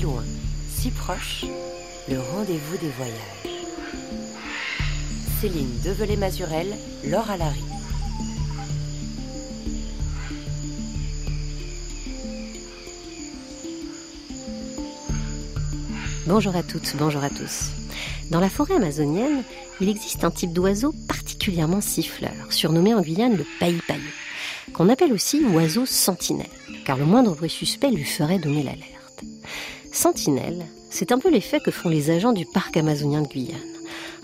si 0.00 0.06
loin, 0.06 0.24
si 0.78 0.90
proche, 0.90 1.44
le 2.08 2.18
rendez-vous 2.20 2.76
des 2.78 2.88
voyages. 2.88 3.14
Céline 5.40 5.78
Develay-Mazurel, 5.84 6.74
Laure 7.04 7.30
Alary. 7.30 7.60
Bonjour 16.26 16.56
à 16.56 16.62
toutes, 16.62 16.96
bonjour 16.96 17.22
à 17.22 17.28
tous. 17.28 17.70
Dans 18.30 18.40
la 18.40 18.48
forêt 18.48 18.76
amazonienne, 18.76 19.42
il 19.80 19.88
existe 19.88 20.24
un 20.24 20.30
type 20.30 20.52
d'oiseau 20.52 20.94
particulièrement 21.08 21.80
siffleur, 21.80 22.32
surnommé 22.50 22.94
en 22.94 23.02
Guyane 23.02 23.36
le 23.36 23.44
paillis-pailleux, 23.58 24.00
qu'on 24.72 24.88
appelle 24.88 25.12
aussi 25.12 25.44
oiseau 25.44 25.84
sentinelle, 25.84 26.46
car 26.86 26.96
le 26.96 27.04
moindre 27.04 27.34
bruit 27.34 27.50
suspect 27.50 27.90
lui 27.90 28.04
ferait 28.04 28.38
donner 28.38 28.62
l'alerte. 28.62 28.89
Sentinelle, 30.00 30.64
c'est 30.88 31.12
un 31.12 31.18
peu 31.18 31.28
l'effet 31.28 31.60
que 31.60 31.70
font 31.70 31.90
les 31.90 32.08
agents 32.08 32.32
du 32.32 32.46
parc 32.46 32.74
amazonien 32.78 33.20
de 33.20 33.28
Guyane. 33.28 33.60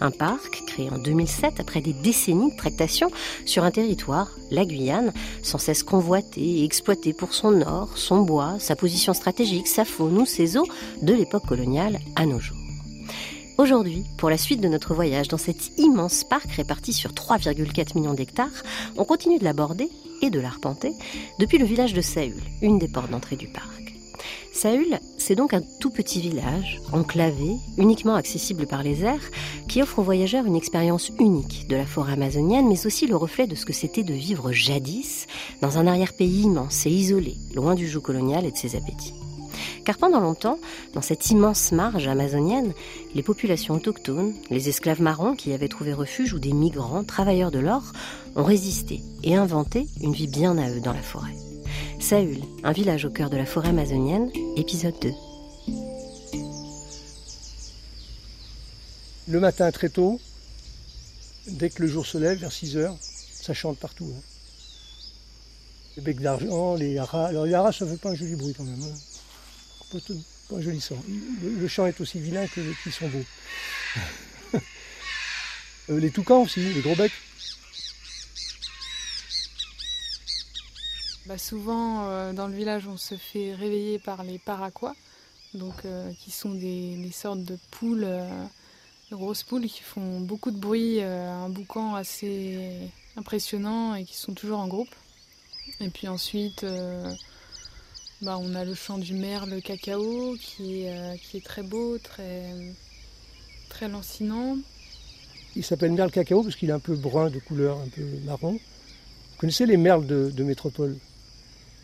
Un 0.01 0.11
parc 0.11 0.63
créé 0.67 0.89
en 0.89 0.97
2007 0.97 1.61
après 1.61 1.83
des 1.83 1.93
décennies 1.93 2.51
de 2.51 2.57
tractation 2.57 3.11
sur 3.45 3.63
un 3.63 3.71
territoire, 3.71 4.31
la 4.51 4.65
Guyane, 4.65 5.13
sans 5.43 5.59
cesse 5.59 5.83
convoité 5.83 6.41
et 6.41 6.65
exploité 6.65 7.13
pour 7.13 7.35
son 7.35 7.61
or, 7.61 7.99
son 7.99 8.23
bois, 8.23 8.57
sa 8.59 8.75
position 8.75 9.13
stratégique, 9.13 9.69
sa 9.69 9.85
faune 9.85 10.17
ou 10.17 10.25
ses 10.25 10.57
eaux 10.57 10.67
de 11.03 11.13
l'époque 11.13 11.45
coloniale 11.45 11.99
à 12.15 12.25
nos 12.25 12.41
jours. 12.41 12.57
Aujourd'hui, 13.59 14.03
pour 14.17 14.31
la 14.31 14.39
suite 14.39 14.63
de 14.63 14.69
notre 14.69 14.95
voyage 14.95 15.29
dans 15.29 15.37
cet 15.37 15.79
immense 15.79 16.25
parc 16.25 16.51
réparti 16.53 16.95
sur 16.95 17.11
3,4 17.11 17.99
millions 17.99 18.15
d'hectares, 18.15 18.63
on 18.97 19.05
continue 19.05 19.39
de 19.39 19.45
l'aborder 19.45 19.91
et 20.23 20.31
de 20.31 20.41
l'arpenter 20.41 20.95
depuis 21.39 21.59
le 21.59 21.67
village 21.67 21.93
de 21.93 22.01
Saül, 22.01 22.43
une 22.63 22.79
des 22.79 22.89
portes 22.89 23.11
d'entrée 23.11 23.37
du 23.37 23.49
parc. 23.49 23.86
Saül, 24.57 25.01
c'est 25.19 25.35
donc 25.35 25.53
un 25.53 25.61
tout 25.81 25.91
petit 25.91 26.19
village, 26.19 26.81
enclavé, 26.91 27.57
uniquement 27.77 28.15
accessible 28.15 28.67
par 28.67 28.83
les 28.83 29.05
airs, 29.05 29.31
qui 29.69 29.83
offre 29.83 29.99
aux 29.99 30.03
voyageurs 30.03 30.47
une 30.47 30.57
expérience 30.57 31.13
unique 31.21 31.69
de 31.69 31.77
la 31.77 31.85
forêt 31.85 32.15
amazonienne, 32.15 32.67
mais 32.67 32.87
aussi 32.87 33.07
le 33.07 33.17
reflet 33.17 33.47
de 33.47 33.55
ce 33.55 33.67
que 33.67 33.75
c'était 33.75 34.03
de 34.03 34.15
vivre 34.15 34.53
jadis 34.53 35.27
dans 35.61 35.77
un 35.77 35.87
arrière-pays 35.87 36.45
immense 36.45 36.87
et 36.87 36.91
isolé, 36.91 37.37
loin 37.55 37.75
du 37.75 37.87
joug 37.87 38.01
colonial 38.01 38.47
et 38.47 38.51
de 38.51 38.57
ses 38.57 38.77
appétits. 38.77 39.13
Car 39.85 39.99
pendant 39.99 40.21
longtemps, 40.21 40.59
dans 40.95 41.03
cette 41.03 41.31
immense 41.31 41.71
marge 41.73 42.09
amazonienne, 42.09 42.73
les 43.15 43.23
populations 43.23 43.75
autochtones, 43.75 44.33
les 44.49 44.71
esclaves 44.71 45.03
marrons 45.03 45.35
qui 45.35 45.51
y 45.51 45.53
avaient 45.53 45.69
trouvé 45.69 45.93
refuge 45.93 46.33
ou 46.33 46.39
des 46.39 46.55
migrants, 46.55 47.05
travailleurs 47.05 47.51
de 47.51 47.59
l'or, 47.59 47.93
ont 48.37 48.45
résisté 48.45 49.03
et 49.23 49.37
inventé 49.37 49.87
une 50.01 50.15
vie 50.15 50.29
bien 50.29 50.57
à 50.57 50.71
eux 50.71 50.81
dans 50.81 50.95
la 50.95 51.03
forêt. 51.03 51.35
Saül, 52.01 52.41
un 52.63 52.73
village 52.73 53.05
au 53.05 53.11
cœur 53.11 53.31
de 53.31 53.37
la 53.37 53.47
forêt 53.47 53.71
amazonienne, 53.71 54.31
épisode 54.57 54.95
2. 55.01 55.13
Le 59.29 59.41
matin 59.41 59.71
très 59.73 59.89
tôt, 59.89 60.21
dès 61.49 61.71
que 61.71 61.83
le 61.83 61.89
jour 61.89 62.07
se 62.07 62.19
lève, 62.19 62.39
vers 62.39 62.53
6 62.53 62.77
heures, 62.77 62.97
ça 63.01 63.55
chante 63.55 63.79
partout. 63.79 64.13
Hein. 64.17 64.21
Les 65.97 66.03
becs 66.03 66.21
d'argent, 66.21 66.75
les 66.75 66.99
haras. 66.99 67.27
Alors 67.27 67.47
les 67.47 67.55
haras, 67.55 67.73
ça 67.73 67.87
fait 67.87 67.97
pas 67.97 68.11
un 68.11 68.15
joli 68.15 68.37
bruit 68.37 68.55
quand 68.55 68.65
même. 68.65 68.83
Hein. 68.83 69.99
Pas, 70.49 70.57
un 70.57 70.61
joli 70.61 70.81
son. 70.81 70.97
Le, 71.43 71.69
chant 71.69 71.87
est 71.87 72.01
aussi 72.01 72.21
vilain 72.21 72.47
qu'ils 72.47 72.93
sont 72.93 73.09
beaux. 73.09 73.25
Euh, 75.89 76.01
les 76.01 76.11
toucans 76.11 76.43
aussi, 76.43 76.59
les 76.75 76.81
gros 76.81 76.97
becs. 76.97 77.13
Bah, 81.27 81.39
souvent, 81.39 82.09
euh, 82.09 82.33
dans 82.33 82.47
le 82.47 82.55
village, 82.55 82.87
on 82.87 82.97
se 82.97 83.17
fait 83.17 83.53
réveiller 83.53 83.99
par 83.99 84.23
les 84.23 84.39
paraquois, 84.39 84.95
euh, 85.57 86.13
qui 86.21 86.31
sont 86.31 86.55
des, 86.55 87.11
sortes 87.13 87.43
de 87.43 87.59
poules, 87.73 88.05
euh, 88.05 88.45
de 89.11 89.17
grosses 89.17 89.43
poules 89.43 89.67
qui 89.67 89.83
font 89.83 90.21
beaucoup 90.21 90.53
de 90.53 90.57
bruit, 90.57 91.03
un 91.03 91.49
boucan 91.49 91.97
assez 91.97 92.91
impressionnant 93.17 93.97
et 93.97 94.05
qui 94.05 94.17
sont 94.17 94.35
toujours 94.35 94.61
en 94.61 94.69
groupe. 94.69 94.95
Et 95.81 95.89
puis 95.89 96.07
ensuite, 96.07 96.65
bah, 98.23 98.39
on 98.41 98.55
a 98.55 98.65
le 98.65 98.75
chant 98.75 98.99
du 98.99 99.15
merle 99.15 99.61
cacao 99.63 100.37
qui 100.41 100.83
est, 100.85 101.45
très 101.45 101.63
beau, 101.65 101.99
très, 101.99 102.53
très 103.69 103.89
lancinant. 103.89 104.59
Il 105.57 105.65
s'appelle 105.65 105.91
merle 105.91 106.13
cacao 106.13 106.45
parce 106.45 106.55
qu'il 106.55 106.71
est 106.71 106.75
un 106.75 106.79
peu 106.79 106.95
brun 106.95 107.31
de 107.31 107.41
couleur, 107.41 107.79
un 107.79 107.89
peu 107.89 108.05
marron. 108.25 108.53
Vous 108.53 109.39
connaissez 109.39 109.67
les 109.67 109.77
merles 109.77 110.07
de 110.07 110.45
métropole? 110.45 110.97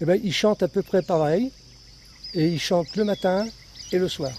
Eh 0.03 0.05
ben, 0.05 0.21
ils 0.25 0.35
chantent 0.35 0.65
à 0.65 0.69
peu 0.69 0.83
près 0.83 1.01
pareil, 1.01 1.53
et 2.35 2.49
ils 2.49 2.59
chantent 2.59 2.97
le 2.97 3.05
matin 3.05 3.47
et 3.93 3.99
le 4.01 4.09
soir. 4.09 4.33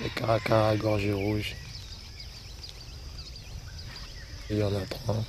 Les 0.00 0.08
caracara 0.10 0.68
à 0.68 0.76
gorge 0.76 1.10
rouge. 1.10 1.56
Il 4.50 4.58
y 4.58 4.62
en 4.62 4.72
a 4.72 4.86
trois. 4.88 5.24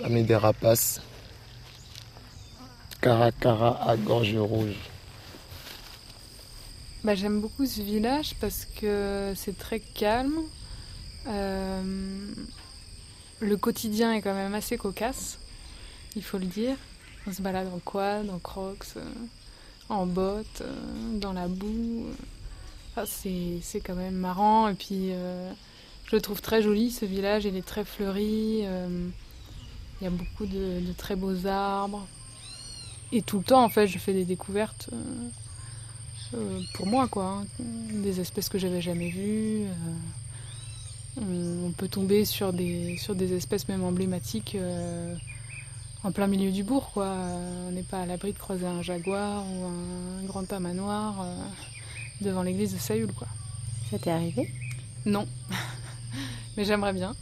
La 0.00 0.08
des 0.08 0.36
rapaces. 0.36 1.00
Caracara 3.00 3.88
à 3.88 3.96
gorge 3.96 4.34
rouge. 4.34 4.74
Bah, 7.04 7.14
J'aime 7.14 7.40
beaucoup 7.40 7.66
ce 7.66 7.82
village 7.82 8.34
parce 8.40 8.66
que 8.80 9.32
c'est 9.36 9.56
très 9.56 9.78
calme. 9.78 10.42
Euh, 11.26 11.82
le 13.40 13.56
quotidien 13.56 14.12
est 14.12 14.20
quand 14.20 14.34
même 14.34 14.54
assez 14.54 14.76
cocasse, 14.76 15.38
il 16.16 16.22
faut 16.22 16.38
le 16.38 16.46
dire. 16.46 16.76
On 17.26 17.32
se 17.32 17.40
balade 17.40 17.68
en 17.74 17.78
quad, 17.78 18.28
en 18.28 18.38
crocs, 18.38 18.84
euh, 18.96 19.04
en 19.88 20.06
bottes, 20.06 20.60
euh, 20.60 21.18
dans 21.18 21.32
la 21.32 21.48
boue. 21.48 22.06
c'est 23.06 23.80
quand 23.80 23.94
même 23.94 24.14
marrant. 24.14 24.68
Et 24.68 24.74
puis, 24.74 25.10
je 26.04 26.16
le 26.16 26.20
trouve 26.20 26.42
très 26.42 26.62
joli, 26.62 26.90
ce 26.90 27.04
village. 27.04 27.44
Il 27.44 27.56
est 27.56 27.66
très 27.66 27.84
fleuri. 27.84 28.60
il 28.60 30.04
y 30.04 30.06
a 30.06 30.10
beaucoup 30.10 30.46
de, 30.46 30.92
très 30.96 31.16
beaux 31.16 31.46
arbres. 31.46 32.06
Et 33.12 33.22
tout 33.22 33.38
le 33.38 33.44
temps, 33.44 33.64
en 33.64 33.68
fait, 33.68 33.86
je 33.86 33.98
fais 33.98 34.12
des 34.12 34.24
découvertes 34.24 34.90
pour 36.74 36.86
moi, 36.86 37.08
quoi. 37.08 37.24
Hein. 37.24 37.46
Des 37.58 38.20
espèces 38.20 38.48
que 38.48 38.58
j'avais 38.58 38.80
jamais 38.80 39.08
vues 39.08 39.66
on 41.20 41.70
peut 41.76 41.88
tomber 41.88 42.24
sur 42.24 42.52
des, 42.52 42.96
sur 42.96 43.14
des 43.14 43.34
espèces 43.34 43.68
même 43.68 43.84
emblématiques 43.84 44.56
euh, 44.56 45.14
en 46.02 46.12
plein 46.12 46.26
milieu 46.26 46.50
du 46.50 46.64
bourg. 46.64 46.90
Quoi. 46.92 47.14
On 47.68 47.70
n'est 47.70 47.82
pas 47.82 48.00
à 48.00 48.06
l'abri 48.06 48.32
de 48.32 48.38
croiser 48.38 48.66
un 48.66 48.82
jaguar 48.82 49.44
ou 49.46 49.64
un 49.64 50.26
grand 50.26 50.44
tamanoir 50.44 51.22
euh, 51.22 51.36
devant 52.20 52.42
l'église 52.42 52.74
de 52.74 52.78
Saül. 52.78 53.12
Quoi. 53.12 53.28
Ça 53.90 53.98
t'est 53.98 54.10
arrivé? 54.10 54.50
Non, 55.06 55.26
mais 56.56 56.64
j'aimerais 56.64 56.92
bien. 56.92 57.14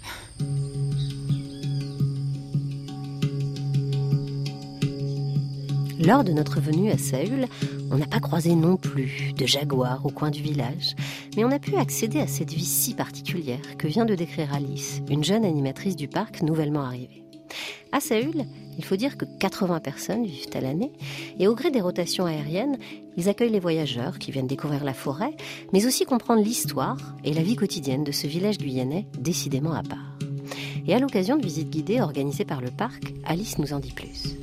Lors 6.04 6.24
de 6.24 6.32
notre 6.32 6.60
venue 6.60 6.90
à 6.90 6.98
Saül, 6.98 7.46
on 7.92 7.96
n'a 7.96 8.06
pas 8.06 8.18
croisé 8.18 8.56
non 8.56 8.76
plus 8.76 9.32
de 9.37 9.46
jaguar 9.46 10.04
au 10.04 10.10
coin 10.10 10.31
du 10.31 10.43
village, 10.43 10.96
mais 11.37 11.44
on 11.44 11.50
a 11.52 11.60
pu 11.60 11.76
accéder 11.76 12.19
à 12.19 12.26
cette 12.26 12.52
vie 12.52 12.64
si 12.64 12.94
particulière 12.94 13.76
que 13.78 13.87
vient 13.87 14.04
de 14.04 14.16
décrire 14.16 14.52
Alice, 14.52 15.00
une 15.08 15.22
jeune 15.22 15.44
animatrice 15.44 15.94
du 15.94 16.08
parc 16.08 16.43
nouvellement 16.43 16.82
arrivée. 16.82 17.22
À 17.93 18.00
Saül, 18.00 18.46
il 18.78 18.84
faut 18.84 18.96
dire 18.96 19.16
que 19.16 19.26
80 19.38 19.78
personnes 19.78 20.25
vivent 20.25 20.50
à 20.54 20.60
l'année, 20.60 20.90
et 21.38 21.46
au 21.46 21.54
gré 21.54 21.70
des 21.70 21.81
rotations 21.81 22.26
aériennes, 22.26 22.78
ils 23.16 23.28
accueillent 23.28 23.52
les 23.52 23.60
voyageurs 23.60 24.19
qui 24.19 24.32
viennent 24.32 24.48
découvrir 24.48 24.82
la 24.82 24.94
forêt, 24.94 25.37
mais 25.72 25.87
aussi 25.87 26.05
comprendre 26.05 26.43
l'histoire 26.43 26.98
et 27.22 27.32
la 27.32 27.43
vie 27.43 27.56
quotidienne 27.56 28.02
de 28.02 28.12
ce 28.12 28.26
village 28.26 28.58
guyanais 28.58 29.06
décidément 29.20 29.72
à 29.72 29.84
part. 29.84 30.19
Et 30.88 30.94
à 30.94 30.98
l'occasion 30.98 31.37
de 31.37 31.44
visites 31.44 31.70
guidées 31.70 32.00
organisées 32.00 32.44
par 32.44 32.60
le 32.60 32.72
parc, 32.72 33.14
Alice 33.25 33.58
nous 33.58 33.72
en 33.72 33.78
dit 33.78 33.93
plus. 33.93 34.37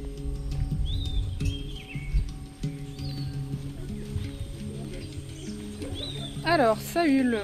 Alors, 6.51 6.79
Saül. 6.79 7.37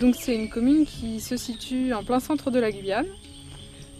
Donc, 0.00 0.16
c'est 0.18 0.34
une 0.34 0.48
commune 0.48 0.86
qui 0.86 1.20
se 1.20 1.36
situe 1.36 1.92
en 1.92 2.02
plein 2.02 2.20
centre 2.20 2.50
de 2.50 2.58
la 2.58 2.72
Guyane, 2.72 3.06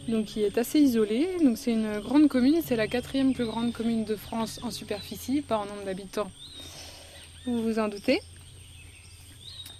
donc 0.09 0.25
qui 0.25 0.43
est 0.43 0.57
assez 0.57 0.81
isolée. 0.81 1.29
Donc, 1.43 1.59
c'est 1.59 1.73
une 1.73 2.01
grande 2.01 2.29
commune, 2.29 2.63
c'est 2.65 2.75
la 2.75 2.89
quatrième 2.89 3.35
plus 3.35 3.45
grande 3.45 3.75
commune 3.75 4.07
de 4.07 4.17
France 4.17 4.61
en 4.63 4.71
superficie, 4.71 5.43
pas 5.43 5.59
en 5.59 5.67
nombre 5.67 5.85
d'habitants. 5.85 6.31
Vous 7.45 7.63
vous 7.63 7.79
en 7.79 7.89
doutez. 7.89 8.23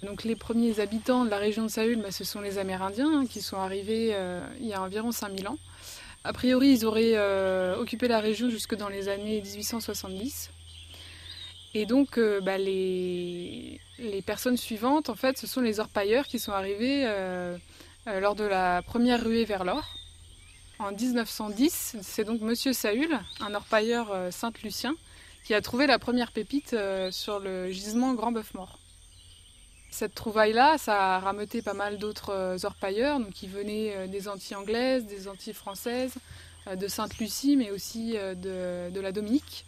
Donc, 0.03 0.23
les 0.23 0.35
premiers 0.35 0.79
habitants 0.79 1.25
de 1.25 1.31
la 1.31 1.37
région 1.37 1.63
de 1.63 1.69
Saül, 1.69 1.99
bah, 1.99 2.11
ce 2.11 2.23
sont 2.23 2.39
les 2.39 2.59
Amérindiens 2.59 3.21
hein, 3.21 3.25
qui 3.25 3.41
sont 3.41 3.57
arrivés 3.57 4.11
euh, 4.13 4.45
il 4.59 4.67
y 4.67 4.73
a 4.73 4.81
environ 4.81 5.11
5000 5.11 5.47
ans. 5.47 5.57
A 6.23 6.33
priori, 6.33 6.69
ils 6.69 6.85
auraient 6.85 7.13
euh, 7.15 7.77
occupé 7.77 8.07
la 8.07 8.19
région 8.19 8.51
jusque 8.51 8.75
dans 8.75 8.89
les 8.89 9.09
années 9.09 9.41
1870. 9.41 10.51
Et 11.77 11.85
donc, 11.85 12.17
euh, 12.17 12.39
bah, 12.39 12.57
les, 12.57 13.81
personnes 14.25 14.55
suivantes, 14.55 15.09
en 15.09 15.15
fait, 15.15 15.37
ce 15.37 15.45
sont 15.45 15.59
les 15.59 15.81
orpailleurs 15.81 16.25
qui 16.25 16.39
sont 16.39 16.53
arrivés 16.53 17.03
euh, 17.05 17.57
euh, 18.07 18.21
lors 18.21 18.33
de 18.33 18.45
la 18.45 18.81
première 18.81 19.21
ruée 19.21 19.43
vers 19.43 19.65
l'or. 19.65 19.83
en 20.79 20.93
1910. 20.93 21.97
C'est 22.01 22.23
donc 22.23 22.39
Monsieur 22.39 22.71
Saül, 22.71 23.19
un 23.41 23.53
orpailleur 23.53 24.09
euh, 24.13 24.31
saint-lucien, 24.31 24.95
qui 25.43 25.53
a 25.53 25.59
trouvé 25.59 25.85
la 25.85 25.99
première 25.99 26.31
pépite 26.31 26.77
sur 27.11 27.39
le 27.39 27.69
gisement 27.69 28.13
Grand 28.13 28.31
Bœuf 28.31 28.53
Mort. 28.53 28.79
Cette 29.91 30.15
trouvaille-là, 30.15 30.77
ça 30.77 31.17
a 31.17 31.19
rameuté 31.19 31.61
pas 31.61 31.73
mal 31.73 31.97
d'autres 31.97 32.57
orpailleurs, 32.63 33.19
donc 33.19 33.31
qui 33.31 33.47
venaient 33.47 34.07
des 34.07 34.27
Antilles 34.29 34.55
anglaises, 34.55 35.05
des 35.05 35.27
Antilles 35.27 35.53
françaises, 35.53 36.15
de 36.73 36.87
Sainte-Lucie, 36.87 37.57
mais 37.57 37.69
aussi 37.69 38.13
de, 38.13 38.89
de, 38.89 38.99
la 38.99 39.11
Dominique. 39.11 39.65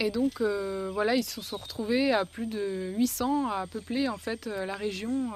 Et 0.00 0.10
donc 0.10 0.40
voilà, 0.40 1.14
ils 1.14 1.22
se 1.22 1.40
sont 1.42 1.58
retrouvés 1.58 2.12
à 2.12 2.24
plus 2.24 2.46
de 2.46 2.92
800 2.96 3.50
à 3.50 3.66
peupler 3.66 4.08
en 4.08 4.16
fait 4.16 4.46
la 4.46 4.74
région 4.74 5.30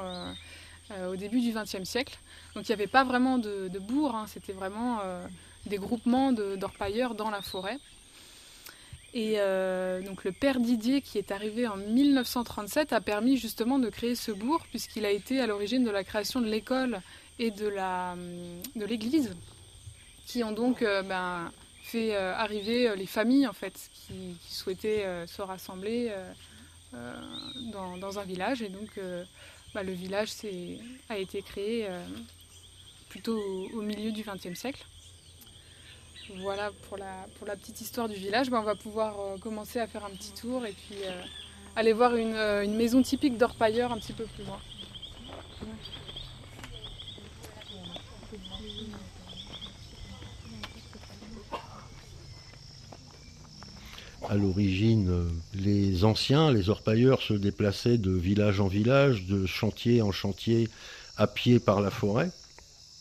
au 1.07 1.17
début 1.17 1.41
du 1.41 1.53
XXe 1.53 1.85
siècle. 1.85 2.19
Donc 2.55 2.69
il 2.69 2.71
n'y 2.71 2.75
avait 2.75 2.87
pas 2.87 3.05
vraiment 3.05 3.39
de, 3.39 3.79
bourgs, 3.79 4.15
hein. 4.15 4.27
c'était 4.29 4.53
vraiment 4.53 5.01
euh, 5.03 5.27
des 5.67 5.79
groupements 5.79 6.33
d'orpailleurs 6.33 7.15
dans 7.15 7.31
la 7.31 7.43
forêt. 7.43 7.79
Et 9.13 9.35
euh, 9.39 10.01
donc 10.03 10.25
le 10.25 10.33
père 10.33 10.59
Didier, 10.59 11.01
qui 11.01 11.19
est 11.19 11.31
arrivé 11.31 11.67
en 11.67 11.77
1937, 11.77 12.93
a 12.93 13.01
permis 13.01 13.37
justement 13.37 13.79
de 13.79 13.89
créer 13.89 14.15
ce 14.15 14.33
bourg, 14.33 14.61
puisqu'il 14.71 15.05
a 15.05 15.11
été 15.11 15.41
à 15.41 15.47
l'origine 15.47 15.85
de 15.85 15.91
la 15.91 16.05
création 16.05 16.41
de 16.41 16.47
l'école 16.47 17.01
et 17.39 17.51
de 17.51 17.69
l'église, 18.85 19.35
qui 20.27 20.45
ont 20.45 20.53
donc 20.53 20.83
euh, 20.83 21.03
ben, 21.03 21.51
fait 21.85 22.17
arriver 22.17 22.95
les 22.97 23.07
familles 23.07 23.47
en 23.47 23.53
fait, 23.53 23.91
qui, 23.93 24.37
souhaitaient 24.49 25.05
se 25.27 25.43
rassembler 25.43 26.13
dans, 26.93 28.19
un 28.19 28.25
village. 28.25 28.63
Et 28.63 28.69
donc 28.69 28.99
bah, 29.75 29.83
le 29.83 29.93
village 29.93 30.31
a 31.09 31.19
été 31.19 31.43
créé 31.43 31.89
plutôt 33.15 33.41
au, 33.75 33.81
milieu 33.81 34.11
du 34.11 34.25
XXe 34.25 34.59
siècle. 34.59 34.85
Voilà 36.41 36.73
pour 36.89 36.97
la, 36.99 37.57
petite 37.57 37.81
histoire 37.81 38.09
du 38.09 38.17
village. 38.17 38.51
Ben, 38.51 38.59
on 38.59 38.65
va 38.65 38.75
pouvoir 38.75 39.21
euh, 39.21 39.39
commencer 39.39 39.79
à 39.79 39.87
faire 39.87 40.05
un 40.05 40.11
petit 40.11 40.33
tour 40.33 40.67
et 40.67 40.73
puis 40.73 40.97
euh, 41.05 41.23
aller 41.77 41.93
voir 41.93 42.17
une, 42.17 42.35
euh, 42.35 42.65
une, 42.65 42.75
maison 42.75 43.03
typique 43.03 43.37
d'orpailleur 43.37 43.93
un 43.93 43.99
petit 43.99 44.15
peu 44.15 44.25
plus 44.25 44.45
loin. 44.45 44.59
À 54.29 54.37
l'origine, 54.37 55.11
les 55.55 56.05
anciens, 56.05 56.51
les 56.51 56.71
orpailleurs, 56.71 57.23
se 57.23 57.35
déplaçaient 57.35 57.99
de 57.99 58.11
village 58.11 58.61
en 58.61 58.69
village, 58.69 59.27
de 59.27 59.47
chantier 59.47 60.03
en 60.03 60.13
chantier, 60.13 60.69
à 61.17 61.27
pied 61.27 61.59
par 61.59 61.81
la 61.81 61.91
forêt. 61.91 62.31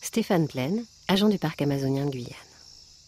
Stéphane 0.02 0.48
Plaine, 0.48 0.84
agent 1.08 1.30
du 1.30 1.38
parc 1.38 1.62
amazonien 1.62 2.06
de 2.06 2.12
Guyane. 2.12 2.34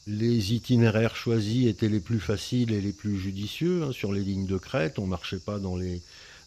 Les 0.08 0.54
itinéraires 0.54 1.16
choisis 1.16 1.68
étaient 1.68 1.90
les 1.90 2.00
plus 2.00 2.20
faciles 2.20 2.72
et 2.72 2.82
les 2.82 2.94
plus 2.94 3.18
judicieux. 3.18 3.84
Hein, 3.84 3.92
sur 3.92 4.14
les 4.14 4.22
lignes 4.22 4.46
de 4.46 4.58
crête, 4.58 5.00
on 5.00 5.04
ne 5.04 5.10
marchait 5.10 5.40
pas 5.40 5.60
dans 5.60 5.76
les, 5.76 6.02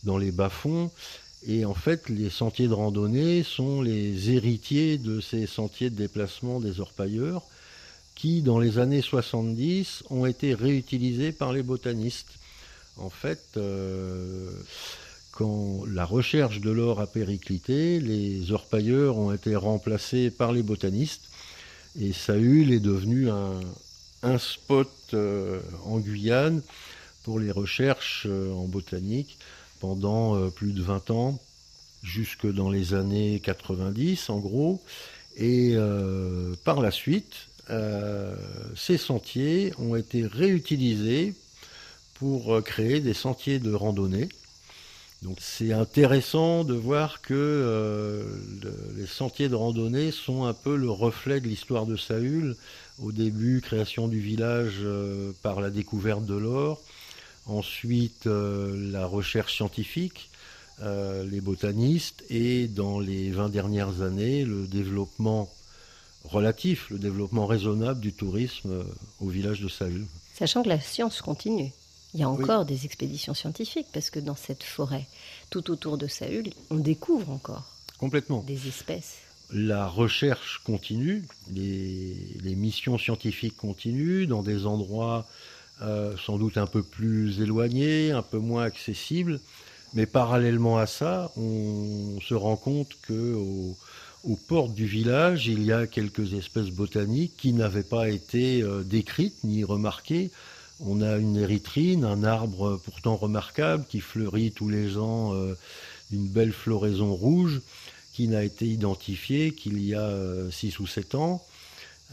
dans 0.04 0.16
les 0.16 0.30
bas-fonds. 0.30 0.90
Et 1.46 1.64
en 1.64 1.74
fait, 1.74 2.08
les 2.08 2.30
sentiers 2.30 2.68
de 2.68 2.72
randonnée 2.72 3.42
sont 3.42 3.82
les 3.82 4.30
héritiers 4.30 4.96
de 4.96 5.20
ces 5.20 5.46
sentiers 5.46 5.90
de 5.90 5.96
déplacement 5.96 6.60
des 6.60 6.80
orpailleurs 6.80 7.42
qui, 8.18 8.42
dans 8.42 8.58
les 8.58 8.78
années 8.78 9.00
70, 9.00 10.02
ont 10.10 10.26
été 10.26 10.52
réutilisés 10.52 11.30
par 11.30 11.52
les 11.52 11.62
botanistes. 11.62 12.32
En 12.96 13.10
fait, 13.10 13.44
euh, 13.56 14.50
quand 15.30 15.84
la 15.86 16.04
recherche 16.04 16.60
de 16.60 16.70
l'or 16.72 17.00
a 17.00 17.06
périclité, 17.06 18.00
les 18.00 18.50
orpailleurs 18.50 19.18
ont 19.18 19.32
été 19.32 19.54
remplacés 19.54 20.32
par 20.32 20.50
les 20.50 20.64
botanistes 20.64 21.28
et 21.98 22.12
Saül 22.12 22.72
est 22.72 22.80
devenu 22.80 23.30
un, 23.30 24.38
spot 24.38 24.90
euh, 25.14 25.60
en 25.84 26.00
Guyane 26.00 26.60
pour 27.22 27.38
les 27.38 27.52
recherches 27.52 28.26
euh, 28.28 28.52
en 28.52 28.66
botanique 28.66 29.38
pendant 29.78 30.50
plus 30.50 30.72
de 30.72 30.82
20 30.82 31.12
ans, 31.12 31.38
jusque 32.02 32.52
dans 32.52 32.68
les 32.68 32.94
années 32.94 33.38
90 33.38 34.28
en 34.28 34.40
gros. 34.40 34.82
Et 35.36 35.76
par 36.64 36.80
la 36.80 36.90
suite, 36.90 37.48
ces 38.76 38.96
sentiers 38.96 39.72
ont 39.78 39.94
été 39.94 40.26
réutilisés 40.26 41.34
pour 42.14 42.62
créer 42.64 43.00
des 43.00 43.14
sentiers 43.14 43.58
de 43.58 43.72
randonnée 43.72 44.28
donc 45.22 45.38
c'est 45.40 45.72
intéressant 45.72 46.62
de 46.62 46.74
voir 46.74 47.20
que 47.20 47.34
euh, 47.34 48.22
les 48.96 49.06
sentiers 49.06 49.48
de 49.48 49.56
randonnée 49.56 50.12
sont 50.12 50.44
un 50.44 50.54
peu 50.54 50.76
le 50.76 50.90
reflet 50.90 51.40
de 51.40 51.48
l'histoire 51.48 51.86
de 51.86 51.96
Saül. 51.96 52.56
Au 53.02 53.10
début, 53.10 53.60
création 53.60 54.06
du 54.06 54.20
village 54.20 54.76
euh, 54.80 55.32
par 55.42 55.60
la 55.60 55.70
découverte 55.70 56.24
de 56.24 56.36
l'or. 56.36 56.80
Ensuite, 57.46 58.26
euh, 58.26 58.92
la 58.92 59.06
recherche 59.06 59.56
scientifique, 59.56 60.30
les 60.80 61.40
botanistes. 61.40 62.22
Et 62.30 62.68
dans 62.68 63.00
les 63.00 63.30
20 63.30 63.48
dernières 63.48 64.02
années, 64.02 64.44
le 64.44 64.68
développement 64.68 65.50
relatif, 66.24 66.90
le 66.90 66.98
développement 66.98 67.46
raisonnable 67.46 68.00
du 68.00 68.12
tourisme 68.12 68.84
au 69.20 69.28
village 69.28 69.60
de 69.60 69.68
Saül. 69.68 70.06
Sachant 70.34 70.62
que 70.62 70.68
la 70.68 70.80
science 70.80 71.22
continue. 71.22 71.72
Il 72.14 72.20
y 72.20 72.22
a 72.22 72.28
encore 72.28 72.64
des 72.64 72.86
expéditions 72.86 73.34
scientifiques 73.34 73.88
parce 73.92 74.10
que 74.10 74.18
dans 74.18 74.34
cette 74.34 74.62
forêt, 74.62 75.06
tout 75.50 75.70
autour 75.70 75.98
de 75.98 76.06
Saül, 76.06 76.50
on 76.70 76.76
découvre 76.76 77.30
encore 77.30 77.64
complètement 77.98 78.42
des 78.46 78.68
espèces. 78.68 79.18
La 79.50 79.88
recherche 79.88 80.60
continue, 80.64 81.24
les, 81.50 82.54
missions 82.54 82.98
scientifiques 82.98 83.56
continuent 83.56 84.26
dans 84.26 84.42
des 84.42 84.66
endroits 84.66 85.26
euh, 85.82 86.14
sans 86.24 86.38
doute 86.38 86.58
un 86.58 86.66
peu 86.66 86.82
plus 86.82 87.40
éloignés, 87.40 88.10
un 88.12 88.22
peu 88.22 88.38
moins 88.38 88.64
accessibles, 88.64 89.40
mais 89.94 90.06
parallèlement 90.06 90.76
à 90.76 90.86
ça, 90.86 91.32
on 91.36 92.20
se 92.20 92.34
rend 92.34 92.56
compte 92.56 92.90
que 93.02 93.34
aux 94.28 94.36
portes 94.36 94.74
du 94.74 94.86
village, 94.86 95.46
il 95.46 95.62
y 95.64 95.72
a 95.72 95.86
quelques 95.86 96.34
espèces 96.34 96.70
botaniques 96.70 97.36
qui 97.36 97.52
n'avaient 97.52 97.82
pas 97.82 98.08
été 98.08 98.62
euh, 98.62 98.82
décrites 98.82 99.42
ni 99.42 99.64
remarquées 99.64 100.30
on 100.80 101.00
a 101.00 101.16
une 101.16 101.36
érythrine, 101.36 102.04
un 102.04 102.22
arbre 102.24 102.80
pourtant 102.84 103.16
remarquable 103.16 103.84
qui 103.88 104.00
fleurit 104.00 104.52
tous 104.52 104.68
les 104.68 104.96
ans 104.96 105.34
euh, 105.34 105.54
d'une 106.10 106.28
belle 106.28 106.52
floraison 106.52 107.14
rouge 107.14 107.60
qui 108.12 108.28
n'a 108.28 108.44
été 108.44 108.66
identifié 108.66 109.52
qu'il 109.52 109.82
y 109.84 109.94
a 109.94 110.10
6 110.50 110.74
euh, 110.80 110.82
ou 110.82 110.86
7 110.86 111.14
ans. 111.14 111.44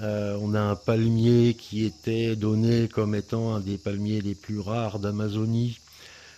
Euh, 0.02 0.38
on 0.42 0.54
a 0.54 0.60
un 0.60 0.76
palmier 0.76 1.54
qui 1.54 1.86
était 1.86 2.36
donné 2.36 2.88
comme 2.88 3.16
étant 3.16 3.56
un 3.56 3.60
des 3.60 3.78
palmiers 3.78 4.22
les 4.22 4.36
plus 4.36 4.60
rares 4.60 5.00
d'Amazonie, 5.00 5.80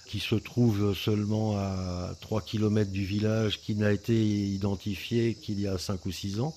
qui 0.07 0.19
se 0.19 0.35
trouve 0.35 0.95
seulement 0.95 1.57
à 1.57 2.15
3 2.21 2.41
km 2.41 2.91
du 2.91 3.05
village, 3.05 3.59
qui 3.61 3.75
n'a 3.75 3.91
été 3.91 4.13
identifié 4.13 5.35
qu'il 5.35 5.59
y 5.59 5.67
a 5.67 5.77
5 5.77 6.05
ou 6.05 6.11
6 6.11 6.39
ans 6.39 6.55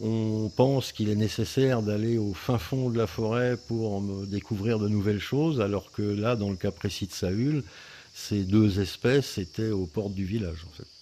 on 0.00 0.50
pense 0.54 0.92
qu'il 0.92 1.08
est 1.08 1.16
nécessaire 1.16 1.82
d'aller 1.82 2.18
au 2.18 2.32
fin 2.32 2.58
fond 2.58 2.90
de 2.90 2.98
la 2.98 3.06
forêt 3.06 3.56
pour 3.56 4.00
découvrir 4.26 4.78
de 4.78 4.88
nouvelles 4.88 5.20
choses, 5.20 5.60
alors 5.60 5.90
que 5.90 6.02
là, 6.02 6.36
dans 6.36 6.50
le 6.50 6.56
cas 6.56 6.70
précis 6.70 7.06
de 7.06 7.12
Saül, 7.12 7.64
ces 8.14 8.44
deux 8.44 8.80
espèces 8.80 9.38
étaient 9.38 9.70
aux 9.70 9.86
portes 9.86 10.14
du 10.14 10.24
village. 10.24 10.66
En 10.68 10.72
fait. 10.72 10.97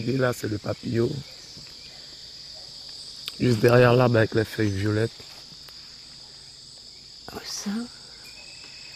Orchidée 0.00 0.18
là, 0.18 0.32
c'est 0.32 0.48
le 0.48 0.58
papillot. 0.58 1.10
Juste 3.38 3.60
derrière 3.60 3.94
l'arbre 3.94 4.16
avec 4.16 4.34
les 4.34 4.44
feuilles 4.44 4.70
violettes. 4.70 5.10
Oh 7.32 7.38
ça 7.44 7.70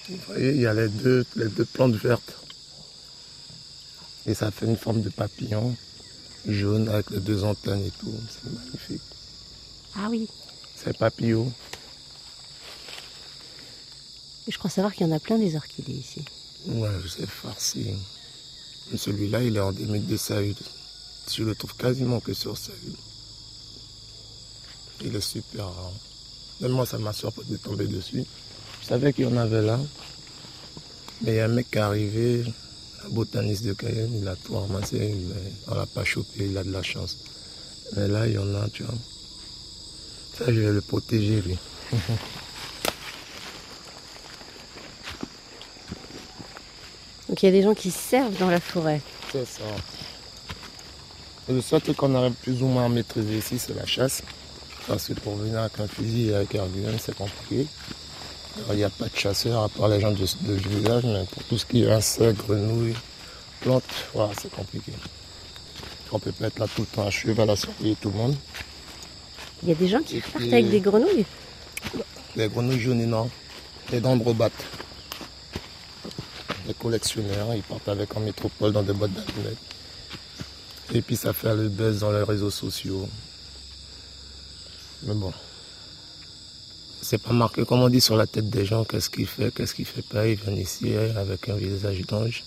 Vous 0.08 0.18
voyez, 0.26 0.50
il 0.50 0.60
y 0.60 0.66
a 0.66 0.74
les 0.74 0.88
deux, 0.88 1.24
les 1.36 1.48
deux 1.48 1.64
plantes 1.64 1.94
vertes. 1.94 2.34
Et 4.26 4.34
ça 4.34 4.50
fait 4.50 4.66
une 4.66 4.76
forme 4.76 5.02
de 5.02 5.10
papillon 5.10 5.76
jaune 6.46 6.88
avec 6.88 7.10
les 7.10 7.20
deux 7.20 7.44
antennes 7.44 7.84
et 7.84 7.90
tout. 7.90 8.14
C'est 8.28 8.52
magnifique. 8.52 9.02
Ah 9.96 10.08
oui. 10.10 10.28
C'est 10.76 10.96
papillot. 10.96 11.50
Je 14.46 14.58
crois 14.58 14.70
savoir 14.70 14.94
qu'il 14.94 15.06
y 15.06 15.10
en 15.10 15.16
a 15.16 15.20
plein 15.20 15.38
des 15.38 15.56
orchidées 15.56 15.92
ici. 15.92 16.22
Ouais, 16.66 16.90
c'est 17.08 17.28
farci. 17.28 17.94
Celui-là, 18.94 19.42
il 19.42 19.56
est 19.56 19.60
endémique 19.60 20.06
de 20.06 20.18
Saül. 20.18 20.54
Je 21.30 21.42
le 21.42 21.54
trouve 21.54 21.74
quasiment 21.74 22.20
que 22.20 22.34
sur 22.34 22.56
Saül. 22.56 22.94
Il 25.02 25.16
est 25.16 25.20
super 25.20 25.64
rare. 25.64 25.92
Même 26.60 26.72
moi, 26.72 26.86
ça 26.86 26.98
m'a 26.98 27.12
surpris 27.12 27.46
de 27.48 27.56
tomber 27.56 27.86
dessus. 27.86 28.24
Je 28.82 28.86
savais 28.86 29.12
qu'il 29.12 29.24
y 29.24 29.28
en 29.28 29.36
avait 29.36 29.62
là. 29.62 29.78
Mais 31.22 31.32
il 31.32 31.36
y 31.36 31.40
a 31.40 31.46
un 31.46 31.48
mec 31.48 31.70
qui 31.70 31.78
est 31.78 31.80
arrivé 31.80 32.44
un 33.04 33.10
botaniste 33.10 33.64
de 33.64 33.72
Cayenne, 33.74 34.18
il 34.20 34.28
a 34.28 34.36
tout 34.36 34.56
ramassé, 34.56 34.98
mais 34.98 35.52
on 35.68 35.74
l'a 35.74 35.86
pas 35.86 36.04
chopé, 36.04 36.46
il 36.46 36.56
a 36.56 36.64
de 36.64 36.70
la 36.70 36.82
chance. 36.82 37.18
Mais 37.96 38.08
là, 38.08 38.26
il 38.26 38.34
y 38.34 38.38
en 38.38 38.54
a, 38.54 38.68
tu 38.70 38.82
vois. 38.82 38.94
Ça, 40.38 40.46
je 40.46 40.60
vais 40.60 40.72
le 40.72 40.80
protéger, 40.80 41.42
lui. 41.42 41.58
Donc 47.28 47.42
il 47.42 47.46
y 47.46 47.48
a 47.48 47.52
des 47.52 47.62
gens 47.62 47.74
qui 47.74 47.90
servent 47.90 48.36
dans 48.38 48.50
la 48.50 48.60
forêt. 48.60 49.00
C'est 49.32 49.46
ça. 49.46 49.62
Le 51.48 51.60
seul 51.60 51.80
truc 51.80 51.96
qu'on 51.96 52.14
arrive 52.14 52.32
plus 52.34 52.62
ou 52.62 52.66
moins 52.66 52.86
à 52.86 52.88
maîtriser 52.88 53.38
ici, 53.38 53.58
c'est 53.58 53.74
la 53.74 53.86
chasse. 53.86 54.22
Parce 54.86 55.08
que 55.08 55.12
pour 55.14 55.36
venir 55.36 55.58
avec 55.60 55.78
un 55.80 55.86
fusil 55.86 56.28
et 56.30 56.34
avec 56.34 56.54
un 56.54 56.66
gun, 56.66 56.96
c'est 56.98 57.14
compliqué. 57.14 57.66
Il 58.70 58.76
n'y 58.76 58.84
a 58.84 58.90
pas 58.90 59.06
de 59.06 59.16
chasseurs 59.16 59.62
à 59.64 59.68
part 59.68 59.88
les 59.88 60.00
gens 60.00 60.12
de, 60.12 60.18
de 60.42 60.56
du 60.56 60.68
village, 60.68 61.04
mais 61.04 61.24
pour 61.30 61.42
tout 61.44 61.58
ce 61.58 61.66
qui 61.66 61.82
est 61.82 61.90
insectes, 61.90 62.38
grenouilles, 62.46 62.94
plantes, 63.60 63.82
voilà, 64.14 64.32
c'est 64.40 64.50
compliqué. 64.50 64.92
On 66.12 66.18
peut 66.18 66.32
pas 66.32 66.46
être 66.46 66.58
là 66.60 66.66
tout 66.74 66.82
le 66.82 66.86
temps 66.86 67.06
à 67.06 67.10
cheval 67.10 67.50
à 67.50 67.56
surveiller 67.56 67.96
tout 68.00 68.10
le 68.10 68.16
monde. 68.16 68.36
Il 69.62 69.70
y 69.70 69.72
a 69.72 69.74
des 69.74 69.88
gens 69.88 70.00
qui 70.02 70.18
Et 70.18 70.20
partent 70.20 70.36
puis- 70.36 70.52
avec 70.52 70.70
des 70.70 70.80
grenouilles. 70.80 71.24
Les 72.36 72.48
grenouilles 72.48 72.80
jaunes 72.80 73.04
noires, 73.04 73.26
les 73.90 74.00
dendrobates. 74.00 74.52
Les 76.68 76.74
collectionneurs, 76.74 77.54
ils 77.54 77.62
partent 77.62 77.88
avec 77.88 78.16
en 78.16 78.20
métropole 78.20 78.72
dans 78.72 78.82
des 78.82 78.92
boîtes 78.92 79.12
d'allumettes. 79.12 79.58
Et 80.94 81.02
puis 81.02 81.16
ça 81.16 81.32
fait 81.32 81.54
le 81.56 81.68
buzz 81.68 82.00
dans 82.00 82.12
les 82.12 82.22
réseaux 82.22 82.50
sociaux. 82.50 83.08
Mais 85.02 85.14
bon. 85.14 85.32
C'est 87.02 87.18
pas 87.18 87.32
marqué, 87.32 87.64
comme 87.64 87.80
on 87.80 87.88
dit, 87.88 88.00
sur 88.00 88.16
la 88.16 88.26
tête 88.26 88.48
des 88.48 88.64
gens, 88.64 88.84
qu'est-ce 88.84 89.10
qu'il 89.10 89.26
fait, 89.26 89.52
qu'est-ce 89.52 89.74
qu'il 89.74 89.84
fait 89.86 90.06
pas. 90.06 90.26
Ils 90.26 90.36
viennent 90.36 90.56
ici 90.56 90.94
hein, 90.94 91.16
avec 91.16 91.48
un 91.48 91.56
visage 91.56 92.00
d'ange. 92.02 92.44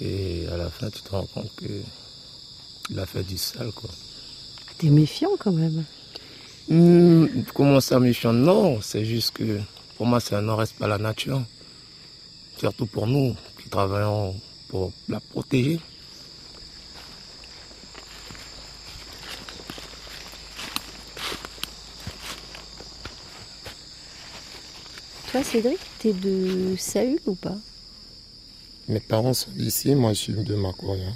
Et 0.00 0.46
à 0.52 0.56
la 0.56 0.68
fin, 0.68 0.90
tu 0.90 1.00
te 1.00 1.10
rends 1.10 1.26
compte 1.26 1.54
que 1.56 1.80
il 2.90 2.98
a 2.98 3.06
fait 3.06 3.22
du 3.22 3.38
sale, 3.38 3.70
quoi. 3.72 3.90
T'es 4.78 4.90
méfiant 4.90 5.30
quand 5.38 5.52
même. 5.52 5.84
Hmm, 6.68 7.26
comment 7.54 7.80
ça 7.80 8.00
méchant 8.00 8.32
Non, 8.32 8.80
c'est 8.82 9.04
juste 9.04 9.36
que 9.36 9.60
pour 9.96 10.06
moi, 10.06 10.18
c'est 10.18 10.34
un 10.34 10.42
non-respect 10.42 10.84
à 10.84 10.88
la 10.88 10.98
nature. 10.98 11.42
Surtout 12.58 12.86
pour 12.86 13.06
nous 13.06 13.36
qui 13.62 13.68
travaillons 13.68 14.34
pour 14.68 14.92
la 15.08 15.20
protéger. 15.20 15.80
Toi, 25.30 25.44
Cédric, 25.44 25.78
t'es 25.98 26.14
de 26.14 26.74
Saül 26.78 27.18
ou 27.26 27.34
pas? 27.34 27.56
Mes 28.88 29.00
parents 29.00 29.34
sont 29.34 29.50
ici, 29.58 29.94
moi 29.94 30.14
je 30.14 30.18
suis 30.18 30.32
de 30.32 30.54
Macoria. 30.54 31.12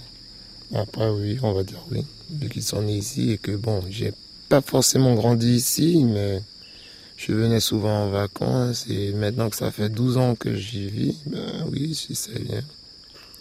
Après, 0.75 1.09
oui, 1.09 1.38
on 1.42 1.52
va 1.52 1.62
dire 1.62 1.83
oui, 1.90 2.04
vu 2.31 2.50
qu'ils 2.50 2.62
sont 2.62 2.83
nés 2.83 2.99
ici 2.99 3.33
et 3.33 3.38
que 3.38 3.52
bon, 3.52 3.83
j'ai 3.88 4.12
pas 4.50 4.61
forcément 4.61 5.14
grandi 5.14 5.54
ici, 5.54 6.04
mais 6.04 6.42
je 7.16 7.33
venais 7.33 7.61
souvent 7.61 8.04
en 8.04 8.11
vacances 8.11 8.87
et 8.90 9.12
maintenant 9.14 9.49
que 9.49 9.57
ça 9.57 9.71
fait 9.71 9.88
12 9.88 10.19
ans 10.19 10.35
que 10.35 10.54
j'y 10.57 10.90
vis, 10.90 11.16
ben 11.25 11.66
oui, 11.71 11.88
je 11.88 11.95
suis 11.95 12.14
sahélien. 12.14 12.62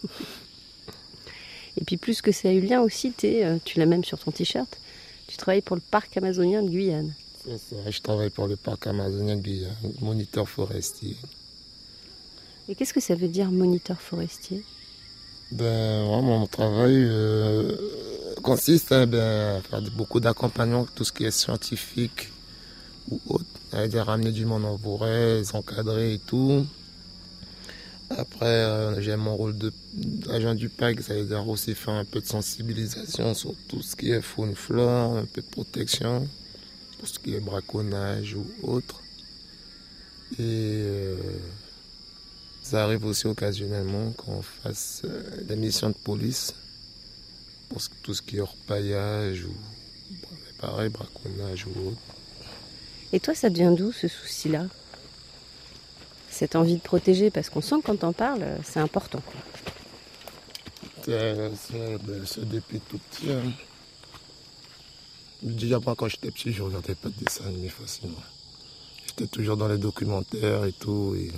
Et 1.79 1.85
puis 1.85 1.95
plus 1.95 2.21
que 2.21 2.33
Saülien 2.33 2.81
aussi, 2.81 3.13
euh, 3.23 3.57
tu 3.63 3.79
l'as 3.79 3.85
même 3.85 4.03
sur 4.03 4.19
ton 4.19 4.31
t-shirt, 4.31 4.77
tu 5.27 5.37
travailles 5.37 5.61
pour 5.61 5.77
le 5.77 5.81
parc 5.81 6.15
amazonien 6.17 6.61
de 6.63 6.69
Guyane. 6.69 7.13
Je 7.47 8.01
travaille 8.01 8.29
pour 8.29 8.47
le 8.47 8.55
parc 8.55 8.87
amazonien 8.87 9.35
de 9.35 9.41
Guyane, 9.41 9.73
moniteur 9.99 10.47
forestier. 10.47 11.15
Et 12.69 12.75
qu'est-ce 12.75 12.93
que 12.93 12.99
ça 12.99 13.15
veut 13.15 13.27
dire 13.27 13.51
moniteur 13.51 13.99
forestier? 13.99 14.63
Ben, 15.51 16.05
mon 16.05 16.47
travail 16.47 16.95
euh, 16.95 17.75
consiste 18.41 18.91
à, 18.91 19.05
ben, 19.05 19.57
à 19.57 19.61
faire 19.61 19.81
beaucoup 19.91 20.19
d'accompagnement, 20.19 20.85
tout 20.95 21.03
ce 21.03 21.11
qui 21.11 21.25
est 21.25 21.31
scientifique 21.31 22.29
ou 23.09 23.19
autre. 23.27 23.45
C'est-à-dire 23.69 24.05
ramener 24.05 24.31
du 24.31 24.45
monde 24.45 24.65
en 24.65 24.77
forêt, 24.77 25.39
les 25.39 25.55
encadrer 25.55 26.13
et 26.13 26.19
tout. 26.19 26.65
Après, 28.09 28.45
euh, 28.45 29.01
j'ai 29.01 29.15
mon 29.15 29.35
rôle 29.35 29.55
d'agent 29.93 30.53
du 30.53 30.69
parc, 30.69 31.01
ça 31.01 31.15
veut 31.15 31.25
dire 31.25 31.47
aussi 31.47 31.73
faire 31.75 31.93
un 31.93 32.05
peu 32.05 32.19
de 32.19 32.25
sensibilisation 32.25 33.33
sur 33.33 33.53
tout 33.67 33.81
ce 33.81 33.95
qui 33.95 34.11
est 34.11 34.21
faune, 34.21 34.53
flore, 34.53 35.17
un 35.17 35.25
peu 35.25 35.41
de 35.41 35.47
protection, 35.47 36.27
tout 37.01 37.07
ce 37.07 37.19
qui 37.19 37.33
est 37.35 37.39
braconnage 37.39 38.35
ou 38.35 38.45
autre. 38.63 39.01
Et 40.33 40.37
euh, 40.39 41.15
ça 42.63 42.83
arrive 42.85 43.03
aussi 43.05 43.25
occasionnellement 43.27 44.11
qu'on 44.11 44.41
fasse 44.41 45.01
euh, 45.05 45.41
des 45.41 45.55
missions 45.55 45.89
de 45.89 45.95
police 45.95 46.53
pour 47.69 47.81
ce- 47.81 47.89
tout 48.03 48.13
ce 48.13 48.21
qui 48.21 48.37
est 48.37 48.41
orpaillage 48.41 49.43
ou 49.45 49.53
pareil, 50.59 50.89
braconnage 50.89 51.65
ou 51.65 51.89
autre. 51.89 52.01
Et 53.11 53.19
toi, 53.19 53.33
ça 53.35 53.49
vient 53.49 53.71
d'où 53.71 53.91
ce 53.91 54.07
souci-là? 54.07 54.67
Cette 56.29 56.55
envie 56.55 56.75
de 56.75 56.81
protéger, 56.81 57.29
parce 57.29 57.49
qu'on 57.49 57.61
sent 57.61 57.75
que 57.81 57.87
quand 57.87 57.97
t'en 57.97 58.13
parles, 58.13 58.43
euh, 58.43 58.57
c'est 58.63 58.79
important. 58.79 59.21
quoi. 59.25 59.41
C'est 61.03 61.35
c'est- 61.67 61.97
ben, 61.97 62.23
depuis 62.45 62.79
tout 62.79 62.99
petit. 62.99 63.31
hein. 63.31 63.51
Déjà, 65.41 65.79
moi, 65.79 65.95
quand 65.95 66.07
j'étais 66.07 66.29
petit, 66.29 66.53
je 66.53 66.61
regardais 66.61 66.93
pas 66.93 67.09
de 67.09 67.15
dessins 67.23 67.45
animés 67.45 67.69
facilement. 67.69 68.21
J'étais 69.07 69.27
toujours 69.27 69.57
dans 69.57 69.67
les 69.67 69.79
documentaires 69.79 70.65
et 70.65 70.73
tout. 70.73 71.15
Et 71.17 71.31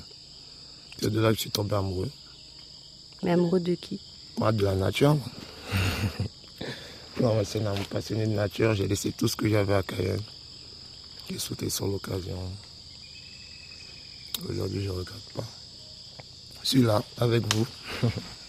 c'est 1.00 1.10
de 1.10 1.20
là 1.22 1.30
que 1.30 1.36
je 1.36 1.42
suis 1.42 1.52
tombé 1.52 1.76
amoureux. 1.76 2.10
Mais 3.24 3.32
amoureux 3.32 3.62
de 3.62 3.76
qui? 3.76 4.02
Moi, 4.38 4.52
de 4.52 4.64
la 4.64 4.76
nature. 4.76 5.18
non, 7.22 7.36
mais 7.36 7.46
c'est 7.46 7.66
un 7.66 7.76
passionné 7.90 8.28
de 8.28 8.34
nature. 8.34 8.74
J'ai 8.74 8.88
laissé 8.88 9.14
tout 9.14 9.30
ce 9.30 9.38
que 9.38 9.48
j'avais 9.48 9.74
à 9.74 9.84
Cayenne. 9.84 10.22
J'ai 11.30 11.40
sauté 11.40 11.70
sur 11.70 11.88
l'occasion. 11.88 12.38
Aujourd'hui, 14.50 14.84
je 14.84 14.90
ne 14.90 14.96
regrette 14.98 15.34
pas. 15.34 15.46
Je 16.64 16.68
suis 16.68 16.82
là, 16.82 17.02
avec 17.18 17.44
vous. 17.54 17.68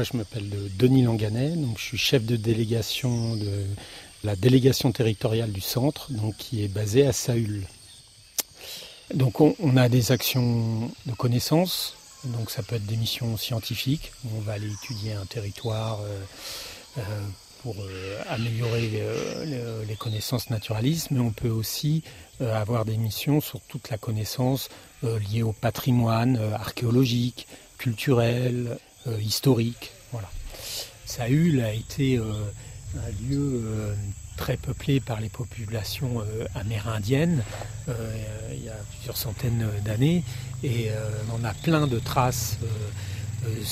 Moi, 0.00 0.08
je 0.10 0.16
m'appelle 0.16 0.50
euh, 0.54 0.68
Denis 0.78 1.02
Langanet, 1.02 1.50
donc 1.56 1.78
je 1.78 1.84
suis 1.84 1.98
chef 1.98 2.24
de 2.24 2.36
délégation 2.36 3.36
de 3.36 3.66
la 4.24 4.34
délégation 4.34 4.92
territoriale 4.92 5.52
du 5.52 5.60
centre, 5.60 6.10
donc 6.10 6.38
qui 6.38 6.64
est 6.64 6.68
basée 6.68 7.06
à 7.06 7.12
Saül. 7.12 7.66
Donc, 9.12 9.42
on, 9.42 9.76
a 9.76 9.90
des 9.90 10.10
actions 10.10 10.90
de 11.04 11.12
connaissance, 11.12 11.96
donc 12.24 12.50
ça 12.50 12.62
peut 12.62 12.76
être 12.76 12.86
des 12.86 12.96
missions 12.96 13.36
scientifiques. 13.36 14.12
On 14.34 14.40
va 14.40 14.52
aller 14.54 14.72
étudier 14.72 15.12
un 15.12 15.26
territoire 15.26 16.00
euh, 16.00 16.18
euh, 16.96 17.02
pour 17.62 17.76
améliorer 18.30 18.88
le- 19.44 19.84
les 19.86 19.96
connaissances 19.96 20.48
naturalistes, 20.48 21.10
mais 21.10 21.20
on 21.20 21.30
peut 21.30 21.50
aussi 21.50 22.02
avoir 22.40 22.86
des 22.86 22.96
missions 22.96 23.42
sur 23.42 23.60
toute 23.68 23.90
la 23.90 23.98
connaissance 23.98 24.70
liée 25.02 25.42
au 25.42 25.52
patrimoine 25.52 26.38
archéologique, 26.54 27.46
culturel, 27.76 28.78
historique. 29.20 29.92
Voilà. 30.12 30.28
Saül 31.06 31.60
a 31.60 31.72
été 31.72 32.18
euh, 32.18 32.22
un 32.96 33.28
lieu 33.28 33.62
euh, 33.64 33.94
très 34.36 34.56
peuplé 34.56 35.00
par 35.00 35.20
les 35.20 35.28
populations 35.28 36.20
euh, 36.20 36.46
amérindiennes 36.54 37.42
euh, 37.88 38.54
il 38.54 38.64
y 38.64 38.68
a 38.68 38.76
plusieurs 38.96 39.16
centaines 39.16 39.68
d'années 39.84 40.24
et 40.62 40.90
euh, 40.90 41.10
on 41.32 41.44
a 41.44 41.52
plein 41.52 41.86
de 41.86 41.98
traces 41.98 42.58
euh, 42.62 42.66
euh, 43.46 43.64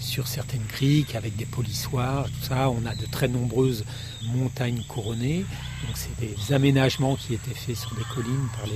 sur 0.00 0.26
certaines 0.26 0.64
criques 0.64 1.14
avec 1.14 1.36
des 1.36 1.46
polissoirs, 1.46 2.24
tout 2.24 2.48
ça. 2.48 2.70
On 2.70 2.84
a 2.86 2.94
de 2.94 3.06
très 3.06 3.28
nombreuses 3.28 3.84
montagnes 4.22 4.82
couronnées. 4.88 5.44
Donc 5.86 5.96
c'est 5.96 6.16
des 6.18 6.52
aménagements 6.52 7.16
qui 7.16 7.34
étaient 7.34 7.54
faits 7.54 7.76
sur 7.76 7.94
des 7.94 8.04
collines 8.14 8.48
par 8.58 8.66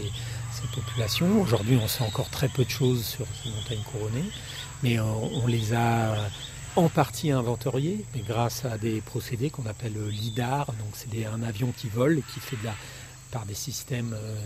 ces 0.53 0.67
populations. 0.81 1.41
Aujourd'hui, 1.41 1.79
on 1.83 1.89
sait 1.89 2.05
encore 2.05 2.31
très 2.31 2.49
peu 2.49 2.65
de 2.65 2.71
choses 2.71 3.05
sur 3.05 3.27
ces 3.43 3.51
montagnes 3.51 3.83
couronnées, 3.91 4.31
mais 4.85 5.01
on, 5.01 5.47
les 5.47 5.73
a 5.73 6.15
en 6.77 6.89
partie 6.89 7.31
inventoriées, 7.31 8.05
mais 8.15 8.21
grâce 8.21 8.65
à 8.65 8.79
des 8.79 9.01
procédés 9.01 9.51
qu'on 9.51 9.67
appelle 9.67 9.95
le 9.95 10.09
LIDAR. 10.11 10.67
Donc 10.67 10.93
c'est 10.93 11.25
un 11.25 11.43
avion 11.43 11.73
qui 11.77 11.89
vole 11.89 12.19
et 12.19 12.25
qui 12.33 12.39
fait 12.39 12.59
par 13.33 13.47
des 13.47 13.55
systèmes 13.55 14.15
euh, 14.15 14.37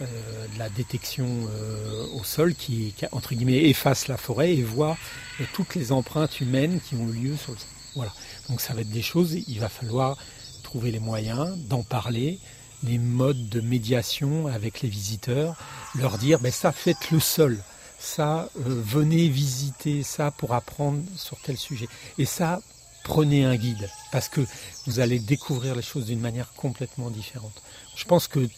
euh, 0.00 0.46
de 0.54 0.58
la 0.58 0.70
détection 0.70 1.26
euh, 1.50 2.06
au 2.14 2.24
sol 2.24 2.54
qui, 2.54 2.94
entre 3.12 3.34
guillemets, 3.34 3.68
efface 3.68 4.08
la 4.08 4.16
forêt 4.16 4.54
et 4.54 4.62
voit 4.62 4.96
euh, 5.40 5.44
toutes 5.52 5.74
les 5.74 5.92
empreintes 5.92 6.40
humaines 6.40 6.80
qui 6.80 6.94
ont 6.94 7.06
eu 7.08 7.12
lieu 7.12 7.36
sur 7.36 7.52
le 7.52 7.58
sol. 7.58 7.68
Voilà. 7.96 8.12
Donc 8.48 8.62
ça 8.62 8.72
va 8.72 8.80
être 8.80 8.90
des 8.90 9.02
choses, 9.02 9.34
il 9.46 9.60
va 9.60 9.68
falloir 9.68 10.16
trouver 10.62 10.90
les 10.90 11.00
moyens 11.00 11.54
d'en 11.68 11.82
parler, 11.82 12.38
les 12.82 12.96
modes 12.96 13.50
de 13.50 13.60
médiation 13.60 14.46
avec 14.46 14.80
les 14.80 14.88
visiteurs, 14.88 15.54
leur 15.96 16.16
dire, 16.16 16.40
ben 16.40 16.52
ça 16.52 16.72
faites 16.72 17.10
le 17.10 17.20
sol, 17.20 17.62
ça, 18.00 18.48
euh, 18.56 18.82
venez 18.84 19.28
visiter 19.28 20.02
ça 20.02 20.30
pour 20.30 20.54
apprendre 20.54 21.02
sur 21.16 21.38
tel 21.40 21.56
sujet. 21.56 21.86
Et 22.18 22.24
ça, 22.24 22.60
prenez 23.04 23.44
un 23.44 23.56
guide, 23.56 23.88
parce 24.10 24.28
que 24.28 24.40
vous 24.86 25.00
allez 25.00 25.18
découvrir 25.18 25.76
les 25.76 25.82
choses 25.82 26.06
d'une 26.06 26.20
manière 26.20 26.52
complètement 26.54 27.10
différente. 27.10 27.62
Je 27.94 28.04
pense 28.06 28.26
que 28.26 28.48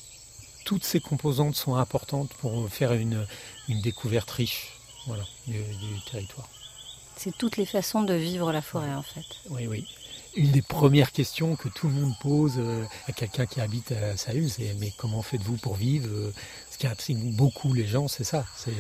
toutes 0.65 0.85
ces 0.85 1.01
composantes 1.01 1.57
sont 1.57 1.75
importantes 1.75 2.33
pour 2.35 2.69
faire 2.71 2.93
une, 2.93 3.27
une 3.69 3.81
découverte 3.81 4.31
riche 4.31 4.69
voilà, 5.09 5.25
du, 5.49 5.55
du 5.55 6.01
territoire. 6.11 6.49
C'est 7.17 7.37
toutes 7.37 7.57
les 7.57 7.67
façons 7.67 8.03
de 8.03 8.15
vivre 8.15 8.53
la 8.53 8.63
forêt 8.63 8.95
en 8.95 9.03
fait. 9.03 9.27
Oui, 9.51 9.67
oui. 9.67 9.87
Une 10.35 10.51
des 10.51 10.63
premières 10.63 11.13
questions 11.13 11.57
que 11.57 11.69
tout 11.69 11.89
le 11.89 11.95
monde 11.95 12.15
pose 12.23 12.55
euh, 12.57 12.85
à 13.07 13.13
quelqu'un 13.13 13.45
qui 13.45 13.61
habite 13.61 13.93
à 13.93 14.17
Saül, 14.17 14.49
c'est 14.51 14.75
mais 14.81 14.93
comment 14.97 15.21
faites-vous 15.21 15.59
pour 15.59 15.75
vivre 15.75 16.09
euh, 16.09 16.33
qui 16.83 16.89
intrigue 16.89 17.37
beaucoup 17.37 17.73
les 17.75 17.87
gens, 17.87 18.09
c'est 18.09 18.25
ça. 18.25 18.45
C'est 18.57 18.73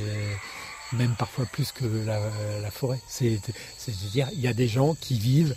même 0.92 1.14
parfois 1.16 1.44
plus 1.46 1.70
que 1.70 1.84
la, 2.04 2.70
forêt. 2.72 2.98
C'est 3.06 3.38
c'est 3.78 3.92
de 3.92 4.10
dire, 4.10 4.28
il 4.32 4.40
y 4.40 4.48
a 4.48 4.52
des 4.52 4.66
gens 4.66 4.94
qui 4.94 5.16
vivent 5.20 5.54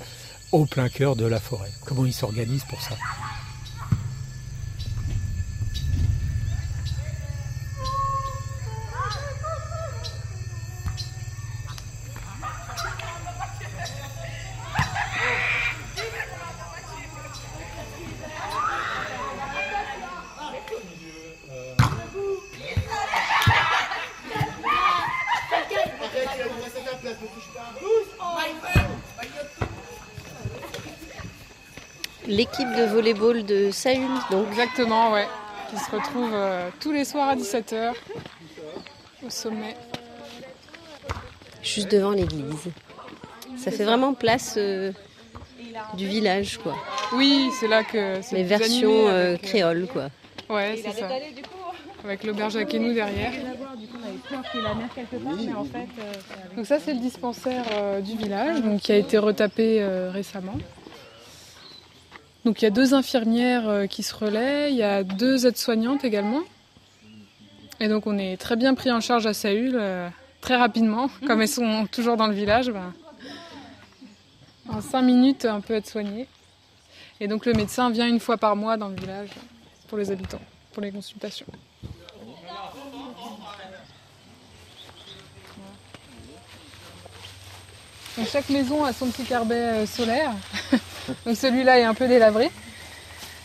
au 0.51 0.67
plein 0.67 0.87
cœur 0.87 1.15
de 1.15 1.25
la 1.25 1.39
forêt. 1.39 1.71
Comment 1.85 2.05
ils 2.05 2.13
s'organisent 2.13 2.65
pour 2.65 2.79
ça? 2.83 2.95
L'équipe 32.35 32.67
de 32.77 32.83
volleyball 32.83 33.45
de 33.45 33.71
Saül, 33.71 34.09
donc. 34.29 34.47
Exactement, 34.49 35.13
ouais. 35.13 35.25
Qui 35.69 35.77
se 35.77 35.89
retrouve 35.89 36.31
euh, 36.33 36.69
tous 36.81 36.91
les 36.91 37.05
soirs 37.05 37.29
à 37.29 37.35
17h 37.35 37.93
au 39.25 39.29
sommet. 39.29 39.75
juste 41.63 41.89
devant 41.89 42.11
l'église. 42.11 42.69
Ça 43.57 43.71
fait 43.71 43.85
vraiment 43.85 44.13
place 44.13 44.55
euh, 44.57 44.91
du 45.93 46.07
village, 46.07 46.57
quoi. 46.57 46.75
Oui, 47.13 47.49
c'est 47.57 47.69
là 47.69 47.83
que 47.83 48.21
c'est 48.21 48.35
Les 48.35 48.43
versions 48.43 48.89
animé 48.89 49.09
euh, 49.09 49.29
avec, 49.29 49.41
créoles, 49.41 49.87
quoi. 49.91 50.09
Ouais, 50.49 50.75
c'est 50.83 50.91
ça. 50.91 51.07
Avec 52.03 52.23
l'auberge 52.23 52.57
à 52.57 52.65
Quenou 52.65 52.93
derrière. 52.93 53.31
Donc 56.55 56.65
ça, 56.65 56.79
c'est 56.79 56.93
le 56.93 56.99
dispensaire 56.99 57.63
euh, 57.71 58.01
du 58.01 58.17
village, 58.17 58.61
donc, 58.61 58.81
qui 58.81 58.91
a 58.91 58.97
été 58.97 59.17
retapé 59.17 59.77
euh, 59.81 60.11
récemment. 60.11 60.57
Donc 62.45 62.61
il 62.61 62.65
y 62.65 62.67
a 62.67 62.71
deux 62.71 62.93
infirmières 62.93 63.67
euh, 63.67 63.87
qui 63.87 64.03
se 64.03 64.13
relaient, 64.13 64.71
il 64.71 64.77
y 64.77 64.83
a 64.83 65.03
deux 65.03 65.47
aides-soignantes 65.47 66.05
également. 66.05 66.41
Et 67.79 67.87
donc 67.87 68.05
on 68.05 68.19
est 68.19 68.37
très 68.37 68.55
bien 68.55 68.75
pris 68.75 68.91
en 68.91 69.01
charge 69.01 69.25
à 69.25 69.33
Saül, 69.33 69.75
euh, 69.75 70.07
très 70.41 70.55
rapidement, 70.55 71.09
comme 71.27 71.41
elles 71.41 71.47
sont 71.47 71.87
toujours 71.87 72.17
dans 72.17 72.27
le 72.27 72.35
village. 72.35 72.69
ben, 72.69 72.93
en 74.69 74.79
cinq 74.79 75.01
minutes, 75.01 75.47
on 75.49 75.61
peut 75.61 75.73
être 75.73 75.87
soigné. 75.87 76.27
Et 77.19 77.27
donc 77.27 77.47
le 77.47 77.53
médecin 77.53 77.89
vient 77.89 78.07
une 78.07 78.19
fois 78.19 78.37
par 78.37 78.55
mois 78.55 78.77
dans 78.77 78.89
le 78.89 78.95
village 78.95 79.29
pour 79.87 79.97
les 79.97 80.11
habitants, 80.11 80.41
pour 80.71 80.83
les 80.83 80.91
consultations. 80.91 81.47
Donc 88.17 88.27
chaque 88.31 88.49
maison 88.49 88.85
a 88.85 88.93
son 88.93 89.07
petit 89.07 89.23
carbet 89.23 89.55
euh, 89.55 89.85
solaire. 89.85 90.31
donc 91.25 91.35
celui-là 91.35 91.79
est 91.79 91.83
un 91.83 91.93
peu 91.93 92.07
délabré. 92.07 92.49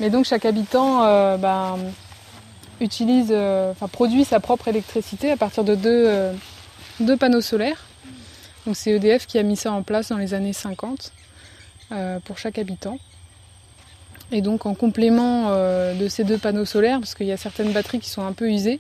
Mais 0.01 0.09
donc 0.09 0.25
chaque 0.25 0.47
habitant 0.47 1.05
euh, 1.05 1.37
ben, 1.37 1.79
utilise, 2.81 3.29
euh, 3.31 3.71
enfin, 3.73 3.87
produit 3.87 4.25
sa 4.25 4.41
propre 4.41 4.69
électricité 4.69 5.31
à 5.31 5.37
partir 5.37 5.63
de 5.63 5.75
deux, 5.75 6.33
deux 7.01 7.17
panneaux 7.19 7.43
solaires. 7.43 7.85
Donc 8.67 8.77
c'est 8.77 8.93
EDF 8.93 9.27
qui 9.27 9.39
a 9.39 9.43
mis 9.43 9.57
ça 9.57 9.73
en 9.73 9.83
place 9.83 10.09
dans 10.09 10.17
les 10.17 10.33
années 10.33 10.55
50 10.55 11.13
euh, 11.93 12.19
pour 12.25 12.39
chaque 12.39 12.59
habitant. 12.59 12.99
Et 14.33 14.41
donc 14.41 14.65
en 14.65 14.75
complément 14.75 15.51
de 15.51 16.09
ces 16.09 16.23
deux 16.23 16.39
panneaux 16.39 16.65
solaires, 16.65 17.01
parce 17.01 17.17
qu'il 17.17 17.27
y 17.27 17.33
a 17.33 17.37
certaines 17.37 17.73
batteries 17.73 17.99
qui 17.99 18.09
sont 18.09 18.25
un 18.25 18.33
peu 18.33 18.49
usées, 18.49 18.79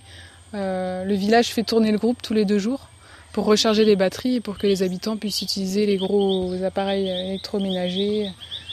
le 0.52 1.14
village 1.14 1.48
fait 1.48 1.64
tourner 1.64 1.90
le 1.90 1.98
groupe 1.98 2.22
tous 2.22 2.34
les 2.34 2.44
deux 2.44 2.60
jours 2.60 2.88
pour 3.32 3.44
recharger 3.44 3.84
les 3.84 3.96
batteries 3.96 4.36
et 4.36 4.40
pour 4.40 4.58
que 4.58 4.66
les 4.66 4.82
habitants 4.82 5.16
puissent 5.16 5.42
utiliser 5.42 5.86
les 5.86 5.96
gros 5.96 6.52
appareils 6.64 7.08
électroménagers, 7.08 8.30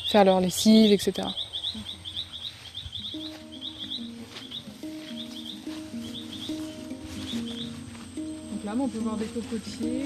faire 0.08 0.26
leur 0.26 0.40
lessive, 0.40 0.92
etc. 0.92 1.28
Donc 8.16 8.66
là, 8.66 8.76
on 8.80 8.88
peut 8.88 9.00
voir 9.00 9.18
des 9.18 9.26
cocotiers. 9.26 10.06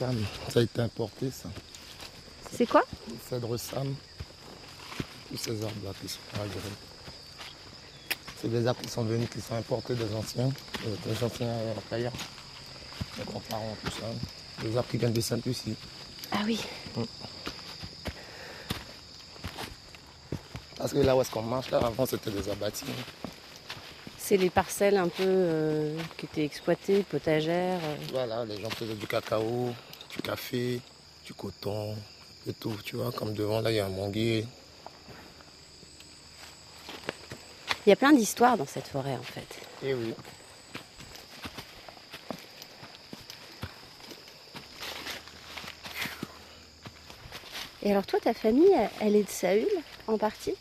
Sam, 0.00 0.16
ça 0.48 0.60
a 0.60 0.62
été 0.62 0.80
importé 0.80 1.30
ça. 1.30 1.50
C'est 2.50 2.64
quoi 2.64 2.82
Cèdre 3.28 3.58
Sam, 3.58 3.94
tous 5.28 5.36
ces 5.36 5.62
arbres-là 5.62 5.92
qui 6.00 6.08
sont 6.08 6.18
Algérie. 6.40 6.58
C'est 8.40 8.48
des 8.48 8.66
arbres 8.66 8.80
qui 8.80 8.88
sont 8.88 9.04
venus, 9.04 9.28
qui 9.30 9.42
sont 9.42 9.56
importés 9.56 9.94
des 9.94 10.14
anciens, 10.14 10.48
euh, 10.86 10.96
des 11.04 11.22
anciens 11.22 11.48
euh, 11.48 11.74
employeurs, 11.76 12.14
des 13.18 13.24
grands-parents, 13.24 13.76
tout 13.84 13.90
ça. 13.90 14.06
Des 14.66 14.74
arbres 14.74 14.88
qui 14.90 14.96
viennent 14.96 15.12
de 15.12 15.20
Sainte-Lucie. 15.20 15.76
Ah 16.32 16.38
oui. 16.46 16.58
Parce 20.78 20.92
que 20.94 20.98
là 21.00 21.14
où 21.14 21.20
est-ce 21.20 21.30
qu'on 21.30 21.42
marche, 21.42 21.70
là, 21.70 21.78
avant 21.84 22.06
c'était 22.06 22.30
des 22.30 22.48
abattis. 22.48 22.86
C'est 24.16 24.38
les 24.38 24.48
parcelles 24.48 24.96
un 24.96 25.08
peu 25.08 25.24
euh, 25.26 25.98
qui 26.16 26.24
étaient 26.24 26.44
exploitées, 26.44 27.02
potagères. 27.02 27.80
euh. 27.84 27.96
Voilà, 28.12 28.46
les 28.46 28.58
gens 28.62 28.70
faisaient 28.70 28.94
du 28.94 29.06
cacao, 29.06 29.74
du 30.20 30.28
café, 30.28 30.80
du 31.24 31.32
coton, 31.34 31.96
et 32.46 32.52
tout, 32.52 32.76
tu 32.84 32.96
vois. 32.96 33.10
Comme 33.12 33.32
devant, 33.32 33.60
là, 33.60 33.70
il 33.70 33.76
y 33.76 33.80
a 33.80 33.86
un 33.86 33.90
manguier. 33.90 34.46
Il 37.86 37.90
y 37.90 37.92
a 37.92 37.96
plein 37.96 38.12
d'histoires 38.12 38.58
dans 38.58 38.66
cette 38.66 38.86
forêt, 38.86 39.16
en 39.16 39.22
fait. 39.22 39.46
Et 39.82 39.94
oui. 39.94 40.14
Et 47.82 47.90
alors 47.90 48.04
toi, 48.04 48.20
ta 48.20 48.34
famille, 48.34 48.68
elle- 49.00 49.16
est 49.16 49.22
de 49.22 49.30
Saül, 49.30 49.66
en 50.06 50.18
partie? 50.18 50.54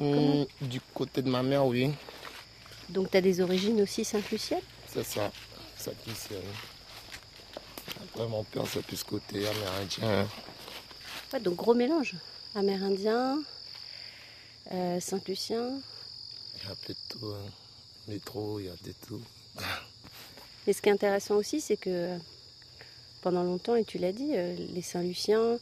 Hum, 0.00 0.46
du 0.60 0.80
côté 0.94 1.22
de 1.22 1.30
ma 1.30 1.42
mère, 1.42 1.64
oui, 1.64 1.90
Donc 2.90 3.10
tu 3.10 3.16
as 3.16 3.20
des 3.20 3.40
origines 3.40 3.80
aussi 3.82 4.04
saint-luciennes 4.04 4.60
c'est 4.90 5.04
ça. 5.04 5.30
Ça 5.76 5.90
mon 8.26 8.44
père, 8.44 8.64
c'est 8.66 8.82
plus 8.82 9.02
côté 9.04 9.46
amérindien. 9.46 10.26
Ouais, 11.32 11.40
donc 11.40 11.56
gros 11.56 11.74
mélange. 11.74 12.14
Amérindien, 12.54 13.38
euh, 14.72 14.98
Saint-Lucien. 15.00 15.70
Il 16.56 16.64
y 16.64 16.68
a 16.68 16.72
un 16.72 16.76
peu 16.86 16.92
de 16.94 16.98
tout. 17.08 17.26
hein. 17.26 17.50
Métro, 18.08 18.58
il 18.58 18.66
y 18.66 18.68
a 18.68 18.72
de 18.72 18.92
tout. 19.06 19.20
Et 20.66 20.72
ce 20.72 20.82
qui 20.82 20.88
est 20.88 20.92
intéressant 20.92 21.36
aussi, 21.36 21.60
c'est 21.60 21.76
que 21.76 22.16
pendant 23.22 23.42
longtemps, 23.42 23.74
et 23.74 23.84
tu 23.84 23.98
l'as 23.98 24.12
dit, 24.12 24.32
euh, 24.34 24.54
les 24.74 24.82
Saint-Luciens, 24.82 25.58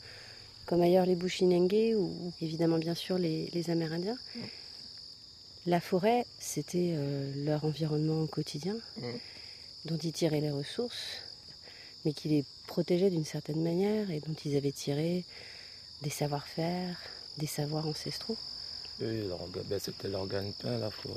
comme 0.66 0.82
ailleurs 0.82 1.06
les 1.06 1.14
Bushinengue 1.14 1.94
ou 1.96 2.32
évidemment 2.40 2.78
bien 2.78 2.94
sûr 2.94 3.16
les, 3.18 3.48
les 3.52 3.70
Amérindiens, 3.70 4.18
la 5.66 5.80
forêt, 5.80 6.26
c'était 6.38 6.94
euh, 6.96 7.32
leur 7.44 7.64
environnement 7.64 8.26
quotidien, 8.26 8.76
dont 9.84 9.96
ils 9.98 10.12
tiraient 10.12 10.40
les 10.40 10.50
ressources, 10.50 11.22
mais 12.06 12.12
qui 12.12 12.28
les 12.28 12.44
protégeait 12.68 13.10
d'une 13.10 13.24
certaine 13.24 13.60
manière 13.60 14.12
et 14.12 14.20
dont 14.20 14.36
ils 14.44 14.56
avaient 14.56 14.70
tiré 14.70 15.24
des 16.02 16.10
savoir-faire, 16.10 16.96
des 17.36 17.48
savoirs 17.48 17.86
ancestraux. 17.86 18.36
Oui, 19.00 19.28
ben, 19.68 19.80
c'était 19.80 20.08
l'organe 20.08 20.52
pain, 20.52 20.78
la 20.78 20.90
forêt. 20.90 21.14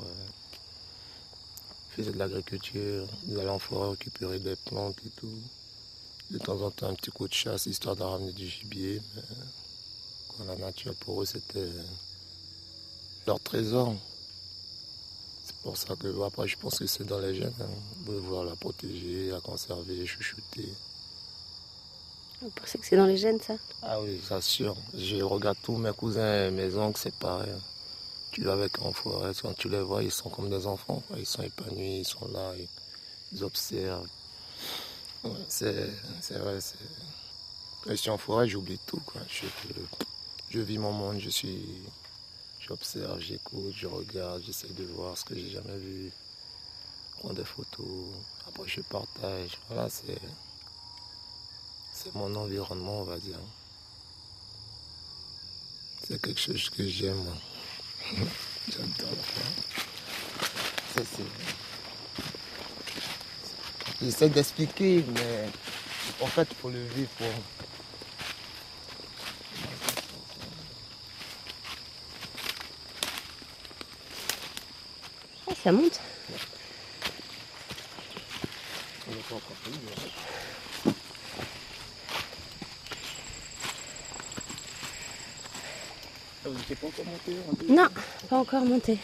Ils 1.90 1.94
faisaient 1.94 2.12
de 2.12 2.18
l'agriculture, 2.18 3.06
ils 3.28 3.38
allaient 3.38 3.48
en 3.48 3.60
forêt 3.60 3.90
récupérer 3.90 4.40
des 4.40 4.56
plantes 4.56 4.98
et 5.06 5.10
tout. 5.10 5.38
De 6.32 6.38
temps 6.38 6.60
en 6.60 6.72
temps, 6.72 6.88
un 6.88 6.94
petit 6.94 7.10
coup 7.12 7.28
de 7.28 7.34
chasse, 7.34 7.66
histoire 7.66 7.94
de 7.94 8.02
ramener 8.02 8.32
du 8.32 8.48
gibier. 8.48 9.00
Mais 10.38 10.46
la 10.46 10.56
nature, 10.56 10.94
pour 10.96 11.22
eux, 11.22 11.26
c'était 11.26 11.68
leur 13.28 13.38
trésor. 13.40 13.94
C'est 15.60 15.68
pour 15.68 15.76
ça 15.76 15.94
que, 15.94 16.24
après, 16.24 16.48
je 16.48 16.56
pense 16.56 16.78
que 16.78 16.86
c'est 16.86 17.04
dans 17.04 17.18
les 17.18 17.34
gènes, 17.34 17.52
hein, 17.60 17.66
de 18.06 18.14
vouloir 18.14 18.44
la 18.44 18.56
protéger, 18.56 19.30
la 19.30 19.40
conserver, 19.40 20.06
chouchouter. 20.06 20.72
Vous 22.40 22.48
pensez 22.48 22.78
que 22.78 22.86
c'est 22.86 22.96
dans 22.96 23.04
les 23.04 23.18
gènes, 23.18 23.40
ça? 23.42 23.56
Ah 23.82 24.00
oui, 24.00 24.18
ça 24.26 24.40
sûr. 24.40 24.74
Je 24.94 25.16
regarde 25.16 25.58
tous 25.62 25.76
mes 25.76 25.92
cousins 25.92 26.46
et 26.46 26.50
mes 26.50 26.74
oncles, 26.76 26.98
c'est 26.98 27.14
pareil. 27.14 27.52
Tu 28.30 28.42
vas 28.42 28.54
avec 28.54 28.80
en 28.80 28.94
forêt, 28.94 29.32
quand 29.42 29.52
tu 29.52 29.68
les 29.68 29.82
vois, 29.82 30.02
ils 30.02 30.10
sont 30.10 30.30
comme 30.30 30.48
des 30.48 30.66
enfants. 30.66 31.02
Ils 31.18 31.26
sont 31.26 31.42
épanouis, 31.42 31.98
ils 31.98 32.04
sont 32.06 32.26
là, 32.32 32.54
ils, 33.32 33.44
observent. 33.44 34.08
c'est 35.48 35.74
vrai. 36.30 36.58
Quand 37.84 37.90
je 37.90 37.96
suis 37.96 38.10
en 38.10 38.16
forêt, 38.16 38.48
j'oublie 38.48 38.78
tout. 38.86 39.00
Quoi. 39.04 39.20
Je, 39.28 39.44
je, 40.48 40.60
vis 40.60 40.78
mon 40.78 40.92
monde, 40.92 41.18
je 41.20 41.28
suis, 41.28 41.62
j'observe, 42.70 43.20
j'écoute, 43.20 43.74
je 43.76 43.88
regarde, 43.88 44.42
j'essaie 44.46 44.68
de 44.68 44.84
voir 44.84 45.18
ce 45.18 45.24
que 45.24 45.34
j'ai 45.34 45.50
jamais 45.50 45.76
vu, 45.76 46.12
prendre 47.18 47.34
des 47.34 47.44
photos. 47.44 48.06
Après, 48.46 48.68
je 48.68 48.80
partage. 48.82 49.58
Voilà, 49.68 49.88
c'est 49.90 50.20
c'est 51.92 52.14
mon 52.14 52.32
environnement, 52.36 53.00
on 53.00 53.04
va 53.04 53.18
dire. 53.18 53.40
C'est 56.06 56.22
quelque 56.22 56.40
chose 56.40 56.70
que 56.70 56.86
j'aime. 56.86 57.26
J'adore 58.68 59.18
Ça, 60.94 61.02
c'est. 61.16 61.24
J'essaie 64.00 64.28
d'expliquer, 64.28 65.04
mais 65.12 65.48
en 66.20 66.26
fait, 66.26 66.46
il 66.48 66.56
faut 66.56 66.70
le 66.70 66.84
vivre. 66.86 67.10
Ça 75.62 75.72
monte. 75.72 76.00
pas 86.80 86.86
encore 86.86 87.04
monté 87.04 87.32
Non, 87.68 87.88
pas 88.28 88.38
encore 88.38 88.64
monté. 88.64 88.98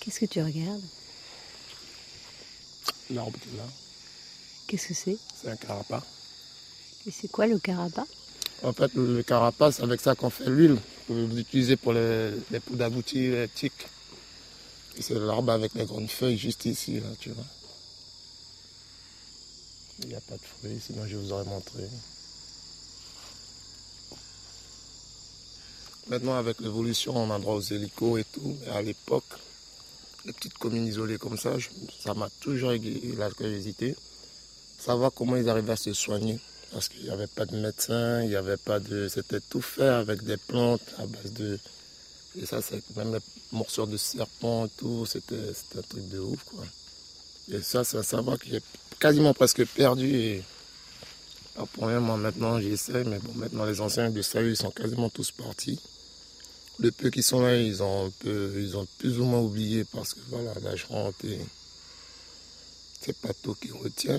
Qu'est-ce 0.00 0.20
que 0.20 0.26
tu 0.26 0.42
regardes? 0.42 0.82
L'arbre 3.10 3.38
qui 3.38 3.48
est 3.48 3.56
là. 3.56 3.64
Qu'est-ce 4.68 4.88
que 4.88 4.94
c'est? 4.94 5.18
C'est 5.34 5.50
un 5.50 5.56
carapace. 5.56 6.04
Et 7.06 7.10
c'est 7.10 7.28
quoi 7.28 7.46
le 7.46 7.58
carapace? 7.58 8.21
En 8.64 8.72
fait, 8.72 8.92
le 8.94 9.22
carapace, 9.22 9.80
avec 9.80 10.00
ça 10.00 10.14
qu'on 10.14 10.30
fait 10.30 10.48
l'huile. 10.48 10.76
Vous 11.08 11.26
l'utilisez 11.34 11.76
pour 11.76 11.92
les, 11.92 12.32
poudres 12.64 12.84
abouties, 12.84 13.30
les 13.30 13.48
tiques. 13.48 13.88
c'est 15.00 15.14
l'arbre 15.14 15.50
avec 15.50 15.74
les 15.74 15.84
grandes 15.84 16.10
feuilles 16.10 16.38
juste 16.38 16.64
ici, 16.64 17.00
là, 17.00 17.08
tu 17.18 17.30
vois. 17.30 17.44
Il 20.02 20.08
n'y 20.08 20.14
a 20.14 20.20
pas 20.20 20.36
de 20.36 20.42
fruits, 20.42 20.80
sinon 20.84 21.06
je 21.06 21.16
vous 21.16 21.32
aurais 21.32 21.44
montré. 21.44 21.82
Maintenant, 26.08 26.34
avec 26.34 26.60
l'évolution, 26.60 27.16
on 27.16 27.30
a 27.30 27.38
droit 27.38 27.54
aux 27.54 27.60
hélicos 27.60 28.20
et 28.20 28.24
tout. 28.24 28.56
Mais 28.60 28.68
à 28.72 28.82
l'époque, 28.82 29.24
les 30.24 30.32
petites 30.32 30.58
communes 30.58 30.86
isolées 30.86 31.18
comme 31.18 31.38
ça, 31.38 31.56
ça 32.00 32.14
m'a 32.14 32.28
toujours 32.40 32.72
la 33.16 33.30
curiosité. 33.30 33.96
Savoir 34.78 35.12
comment 35.12 35.36
ils 35.36 35.48
arrivaient 35.48 35.72
à 35.72 35.76
se 35.76 35.92
soigner. 35.92 36.38
Parce 36.72 36.88
qu'il 36.88 37.02
n'y 37.02 37.10
avait 37.10 37.26
pas 37.26 37.44
de 37.44 37.56
médecin, 37.56 38.22
il 38.22 38.30
n'y 38.30 38.36
avait 38.36 38.56
pas 38.56 38.80
de. 38.80 39.06
C'était 39.08 39.40
tout 39.40 39.60
fait 39.60 39.88
avec 39.88 40.22
des 40.22 40.38
plantes 40.38 40.82
à 40.98 41.06
base 41.06 41.32
de. 41.32 41.58
Et 42.40 42.46
ça, 42.46 42.62
c'est 42.62 42.82
même 42.96 43.12
les 43.12 43.20
morsures 43.52 43.86
de 43.86 43.98
serpent 43.98 44.66
tout. 44.78 45.04
C'était 45.04 45.36
un 45.76 45.82
truc 45.82 46.08
de 46.08 46.18
ouf, 46.18 46.42
quoi. 46.44 46.64
Et 47.52 47.60
ça, 47.60 47.84
c'est 47.84 47.98
un 47.98 48.02
savoir 48.02 48.38
que 48.38 48.46
j'ai 48.48 48.62
quasiment 48.98 49.34
presque 49.34 49.66
perdu. 49.66 50.14
Et 50.14 50.42
pour 51.74 51.86
moi, 51.86 52.16
maintenant, 52.16 52.58
j'essaie. 52.58 53.04
Mais 53.04 53.18
bon, 53.18 53.32
maintenant, 53.34 53.66
les 53.66 53.80
anciens 53.82 54.10
de 54.10 54.22
salut, 54.22 54.52
ils 54.52 54.56
sont 54.56 54.70
quasiment 54.70 55.10
tous 55.10 55.30
partis. 55.30 55.78
Les 56.78 56.90
peu 56.90 57.10
qui 57.10 57.22
sont 57.22 57.42
là, 57.42 57.54
ils 57.54 57.82
ont, 57.82 58.06
un 58.06 58.10
peu, 58.20 58.54
ils 58.56 58.76
ont 58.78 58.86
plus 58.98 59.20
ou 59.20 59.24
moins 59.24 59.40
oublié 59.40 59.84
parce 59.84 60.14
que 60.14 60.20
voilà, 60.30 60.54
l'âge 60.62 60.86
rentre 60.88 61.22
et 61.26 61.38
c'est 63.02 63.16
pas 63.18 63.34
tout 63.42 63.54
qui 63.54 63.70
retient. 63.70 64.18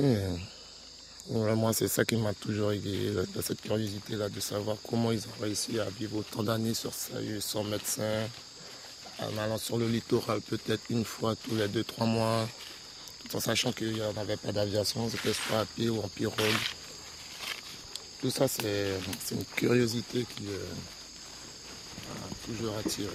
Moi, 1.29 1.73
c'est 1.73 1.87
ça 1.87 2.03
qui 2.03 2.17
m'a 2.17 2.33
toujours 2.33 2.71
égayé, 2.71 3.13
cette 3.41 3.61
curiosité-là 3.61 4.29
de 4.29 4.39
savoir 4.39 4.77
comment 4.87 5.11
ils 5.11 5.21
ont 5.21 5.41
réussi 5.41 5.79
à 5.79 5.89
vivre 5.89 6.17
autant 6.17 6.43
d'années 6.43 6.73
sur 6.73 6.93
ça, 6.93 7.13
sans 7.39 7.63
médecin, 7.63 8.27
en 9.19 9.37
allant 9.37 9.57
sur 9.57 9.77
le 9.77 9.87
littoral 9.87 10.41
peut-être 10.41 10.83
une 10.89 11.05
fois 11.05 11.35
tous 11.35 11.55
les 11.55 11.67
deux, 11.67 11.83
trois 11.83 12.05
mois, 12.05 12.47
en 13.33 13.39
sachant 13.39 13.71
qu'il 13.71 13.93
n'y 13.93 14.01
avait 14.01 14.37
pas 14.37 14.51
d'aviation, 14.51 15.09
c'était 15.09 15.33
soit 15.33 15.61
à 15.61 15.65
pied 15.65 15.89
ou 15.89 15.99
en 15.99 16.07
pirogue. 16.09 16.37
Tout 18.21 18.29
ça, 18.29 18.47
c'est 18.47 18.99
une 19.31 19.45
curiosité 19.55 20.25
qui 20.35 20.45
euh, 20.47 20.57
m'a 22.09 22.53
toujours 22.53 22.77
attiré. 22.77 23.07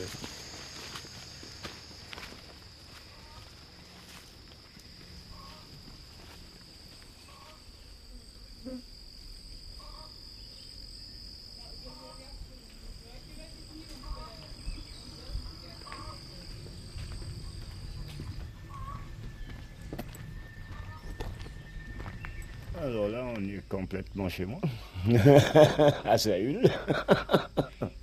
Alors 22.81 23.09
là, 23.09 23.25
on 23.37 23.43
est 23.43 23.61
complètement 23.89 24.29
chez 24.29 24.45
moi, 24.45 24.61
à 26.05 26.19
Saül. 26.19 26.61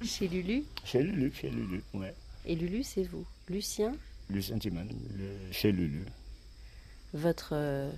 Chez 0.04 0.28
Lulu 0.28 0.64
Chez 0.84 1.02
Lulu, 1.04 1.32
chez 1.34 1.50
Lulu, 1.50 1.84
ouais. 1.94 2.14
Et 2.46 2.56
Lulu, 2.56 2.84
c'est 2.84 3.04
vous 3.04 3.26
Lucien 3.50 3.94
Lucien 4.30 4.58
Timan, 4.58 4.88
chez 5.52 5.72
Lulu. 5.72 6.06
Votre 7.14 7.50
euh, 7.54 7.92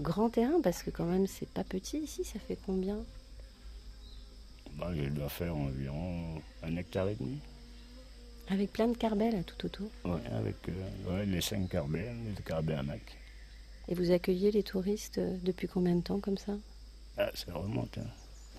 grand 0.00 0.30
terrain, 0.30 0.60
parce 0.62 0.82
que 0.82 0.90
quand 0.90 1.04
même, 1.04 1.26
c'est 1.28 1.48
pas 1.48 1.62
petit 1.62 1.98
ici, 1.98 2.24
ça 2.24 2.40
fait 2.40 2.58
combien? 2.66 2.98
Bah, 4.76 4.92
Je 4.96 5.08
dois 5.08 5.28
faire 5.28 5.54
environ 5.56 6.40
un 6.64 6.76
hectare 6.76 7.08
et 7.08 7.14
demi. 7.16 7.38
Avec 8.48 8.72
plein 8.72 8.88
de 8.88 8.96
carbelles 8.96 9.44
tout 9.44 9.66
autour 9.66 9.88
Oui, 10.04 10.20
avec 10.32 10.56
euh, 10.68 11.24
les 11.24 11.40
cinq 11.40 11.68
carbelles, 11.68 12.16
les 12.36 12.42
carbelles 12.42 12.78
à 12.78 12.82
mac. 12.82 13.16
Et 13.88 13.94
vous 13.94 14.10
accueillez 14.10 14.50
les 14.50 14.62
touristes 14.64 15.18
euh, 15.18 15.36
depuis 15.44 15.68
combien 15.68 15.94
de 15.94 16.02
temps 16.02 16.18
comme 16.20 16.38
ça? 16.38 16.54
Ah, 17.18 17.30
Ça 17.34 17.52
remonte, 17.52 17.98
hein. 17.98 18.06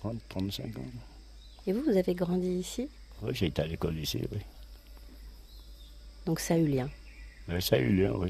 30, 0.00 0.16
35 0.28 0.78
ans. 0.78 0.82
Et 1.66 1.72
vous, 1.72 1.82
vous 1.82 1.96
avez 1.96 2.14
grandi 2.14 2.48
ici? 2.48 2.88
Oui, 3.22 3.34
j'ai 3.34 3.46
été 3.46 3.62
à 3.62 3.66
l'école 3.66 3.98
ici, 3.98 4.20
oui. 4.32 4.38
Donc 6.26 6.40
ça 6.40 6.54
a 6.54 6.58
eu 6.58 6.66
lien 6.66 6.88
oui, 7.48 7.60
Ça 7.60 7.76
a 7.76 7.78
eu 7.78 7.94
lien, 7.94 8.12
oui. 8.12 8.28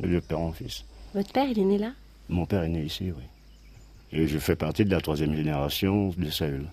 Le 0.00 0.20
père 0.20 0.40
en 0.40 0.52
fils. 0.52 0.84
Votre 1.14 1.32
père, 1.32 1.48
il 1.48 1.58
est 1.58 1.64
né 1.64 1.78
là? 1.78 1.92
Mon 2.28 2.46
père 2.46 2.62
est 2.62 2.68
né 2.68 2.84
ici, 2.84 3.10
oui. 3.10 3.24
Et 4.12 4.26
je 4.26 4.38
fais 4.38 4.56
partie 4.56 4.84
de 4.84 4.90
la 4.90 5.00
troisième 5.00 5.34
génération 5.34 6.10
de 6.10 6.30
Saül. 6.30 6.66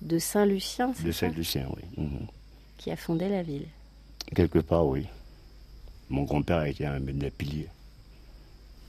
De 0.00 0.18
Saint-Lucien, 0.18 0.92
c'est 0.94 1.04
De 1.04 1.12
Saint-Lucien, 1.12 1.68
oui. 1.76 1.82
Mhm. 1.96 2.26
Qui 2.78 2.90
a 2.90 2.96
fondé 2.96 3.28
la 3.28 3.42
ville 3.42 3.66
Quelque 4.34 4.58
part, 4.58 4.86
oui. 4.86 5.06
Mon 6.08 6.22
grand-père 6.24 6.58
a 6.58 6.68
été 6.68 6.86
un 6.86 7.00
des 7.00 7.30
piliers. 7.30 7.68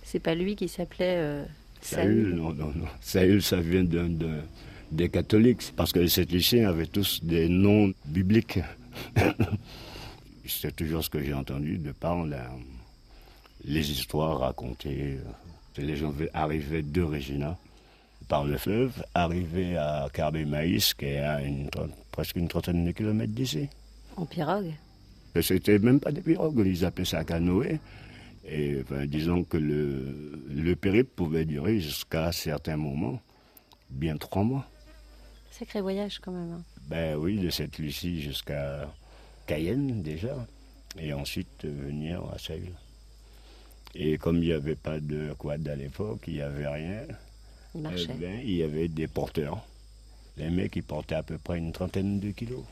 C'est 0.03 0.19
pas 0.19 0.35
lui 0.35 0.55
qui 0.55 0.67
s'appelait 0.67 1.17
euh, 1.17 1.45
Saül. 1.83 2.35
Non, 2.35 2.53
non, 2.53 2.71
non. 2.75 2.87
Saül, 3.01 3.41
ça 3.41 3.59
vient 3.59 3.85
des 4.91 5.09
catholiques, 5.09 5.73
parce 5.75 5.91
que 5.91 6.05
ces 6.07 6.25
lycéens 6.25 6.69
avaient 6.69 6.87
tous 6.87 7.23
des 7.23 7.49
noms 7.49 7.93
bibliques. 8.05 8.59
C'est 10.45 10.75
toujours 10.75 11.03
ce 11.03 11.09
que 11.09 11.21
j'ai 11.21 11.33
entendu 11.33 11.77
de 11.77 11.91
par 11.91 12.25
les 13.65 13.91
histoires 13.91 14.39
racontées. 14.39 15.17
Les 15.77 15.95
gens 15.95 16.13
arrivaient 16.33 16.83
de 16.83 17.01
Regina 17.01 17.57
par 18.27 18.45
le 18.45 18.57
fleuve, 18.57 19.03
arrivaient 19.13 19.75
à 19.75 20.07
Carbé 20.13 20.45
Maïs, 20.45 20.93
qui 20.93 21.05
est 21.05 21.19
à 21.19 21.39
presque 22.11 22.35
une 22.35 22.47
trentaine 22.47 22.85
de 22.85 22.91
kilomètres 22.91 23.33
d'ici. 23.33 23.67
En 24.15 24.25
pirogue 24.25 24.71
C'était 25.41 25.79
même 25.79 25.99
pas 25.99 26.11
des 26.11 26.21
pirogues, 26.21 26.61
ils 26.65 26.85
appelaient 26.85 27.05
ça 27.05 27.23
canoë. 27.23 27.79
Et 28.45 28.83
disons 29.07 29.43
que 29.43 29.57
le, 29.57 30.43
le 30.49 30.75
périple 30.75 31.11
pouvait 31.15 31.45
durer 31.45 31.79
jusqu'à 31.79 32.31
certains 32.31 32.75
moments, 32.75 33.21
bien 33.89 34.17
trois 34.17 34.43
mois. 34.43 34.67
Sacré 35.51 35.81
voyage 35.81 36.19
quand 36.19 36.31
même. 36.31 36.51
Hein. 36.51 36.63
Ben 36.87 37.15
oui, 37.15 37.39
de 37.39 37.49
cette 37.49 37.77
Lucie 37.77 38.21
jusqu'à 38.21 38.91
Cayenne 39.47 40.01
déjà, 40.01 40.35
et 40.99 41.13
ensuite 41.13 41.63
venir 41.63 42.23
à 42.33 42.37
Saül. 42.37 42.73
Et 43.95 44.17
comme 44.17 44.37
il 44.37 44.47
n'y 44.47 44.53
avait 44.53 44.75
pas 44.75 44.99
de 44.99 45.33
quad 45.37 45.65
à 45.67 45.75
l'époque, 45.75 46.23
il 46.27 46.33
n'y 46.33 46.41
avait 46.41 46.67
rien, 46.67 47.03
il, 47.75 47.85
eh 47.85 48.13
ben, 48.13 48.39
il 48.43 48.55
y 48.55 48.63
avait 48.63 48.87
des 48.87 49.07
porteurs. 49.07 49.65
Les 50.37 50.49
mecs, 50.49 50.75
ils 50.75 50.83
portaient 50.83 51.15
à 51.15 51.23
peu 51.23 51.37
près 51.37 51.59
une 51.59 51.71
trentaine 51.71 52.19
de 52.19 52.31
kilos. 52.31 52.65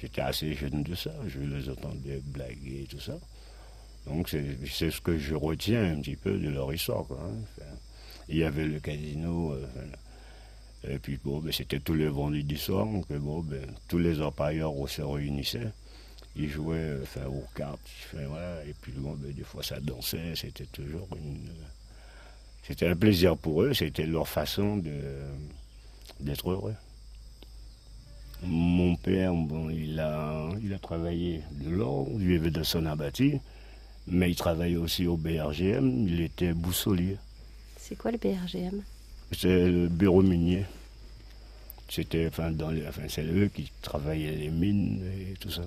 J'étais 0.00 0.22
assez 0.22 0.54
jeune 0.54 0.82
de 0.82 0.96
ça, 0.96 1.12
je 1.28 1.38
les 1.38 1.68
entendais 1.68 2.20
blaguer 2.24 2.82
et 2.82 2.86
tout 2.86 3.00
ça. 3.00 3.18
Donc 4.06 4.28
c'est 4.28 4.90
ce 4.90 5.00
que 5.00 5.18
je 5.18 5.34
retiens 5.34 5.92
un 5.92 6.00
petit 6.00 6.16
peu 6.16 6.38
de 6.38 6.48
leur 6.48 6.72
histoire. 6.72 7.06
Hein. 7.12 7.64
il 8.28 8.38
y 8.38 8.44
avait 8.44 8.64
le 8.64 8.80
casino, 8.80 9.52
euh, 9.52 9.66
et 10.88 10.98
puis 10.98 11.18
bon, 11.22 11.38
ben, 11.38 11.52
c'était 11.52 11.78
tous 11.78 11.94
les 11.94 12.08
vendredis 12.08 12.58
soir, 12.58 12.86
donc 12.86 13.10
bon, 13.12 13.40
ben, 13.40 13.64
tous 13.88 13.98
les 13.98 14.20
empailleurs 14.20 14.72
se 14.88 15.02
réunissaient. 15.02 15.70
Ils 16.34 16.48
jouaient 16.48 16.78
euh, 16.78 17.02
enfin, 17.02 17.26
aux 17.26 17.44
cartes, 17.54 17.80
et 18.14 18.74
puis 18.80 18.92
bon, 18.96 19.12
ben, 19.12 19.32
des 19.32 19.44
fois 19.44 19.62
ça 19.62 19.78
dansait, 19.80 20.34
c'était 20.34 20.66
toujours 20.66 21.08
une. 21.16 21.48
C'était 22.64 22.88
un 22.88 22.96
plaisir 22.96 23.36
pour 23.36 23.62
eux, 23.62 23.74
c'était 23.74 24.06
leur 24.06 24.28
façon 24.28 24.82
d'être 26.20 26.50
heureux. 26.50 26.74
Mon 28.44 28.96
père, 28.96 29.32
bon, 29.34 29.68
il 29.70 29.98
a, 30.00 30.48
il 30.62 30.72
a 30.72 30.78
travaillé 30.78 31.42
de 31.52 31.70
l'or, 31.70 32.08
il 32.12 32.26
vivait 32.26 32.50
de 32.50 32.62
son 32.62 32.86
abattu, 32.86 33.40
mais 34.06 34.30
il 34.30 34.36
travaillait 34.36 34.76
aussi 34.76 35.06
au 35.06 35.16
BRGM, 35.16 36.08
il 36.08 36.20
était 36.20 36.52
boussolier. 36.52 37.16
C'est 37.78 37.96
quoi 37.96 38.10
le 38.10 38.18
BRGM 38.18 38.82
C'est 39.32 39.68
le 39.68 39.88
bureau 39.88 40.22
minier. 40.22 40.64
C'était, 41.88 42.26
enfin, 42.26 42.50
dans 42.50 42.70
les, 42.70 42.86
enfin, 42.88 43.02
c'est 43.08 43.24
eux 43.24 43.50
qui 43.54 43.70
travaillaient 43.82 44.36
les 44.36 44.48
mines 44.48 45.02
et 45.30 45.34
tout 45.34 45.50
ça. 45.50 45.62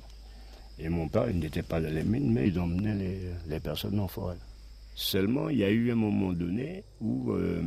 Et 0.79 0.89
mon 0.89 1.07
père, 1.07 1.29
il 1.29 1.39
n'était 1.39 1.61
pas 1.61 1.79
dans 1.79 1.93
les 1.93 2.03
mines, 2.03 2.31
mais 2.31 2.47
il 2.47 2.59
emmenait 2.59 2.95
les, 2.95 3.19
les, 3.47 3.59
personnes 3.59 3.99
en 3.99 4.07
forêt. 4.07 4.37
Seulement, 4.95 5.49
il 5.49 5.57
y 5.59 5.63
a 5.63 5.69
eu 5.69 5.91
un 5.91 5.95
moment 5.95 6.33
donné 6.33 6.83
où 6.99 7.31
euh, 7.31 7.61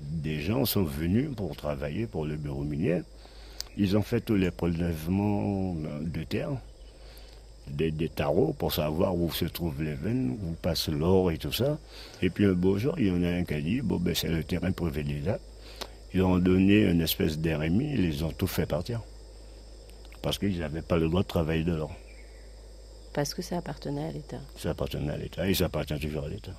des 0.00 0.40
gens 0.40 0.64
sont 0.64 0.84
venus 0.84 1.30
pour 1.36 1.56
travailler 1.56 2.06
pour 2.06 2.24
le 2.24 2.36
bureau 2.36 2.62
minier. 2.62 3.02
Ils 3.76 3.96
ont 3.96 4.02
fait 4.02 4.20
tous 4.20 4.36
les 4.36 4.50
prélèvements 4.50 5.74
de 5.74 6.22
terre, 6.22 6.52
des, 7.68 7.90
des 7.90 8.08
tarots 8.08 8.54
pour 8.58 8.72
savoir 8.72 9.14
où 9.14 9.30
se 9.32 9.44
trouvent 9.44 9.82
les 9.82 9.94
veines, 9.94 10.38
où 10.42 10.52
passe 10.60 10.88
l'or 10.88 11.30
et 11.30 11.38
tout 11.38 11.52
ça. 11.52 11.78
Et 12.22 12.30
puis 12.30 12.44
un 12.46 12.52
beau 12.52 12.78
jour, 12.78 12.94
il 12.98 13.06
y 13.06 13.10
en 13.10 13.22
a 13.22 13.28
un 13.28 13.44
qui 13.44 13.54
a 13.54 13.60
dit, 13.60 13.80
bon 13.80 13.96
ben 13.96 14.14
c'est 14.14 14.28
le 14.28 14.44
terrain 14.44 14.72
privé 14.72 15.02
d'État. 15.02 15.38
Ils 16.12 16.22
ont 16.22 16.38
donné 16.38 16.82
une 16.82 17.00
espèce 17.00 17.38
d'RMI, 17.38 17.94
ils 17.94 18.02
les 18.02 18.22
ont 18.22 18.30
tout 18.30 18.46
fait 18.46 18.66
partir. 18.66 19.02
Parce 20.22 20.38
qu'ils 20.38 20.58
n'avaient 20.58 20.82
pas 20.82 20.96
le 20.96 21.08
droit 21.08 21.22
de 21.22 21.28
travailler 21.28 21.64
de 21.64 21.74
l'or. 21.74 21.92
Parce 23.12 23.34
que 23.34 23.42
ça 23.42 23.58
appartenait 23.58 24.06
à 24.06 24.12
l'État. 24.12 24.40
Ça 24.56 24.70
appartenait 24.70 25.12
à 25.12 25.16
l'État 25.16 25.48
et 25.48 25.54
ça 25.54 25.66
appartient 25.66 25.98
toujours 25.98 26.24
à 26.24 26.28
l'État. 26.28 26.52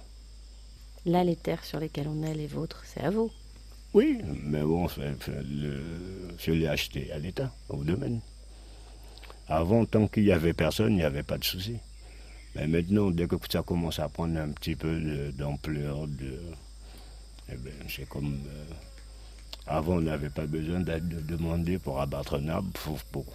Là, 1.06 1.24
les 1.24 1.36
terres 1.36 1.64
sur 1.64 1.80
lesquelles 1.80 2.08
on 2.08 2.24
est, 2.24 2.34
les 2.34 2.48
vôtres, 2.48 2.84
c'est 2.86 3.02
à 3.02 3.12
vous. 3.12 3.32
Oui, 3.94 4.20
mais 4.44 4.62
bon, 4.62 4.88
je 4.90 6.52
l'ai 6.52 6.68
acheté 6.68 7.12
à 7.12 7.18
l'État, 7.18 7.52
au 7.70 7.84
domaine. 7.84 8.20
Avant, 9.48 9.86
tant 9.86 10.08
qu'il 10.08 10.24
n'y 10.24 10.32
avait 10.32 10.54
personne, 10.54 10.94
il 10.94 10.98
n'y 10.98 11.04
avait 11.04 11.24
pas 11.24 11.38
de 11.38 11.44
souci. 11.44 11.78
Mais 12.56 12.68
maintenant, 12.68 13.12
dès 13.12 13.28
que 13.28 13.36
ça 13.50 13.62
commence 13.64 14.00
à 14.00 14.10
prendre 14.10 14.38
un 14.40 14.50
petit 14.50 14.76
peu 14.76 15.32
d'ampleur, 15.38 16.08
de, 16.08 16.40
eh 17.52 17.58
ben, 17.58 17.74
c'est 17.90 18.08
comme. 18.08 18.40
Euh, 18.48 18.74
avant, 19.68 19.96
on 19.96 20.02
n'avait 20.02 20.30
pas 20.30 20.46
besoin 20.46 20.80
de 20.80 21.00
demander 21.00 21.80
pour 21.80 22.00
abattre 22.00 22.36
un 22.36 22.48
arbre, 22.50 22.70
pour, 23.12 23.26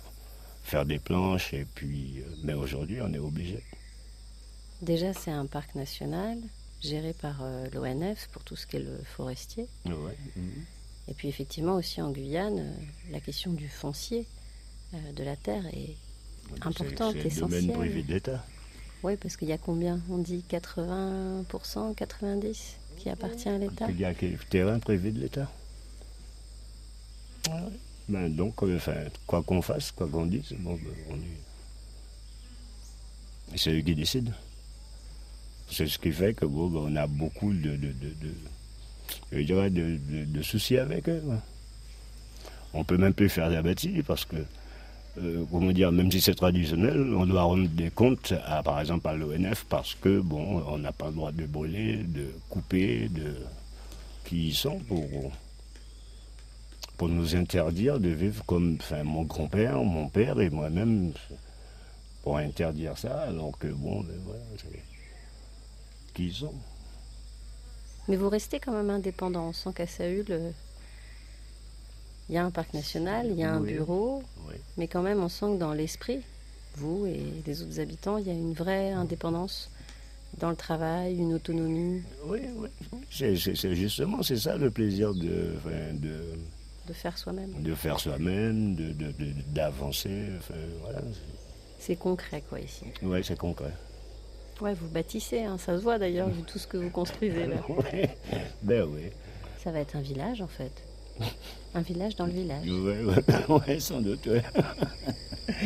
faire 0.63 0.85
des 0.85 0.99
planches, 0.99 1.53
et 1.55 1.67
puis. 1.75 2.21
Euh, 2.21 2.35
mais 2.45 2.55
aujourd'hui, 2.55 3.01
on 3.03 3.13
est 3.13 3.19
obligé. 3.19 3.63
Déjà, 4.83 5.13
c'est 5.13 5.31
un 5.31 5.47
parc 5.47 5.75
national 5.75 6.39
géré 6.81 7.13
par 7.13 7.43
euh, 7.43 7.69
l'ONF 7.75 8.29
pour 8.33 8.43
tout 8.43 8.57
ce 8.57 8.67
qui 8.67 8.77
est 8.77 8.81
le 8.81 8.99
forestier. 9.05 9.67
Mhm. 9.85 10.65
Et 11.09 11.15
puis 11.15 11.29
effectivement 11.29 11.75
aussi 11.75 12.01
en 12.01 12.11
Guyane, 12.13 12.73
la 13.11 13.21
question 13.21 13.53
du 13.53 13.69
foncier, 13.69 14.27
de 14.93 15.25
la 15.25 15.37
terre 15.37 15.67
est 15.69 15.97
importante, 16.63 17.17
essentielle. 17.17 17.33
C'est 17.33 17.41
le 17.41 17.67
domaine 17.67 17.73
privé 17.73 18.03
d'État. 18.03 18.45
Oui, 19.03 19.17
parce 19.17 19.37
qu'il 19.37 19.49
y 19.49 19.53
a 19.53 19.59
combien? 19.59 20.01
On 20.11 20.19
dit 20.19 20.45
80%, 20.51 21.45
90% 21.95 22.55
qui 22.99 23.09
appartient 23.09 23.49
à 23.49 23.57
l'État 23.57 23.87
Il 23.89 23.99
y 23.99 24.05
a 24.05 24.11
le 24.13 24.37
terrain 24.51 24.79
privé 24.79 25.11
de 25.11 25.21
l'État? 25.21 25.51
Ben 28.09 28.29
donc, 28.29 28.63
enfin, 28.63 29.05
quoi 29.27 29.43
qu'on 29.43 29.63
fasse, 29.63 29.93
quoi 29.93 30.07
qu'on 30.09 30.27
dise, 30.27 30.53
bon, 30.59 30.75
ben, 30.75 30.93
on 31.11 31.17
est... 31.17 31.41
C'est 33.57 33.73
eux 33.73 33.81
qui 33.81 33.95
décident. 33.95 34.33
C'est 35.71 35.87
ce 35.87 35.99
qui 35.99 36.13
fait 36.13 36.35
que 36.35 36.45
bon, 36.45 36.69
ben, 36.69 36.81
on 36.81 36.97
a 36.97 37.07
beaucoup 37.07 37.53
de, 37.53 37.77
de, 37.77 37.95
de, 40.25 40.43
soucis 40.43 40.77
avec 40.79 41.09
eux. 41.09 41.23
On 42.75 42.85
peut 42.85 42.97
même 42.97 43.15
plus 43.15 43.29
faire 43.29 43.49
la 43.49 43.63
bâtisse 43.63 44.05
parce 44.07 44.25
que, 44.25 44.37
euh, 45.19 45.45
comment 45.51 45.73
dire, 45.73 45.91
même 45.93 46.11
si 46.11 46.21
c'est 46.21 46.35
traditionnel, 46.35 47.15
on 47.15 47.27
doit 47.27 47.43
rendre 47.43 47.69
des 47.69 47.91
comptes, 47.91 48.33
à, 48.47 48.63
par 48.63 48.81
exemple 48.81 49.09
à 49.09 49.15
l'ONF, 49.15 49.65
parce 49.69 49.95
que, 49.95 50.21
bon, 50.21 50.63
on 50.67 50.79
n'a 50.79 50.93
pas 50.93 51.07
le 51.07 51.15
droit 51.15 51.33
de 51.33 51.47
brûler, 51.47 51.97
de 51.97 52.29
couper, 52.49 53.09
de. 53.09 53.35
qui 54.25 54.49
y 54.49 54.55
sont 54.55 54.79
pour, 54.79 55.33
pour 56.97 57.09
nous 57.09 57.35
interdire 57.35 57.99
de 57.99 58.11
vivre 58.11 58.45
comme 58.45 58.77
enfin, 58.81 59.03
mon 59.03 59.23
grand-père, 59.23 59.83
mon 59.83 60.09
père 60.09 60.41
et 60.41 60.51
moi-même, 60.51 61.13
pour 62.23 62.37
interdire 62.39 62.97
ça, 62.97 63.23
alors 63.23 63.59
que, 63.59 63.69
bon, 63.69 64.01
ben, 64.01 64.17
voilà, 64.25 64.45
qu'ils 66.15 66.45
ont. 66.45 66.55
Mais 68.09 68.17
vous 68.17 68.29
restez 68.29 68.59
quand 68.61 68.73
même 68.73 68.91
indépendant. 68.91 69.53
Sent 69.53 69.73
qu'à 69.75 69.87
Saül, 69.87 70.53
il 72.31 72.35
y 72.35 72.37
a 72.37 72.45
un 72.45 72.53
parc 72.53 72.75
national, 72.75 73.27
il 73.29 73.37
y 73.37 73.43
a 73.43 73.53
un 73.53 73.61
bureau, 73.61 74.23
mais 74.77 74.87
quand 74.87 75.03
même, 75.03 75.21
on 75.21 75.29
sent 75.29 75.47
que 75.55 75.59
dans 75.59 75.73
l'esprit, 75.73 76.21
vous 76.77 77.05
et 77.05 77.21
les 77.45 77.63
autres 77.63 77.81
habitants, 77.81 78.19
il 78.19 78.29
y 78.29 78.31
a 78.31 78.35
une 78.35 78.55
vraie 78.55 78.93
indépendance 78.93 79.69
dans 80.39 80.49
le 80.51 80.55
travail, 80.55 81.17
une 81.17 81.35
autonomie. 81.35 82.03
Oui, 82.27 82.39
oui. 82.57 82.69
C'est, 83.11 83.35
justement, 83.35 84.23
c'est 84.23 84.37
ça 84.37 84.57
le 84.57 84.71
plaisir 84.71 85.13
de, 85.13 85.57
de, 85.93 86.39
de 86.87 86.93
faire 86.93 87.19
soi-même. 87.19 87.51
De 87.59 87.75
faire 87.75 87.99
soi-même, 87.99 88.77
de, 88.77 88.95
d'avancer. 89.49 90.29
voilà. 90.83 91.01
C'est 91.81 91.97
concret, 91.97 92.45
quoi, 92.49 92.61
ici. 92.61 92.85
Oui, 93.03 93.25
c'est 93.25 93.37
concret. 93.39 93.73
Ouais, 94.61 94.75
vous 94.75 94.89
bâtissez, 94.89 95.41
hein, 95.43 95.59
ça 95.59 95.77
se 95.77 95.83
voit 95.83 95.99
d'ailleurs, 95.99 96.29
vu 96.29 96.43
tout 96.43 96.61
ce 96.61 96.69
que 96.69 96.77
vous 96.77 96.91
construisez 96.91 97.47
là. 97.47 97.57
oui, 97.69 98.03
ben 98.63 98.85
oui. 98.89 99.07
Ça 99.65 99.73
va 99.73 99.81
être 99.81 99.97
un 99.97 100.01
village 100.01 100.43
en 100.43 100.47
fait. 100.47 100.71
Un 101.75 101.83
village 101.83 102.17
dans 102.17 102.27
le 102.27 102.33
village. 102.33 102.67
Oui, 102.67 103.15
ouais, 103.69 103.81
sans 103.81 104.01
doute, 104.01 104.27
ouais. 104.27 104.43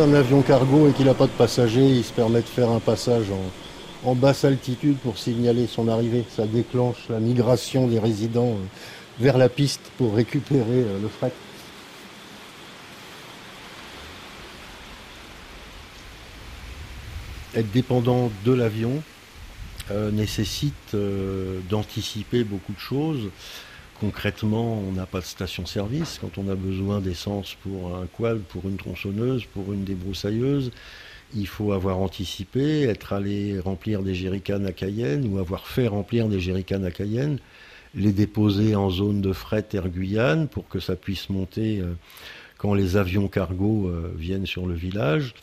un 0.00 0.14
avion 0.14 0.40
cargo 0.40 0.88
et 0.88 0.92
qu'il 0.92 1.06
n'a 1.06 1.14
pas 1.14 1.26
de 1.26 1.32
passagers, 1.32 1.86
il 1.86 2.04
se 2.04 2.12
permet 2.12 2.40
de 2.40 2.46
faire 2.46 2.70
un 2.70 2.80
passage 2.80 3.26
en, 4.04 4.14
basse 4.14 4.44
altitude 4.44 4.96
pour 4.96 5.18
signaler 5.18 5.66
son 5.66 5.88
arrivée. 5.88 6.24
Ça 6.34 6.46
déclenche 6.46 7.08
la 7.10 7.20
migration 7.20 7.86
des 7.86 7.98
résidents 7.98 8.52
euh, 8.52 8.66
vers 9.18 9.36
la 9.36 9.50
piste 9.50 9.82
pour 9.98 10.14
récupérer 10.14 10.64
euh, 10.68 10.98
le 11.02 11.08
fret. 11.08 11.32
Être 17.54 17.70
dépendant 17.70 18.30
de 18.44 18.52
l'avion 18.52 19.02
euh, 19.90 20.10
nécessite 20.10 20.96
d'anticiper 21.68 22.44
beaucoup 22.44 22.72
de 22.72 22.78
choses 22.78 23.28
concrètement, 24.00 24.82
on 24.88 24.92
n'a 24.92 25.06
pas 25.06 25.20
de 25.20 25.24
station-service. 25.24 26.18
Quand 26.20 26.38
on 26.38 26.48
a 26.48 26.54
besoin 26.54 27.00
d'essence 27.00 27.56
pour 27.62 27.94
un 27.94 28.06
quad, 28.06 28.40
pour 28.40 28.66
une 28.66 28.76
tronçonneuse, 28.76 29.44
pour 29.44 29.72
une 29.72 29.84
débroussailleuse, 29.84 30.72
il 31.34 31.46
faut 31.46 31.72
avoir 31.72 31.98
anticipé, 31.98 32.82
être 32.82 33.12
allé 33.12 33.60
remplir 33.60 34.02
des 34.02 34.14
jerrycans 34.14 34.64
à 34.64 34.72
Cayenne 34.72 35.28
ou 35.30 35.38
avoir 35.38 35.66
fait 35.66 35.86
remplir 35.86 36.28
des 36.28 36.40
jerrycans 36.40 36.82
à 36.82 36.90
Cayenne, 36.90 37.38
les 37.94 38.12
déposer 38.12 38.74
en 38.74 38.90
zone 38.90 39.20
de 39.20 39.32
fret 39.32 39.66
Air 39.74 39.88
Guyane 39.88 40.48
pour 40.48 40.68
que 40.68 40.80
ça 40.80 40.96
puisse 40.96 41.28
monter 41.28 41.80
euh, 41.80 41.92
quand 42.56 42.74
les 42.74 42.96
avions 42.96 43.28
cargo 43.28 43.88
euh, 43.88 44.12
viennent 44.16 44.46
sur 44.46 44.66
le 44.66 44.74
village. 44.74 45.34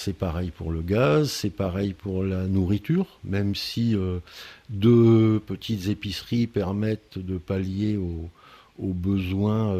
C'est 0.00 0.12
pareil 0.12 0.52
pour 0.52 0.70
le 0.70 0.80
gaz, 0.80 1.28
c'est 1.28 1.50
pareil 1.50 1.92
pour 1.92 2.22
la 2.22 2.46
nourriture, 2.46 3.18
même 3.24 3.56
si 3.56 3.96
euh, 3.96 4.20
deux 4.70 5.40
petites 5.44 5.88
épiceries 5.88 6.46
permettent 6.46 7.18
de 7.18 7.36
pallier 7.36 7.96
aux, 7.96 8.30
besoins 8.78 9.74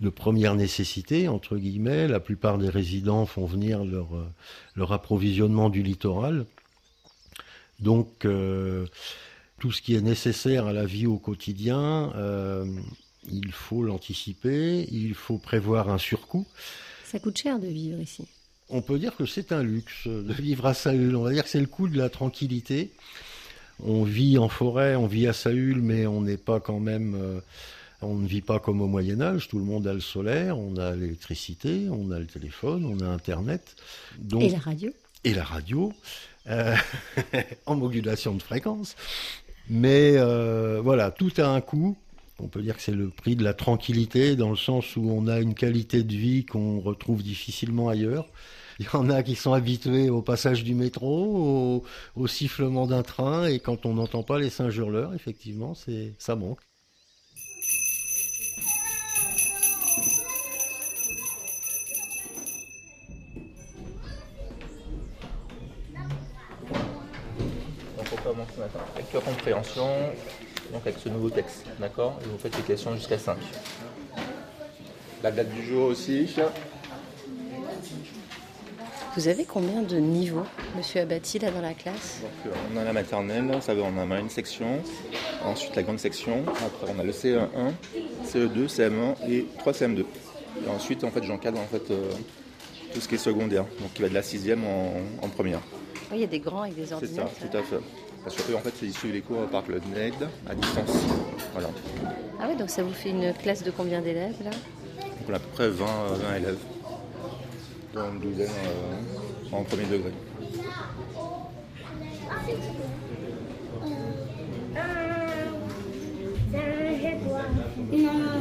de 0.00 0.08
première 0.08 0.56
nécessité, 0.56 1.28
entre 1.28 1.56
guillemets. 1.56 2.08
La 2.08 2.18
plupart 2.18 2.58
des 2.58 2.68
résidents 2.68 3.26
font 3.26 3.46
venir 3.46 3.84
leur, 3.84 4.08
leur 4.74 4.92
approvisionnement 4.92 5.70
du 5.70 5.84
littoral. 5.84 6.44
Donc, 7.78 8.26
tout 9.58 9.72
ce 9.72 9.82
qui 9.82 9.94
est 9.94 10.00
nécessaire 10.00 10.66
à 10.66 10.72
la 10.72 10.84
vie 10.84 11.06
au 11.06 11.18
quotidien, 11.18 12.12
euh, 12.16 12.64
il 13.30 13.52
faut 13.52 13.82
l'anticiper, 13.82 14.86
il 14.90 15.14
faut 15.14 15.38
prévoir 15.38 15.90
un 15.90 15.98
surcoût. 15.98 16.46
Ça 17.04 17.18
coûte 17.18 17.38
cher 17.38 17.58
de 17.58 17.66
vivre 17.66 18.00
ici. 18.00 18.26
On 18.70 18.82
peut 18.82 18.98
dire 18.98 19.16
que 19.16 19.24
c'est 19.24 19.52
un 19.52 19.62
luxe 19.62 20.06
de 20.06 20.32
vivre 20.32 20.66
à 20.66 20.74
Saül. 20.74 21.16
On 21.16 21.22
va 21.22 21.32
dire 21.32 21.44
que 21.44 21.48
c'est 21.48 21.60
le 21.60 21.66
coût 21.66 21.88
de 21.88 21.96
la 21.96 22.10
tranquillité. 22.10 22.90
On 23.82 24.02
vit 24.02 24.38
en 24.38 24.48
forêt, 24.48 24.96
on 24.96 25.06
vit 25.06 25.26
à 25.26 25.32
Saül, 25.32 25.80
mais 25.80 26.06
on 26.06 26.20
n'est 26.20 26.36
pas 26.36 26.60
quand 26.60 26.80
même. 26.80 27.14
Euh, 27.14 27.40
on 28.02 28.14
ne 28.14 28.26
vit 28.26 28.42
pas 28.42 28.58
comme 28.58 28.80
au 28.80 28.86
Moyen 28.86 29.20
Âge. 29.20 29.48
Tout 29.48 29.58
le 29.58 29.64
monde 29.64 29.86
a 29.86 29.94
le 29.94 30.00
solaire, 30.00 30.58
on 30.58 30.76
a 30.76 30.94
l'électricité, 30.94 31.86
on 31.90 32.10
a 32.10 32.18
le 32.18 32.26
téléphone, 32.26 32.84
on 32.84 33.00
a 33.04 33.08
Internet. 33.08 33.76
et 34.40 34.50
la 34.50 34.58
radio. 34.58 34.92
Et 35.24 35.34
la 35.34 35.44
radio. 35.44 35.92
Euh, 36.48 36.74
en 37.66 37.76
modulation 37.76 38.34
de 38.34 38.42
fréquence. 38.42 38.96
Mais 39.68 40.14
euh, 40.16 40.80
voilà, 40.82 41.10
tout 41.10 41.32
a 41.38 41.46
un 41.46 41.60
coût. 41.60 41.96
On 42.40 42.46
peut 42.46 42.62
dire 42.62 42.76
que 42.76 42.82
c'est 42.82 42.92
le 42.92 43.08
prix 43.08 43.36
de 43.36 43.42
la 43.42 43.52
tranquillité, 43.52 44.36
dans 44.36 44.50
le 44.50 44.56
sens 44.56 44.96
où 44.96 45.10
on 45.10 45.26
a 45.26 45.40
une 45.40 45.54
qualité 45.54 46.04
de 46.04 46.14
vie 46.14 46.44
qu'on 46.44 46.80
retrouve 46.80 47.22
difficilement 47.22 47.88
ailleurs. 47.88 48.28
Il 48.80 48.86
y 48.86 48.96
en 48.96 49.10
a 49.10 49.22
qui 49.24 49.34
sont 49.34 49.52
habitués 49.52 50.08
au 50.08 50.22
passage 50.22 50.62
du 50.62 50.74
métro, 50.74 51.84
au, 52.14 52.26
sifflement 52.28 52.86
d'un 52.86 53.02
train, 53.02 53.46
et 53.46 53.58
quand 53.58 53.86
on 53.86 53.94
n'entend 53.94 54.22
pas 54.22 54.38
les 54.38 54.50
singes 54.50 54.76
hurleurs, 54.76 55.14
effectivement, 55.14 55.74
c'est 55.74 56.14
ça 56.18 56.36
manque. 56.36 56.60
avec 68.94 69.12
la 69.12 69.20
compréhension, 69.20 69.86
donc 70.72 70.82
avec 70.86 70.98
ce 70.98 71.08
nouveau 71.08 71.30
texte, 71.30 71.64
d'accord? 71.78 72.18
Et 72.22 72.28
vous 72.28 72.38
faites 72.38 72.56
les 72.56 72.62
questions 72.62 72.94
jusqu'à 72.94 73.18
5. 73.18 73.36
La 75.22 75.30
date 75.30 75.50
du 75.50 75.64
jour 75.64 75.86
aussi. 75.86 76.28
Vous 79.18 79.26
avez 79.26 79.44
combien 79.44 79.82
de 79.82 79.96
niveaux, 79.96 80.44
monsieur 80.76 81.00
Abati, 81.00 81.40
là 81.40 81.50
dans 81.50 81.60
la 81.60 81.74
classe? 81.74 82.20
Donc, 82.22 82.52
euh, 82.54 82.56
On 82.72 82.76
a 82.76 82.84
la 82.84 82.92
maternelle, 82.92 83.50
ça 83.60 83.74
va, 83.74 83.82
on 83.82 84.10
a 84.12 84.20
une 84.20 84.30
section, 84.30 84.78
ensuite 85.44 85.74
la 85.74 85.82
grande 85.82 85.98
section, 85.98 86.44
après 86.46 86.86
on 86.96 87.00
a 87.00 87.02
le 87.02 87.10
CE1, 87.10 87.72
CE2, 88.24 88.68
CM1 88.68 89.16
et 89.28 89.46
3 89.58 89.72
CM2. 89.72 90.04
Et 90.64 90.70
ensuite, 90.70 91.02
en 91.02 91.10
fait, 91.10 91.24
j'encadre 91.24 91.58
en 91.58 91.66
fait, 91.66 91.90
euh, 91.90 92.12
tout 92.94 93.00
ce 93.00 93.08
qui 93.08 93.16
est 93.16 93.18
secondaire, 93.18 93.64
donc 93.80 93.92
qui 93.92 94.02
va 94.02 94.08
de 94.08 94.14
la 94.14 94.22
sixième 94.22 94.62
en, 94.64 94.92
en 95.20 95.28
première. 95.28 95.62
Oui, 96.12 96.18
il 96.18 96.20
y 96.20 96.24
a 96.24 96.28
des 96.28 96.38
grands 96.38 96.62
avec 96.62 96.76
des 96.76 96.92
ordinateurs. 96.92 97.28
C'est 97.34 97.40
ça, 97.46 97.48
tout 97.50 97.56
à 97.56 97.62
fait. 97.64 97.82
Parce 98.22 98.36
que 98.36 98.52
en 98.54 98.60
fait, 98.60 98.74
ils 98.82 98.92
suivent 98.92 99.14
les 99.14 99.22
cours 99.22 99.44
par 99.48 99.64
le 99.66 99.80
NED 99.96 100.14
à 100.48 100.54
distance. 100.54 100.92
Voilà. 101.54 101.70
Ah 102.40 102.46
oui, 102.48 102.54
donc 102.54 102.70
ça 102.70 102.84
vous 102.84 102.94
fait 102.94 103.10
une 103.10 103.34
classe 103.34 103.64
de 103.64 103.72
combien 103.72 104.00
d'élèves 104.00 104.36
là? 104.44 104.50
Donc 105.00 105.28
on 105.28 105.32
a 105.32 105.36
à 105.36 105.40
peu 105.40 105.48
près 105.54 105.68
20, 105.70 105.84
20 105.84 106.36
élèves. 106.36 106.58
Dans 107.94 108.10
une 108.12 108.20
douzaine 108.20 108.50
euh, 108.66 109.56
en 109.56 109.64
premier 109.64 109.86
degré. 109.86 110.12
Non, 117.90 118.12
non, 118.12 118.36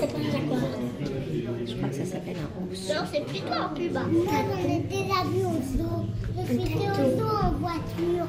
c'est 0.00 0.12
pas 0.12 0.18
un 0.18 0.30
jaguar. 0.30 0.60
Je 1.66 1.74
crois 1.74 1.88
que 1.88 1.94
ça 1.94 2.04
s'appelle 2.04 2.36
un 2.38 2.50
ours. 2.62 2.88
Non, 2.88 3.04
c'est 3.12 3.24
plutôt 3.26 3.52
un 3.52 3.68
puba. 3.68 4.02
J'en 4.02 4.68
ai 4.68 4.80
déjà 4.80 5.22
vu 5.24 5.40
au 5.44 5.60
zoo. 5.62 6.06
Je 6.46 6.52
suis 6.58 6.78
au 6.78 6.94
zoo 7.18 7.32
en 7.42 7.50
voiture. 7.52 8.26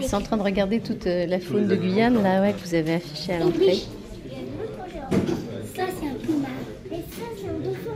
Ils 0.00 0.08
sont 0.08 0.16
en 0.16 0.20
train 0.22 0.36
de 0.36 0.42
regarder 0.42 0.80
toute 0.80 1.06
euh, 1.06 1.26
la 1.26 1.40
faune 1.40 1.66
de 1.68 1.76
Guyane 1.76 2.22
là, 2.22 2.40
ouais, 2.40 2.52
que 2.52 2.66
vous 2.66 2.74
avez 2.74 2.94
affiché 2.94 3.32
à 3.34 3.38
l'entrée. 3.40 3.76
Ça, 5.74 5.84
c'est 5.98 6.08
un 6.08 6.14
puma. 6.14 6.48
Et 6.90 6.96
ça, 6.96 7.22
c'est 7.36 7.48
un 7.48 7.58
dauphin. 7.64 7.90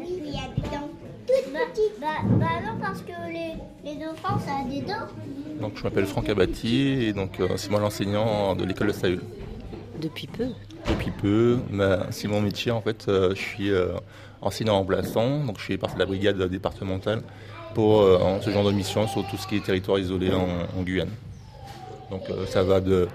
Et 0.00 0.04
puis, 0.04 0.22
il 0.26 0.34
y 0.34 0.38
a 0.38 0.48
des 0.54 0.62
dents 0.62 0.90
toutes 1.26 1.52
petites. 1.52 2.00
Bah, 2.00 2.06
bah 2.38 2.46
non, 2.64 2.78
parce 2.80 3.00
que 3.00 3.12
les, 3.32 3.54
les 3.84 3.96
dauphins, 3.96 4.38
ça 4.44 4.52
a 4.60 4.68
des 4.68 4.80
dents. 4.80 5.06
Donc, 5.60 5.76
je 5.76 5.84
m'appelle 5.84 6.06
Franck 6.06 6.28
Abati 6.28 7.06
et 7.06 7.12
donc 7.12 7.40
euh, 7.40 7.48
c'est 7.56 7.70
moi 7.70 7.80
l'enseignant 7.80 8.54
de 8.56 8.64
l'école 8.64 8.88
de 8.88 8.92
Saül. 8.92 9.20
Depuis 10.00 10.26
peu 10.26 10.48
Depuis 10.88 11.10
peu, 11.10 11.58
mais 11.70 11.96
c'est 12.10 12.28
mon 12.28 12.40
métier 12.40 12.72
en 12.72 12.80
fait. 12.80 13.06
Euh, 13.08 13.30
je 13.34 13.40
suis 13.40 13.70
euh, 13.70 13.88
enseignant 14.42 14.74
remplaçant, 14.78 15.44
donc 15.44 15.58
je 15.58 15.64
suis 15.64 15.78
partie 15.78 15.94
de 15.94 16.00
la 16.00 16.06
brigade 16.06 16.42
départementale 16.42 17.22
pour 17.74 18.02
ce 18.40 18.50
genre 18.50 18.64
de 18.64 18.72
mission 18.72 19.06
sur 19.08 19.26
tout 19.26 19.36
ce 19.36 19.46
qui 19.46 19.56
est 19.56 19.64
territoire 19.64 19.98
isolé 19.98 20.30
en, 20.32 20.82
Guyane. 20.82 21.10
Donc 22.10 22.22
ça 22.48 22.62
va 22.62 22.80
de 22.80 23.08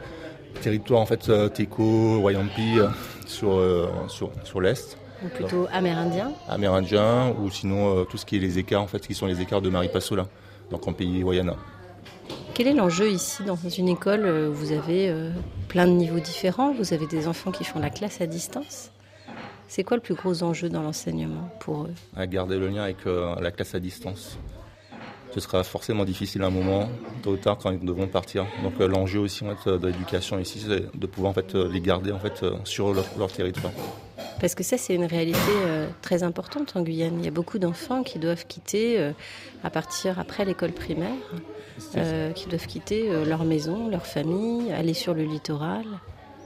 territoire 0.62 1.00
en 1.02 1.06
fait 1.06 1.32
Teco, 1.54 2.19
Wayampi 2.19 2.80
sur, 3.26 3.62
sur, 4.08 4.32
sur 4.43 4.62
l'est. 4.62 4.98
plutôt 5.36 5.67
amérindien 5.72 6.32
Amérindien 6.48 7.34
ou 7.41 7.50
sinon 7.50 8.06
tout 8.06 8.17
ce 8.17 8.26
qui 8.26 8.36
est 8.36 8.39
les 8.39 8.58
écarts 8.60 8.82
en 8.82 8.88
fait 8.88 9.06
qui 9.06 9.13
sont 9.13 9.26
les 9.26 9.41
écarts 9.41 9.62
de 9.62 9.69
Maripasola, 9.69 10.28
donc 10.72 10.88
en 10.88 10.93
pays 10.93 11.24
Wayana. 11.24 11.56
Quel 12.60 12.67
est 12.67 12.74
l'enjeu 12.74 13.10
ici 13.10 13.43
dans 13.43 13.56
une 13.56 13.88
école 13.88 14.26
euh, 14.26 14.50
Vous 14.52 14.74
avez 14.74 15.10
euh, 15.10 15.32
plein 15.69 15.88
de 15.88 15.93
niveaux 15.93 16.19
différents, 16.19 16.74
vous 16.74 16.93
avez 16.93 17.08
des 17.08 17.26
enfants 17.30 17.52
qui 17.52 17.63
font 17.63 17.80
la 17.80 17.89
classe 17.89 18.19
à 18.19 18.26
distance? 18.26 18.91
C'est 19.69 19.86
quoi 19.86 19.95
le 19.95 20.01
plus 20.01 20.15
gros 20.15 20.43
enjeu 20.43 20.67
dans 20.67 20.82
l'enseignement 20.82 21.49
pour 21.62 21.84
eux 21.84 21.93
À 22.17 22.27
garder 22.27 22.58
le 22.58 22.67
lien 22.67 22.84
avec 22.84 23.08
euh, 23.08 23.36
la 23.39 23.51
classe 23.51 23.75
à 23.75 23.79
distance. 23.79 24.38
Ce 25.32 25.39
sera 25.39 25.63
forcément 25.63 26.03
difficile 26.03 26.41
à 26.41 26.47
un 26.47 26.49
moment, 26.49 26.89
tôt 27.21 27.32
ou 27.32 27.38
tard, 27.38 27.58
quand 27.58 27.71
ils 27.71 27.79
devront 27.79 28.08
partir. 28.08 28.47
Donc 28.63 28.79
l'enjeu 28.79 29.19
aussi 29.19 29.45
de 29.45 29.88
l'éducation 29.88 30.39
ici, 30.39 30.65
c'est 30.67 30.97
de 30.97 31.08
pouvoir 31.08 31.32
en 31.32 31.34
fait, 31.36 31.53
les 31.53 31.82
garder 31.82 32.12
en 32.12 32.19
fait, 32.19 32.43
sur 32.63 32.93
leur, 32.93 33.32
territoire. 33.32 33.71
Parce 34.41 34.55
que 34.55 34.63
ça, 34.63 34.79
c'est 34.79 34.95
une 34.95 35.05
réalité 35.05 35.38
très 36.01 36.24
importante 36.24 36.76
en 36.76 36.82
Guyane. 36.82 37.20
Il 37.20 37.26
y 37.26 37.28
a 37.28 37.32
beaucoup 37.32 37.59
d'enfants 37.59 38.01
qui 38.01 38.17
doivent 38.17 38.47
quitter 38.47 39.11
à 39.63 39.70
partir 39.70 40.17
après 40.17 40.45
l'école 40.45 40.72
primaire 40.72 41.13
euh, 41.95 42.32
qui 42.32 42.47
doivent 42.47 42.67
quitter 42.67 43.09
euh, 43.09 43.26
leur 43.26 43.45
maison, 43.45 43.89
leur 43.89 44.05
famille, 44.05 44.72
aller 44.72 44.93
sur 44.93 45.13
le 45.13 45.24
littoral. 45.24 45.86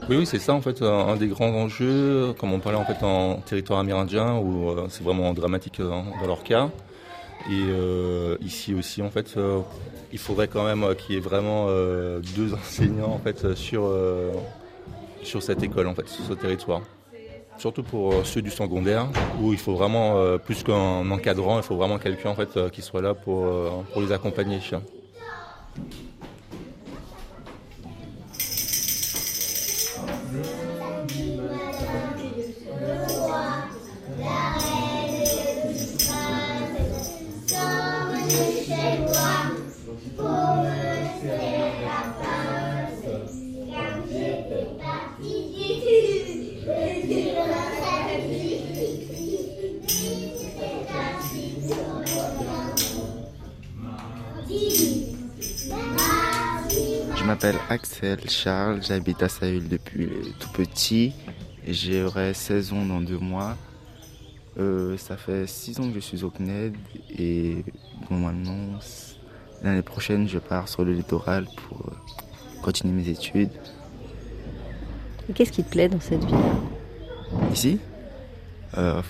Oui, 0.10 0.18
oui, 0.18 0.26
c'est 0.26 0.40
ça 0.40 0.54
en 0.54 0.62
fait 0.62 0.82
un 0.82 1.16
des 1.16 1.28
grands 1.28 1.54
enjeux, 1.54 2.34
comme 2.38 2.52
on 2.52 2.60
parlait 2.60 2.78
en 2.78 2.84
fait 2.84 3.04
en 3.06 3.38
territoire 3.38 3.80
amérindien 3.80 4.38
où 4.38 4.70
euh, 4.70 4.88
c'est 4.90 5.04
vraiment 5.04 5.34
dramatique 5.34 5.80
dans 5.80 6.28
leur 6.28 6.44
cas. 6.44 6.70
Et 7.50 7.64
ici 8.46 8.74
aussi 8.74 9.02
en 9.02 9.10
fait, 9.10 9.36
il 10.12 10.20
faudrait 10.20 10.48
quand 10.48 10.64
même 10.64 10.96
qu'il 10.96 11.16
y 11.16 11.18
ait 11.18 11.22
vraiment 11.22 11.68
deux 12.36 12.54
enseignants 12.54 13.12
en 13.12 13.18
fait 13.20 13.54
sur 13.56 13.90
sur 15.24 15.42
cette 15.42 15.64
école 15.64 15.88
en 15.88 15.96
fait, 15.96 16.08
sur 16.08 16.26
ce 16.26 16.34
territoire. 16.34 16.82
Surtout 17.58 17.84
pour 17.84 18.26
ceux 18.26 18.42
du 18.42 18.50
secondaire, 18.50 19.08
où 19.42 19.54
il 19.54 19.60
faut 19.60 19.76
vraiment 19.76 20.38
plus 20.38 20.64
qu'un 20.64 21.10
encadrant, 21.12 21.58
il 21.58 21.64
faut 21.64 21.76
vraiment 21.76 21.98
quelqu'un 21.98 22.30
en 22.30 22.36
fait 22.36 22.70
qui 22.72 22.82
soit 22.82 23.02
là 23.02 23.14
pour 23.14 23.46
pour 23.92 24.02
les 24.02 24.12
accompagner. 24.12 24.60
Axel 57.74 58.30
Charles, 58.30 58.82
j'habite 58.84 59.24
à 59.24 59.30
Saül 59.30 59.68
depuis 59.68 60.08
tout 60.40 60.50
petit. 60.52 61.12
J'aurai 61.68 62.36
16 62.36 62.72
ans 62.72 62.86
dans 62.86 63.02
deux 63.02 63.18
mois. 63.18 63.58
Euh, 64.60 64.96
ça 64.98 65.18
fait 65.18 65.48
6 65.48 65.80
ans 65.80 65.88
que 65.88 65.96
je 65.96 66.00
suis 66.00 66.24
au 66.24 66.30
CNED 66.30 66.76
et 67.18 67.66
normalement 68.12 68.78
l'année 69.64 69.82
prochaine 69.82 70.28
je 70.28 70.38
pars 70.38 70.68
sur 70.68 70.86
le 70.86 70.94
littoral 70.94 71.48
pour 71.68 71.88
euh, 71.88 72.62
continuer 72.62 72.94
mes 72.94 73.10
études. 73.10 73.50
Qu'est-ce 75.34 75.52
qui 75.52 75.64
te 75.64 75.72
plaît 75.72 75.90
dans 75.90 76.00
cette 76.00 76.24
ville? 76.24 76.36
Ici? 77.52 77.80
Euh, 78.78 79.02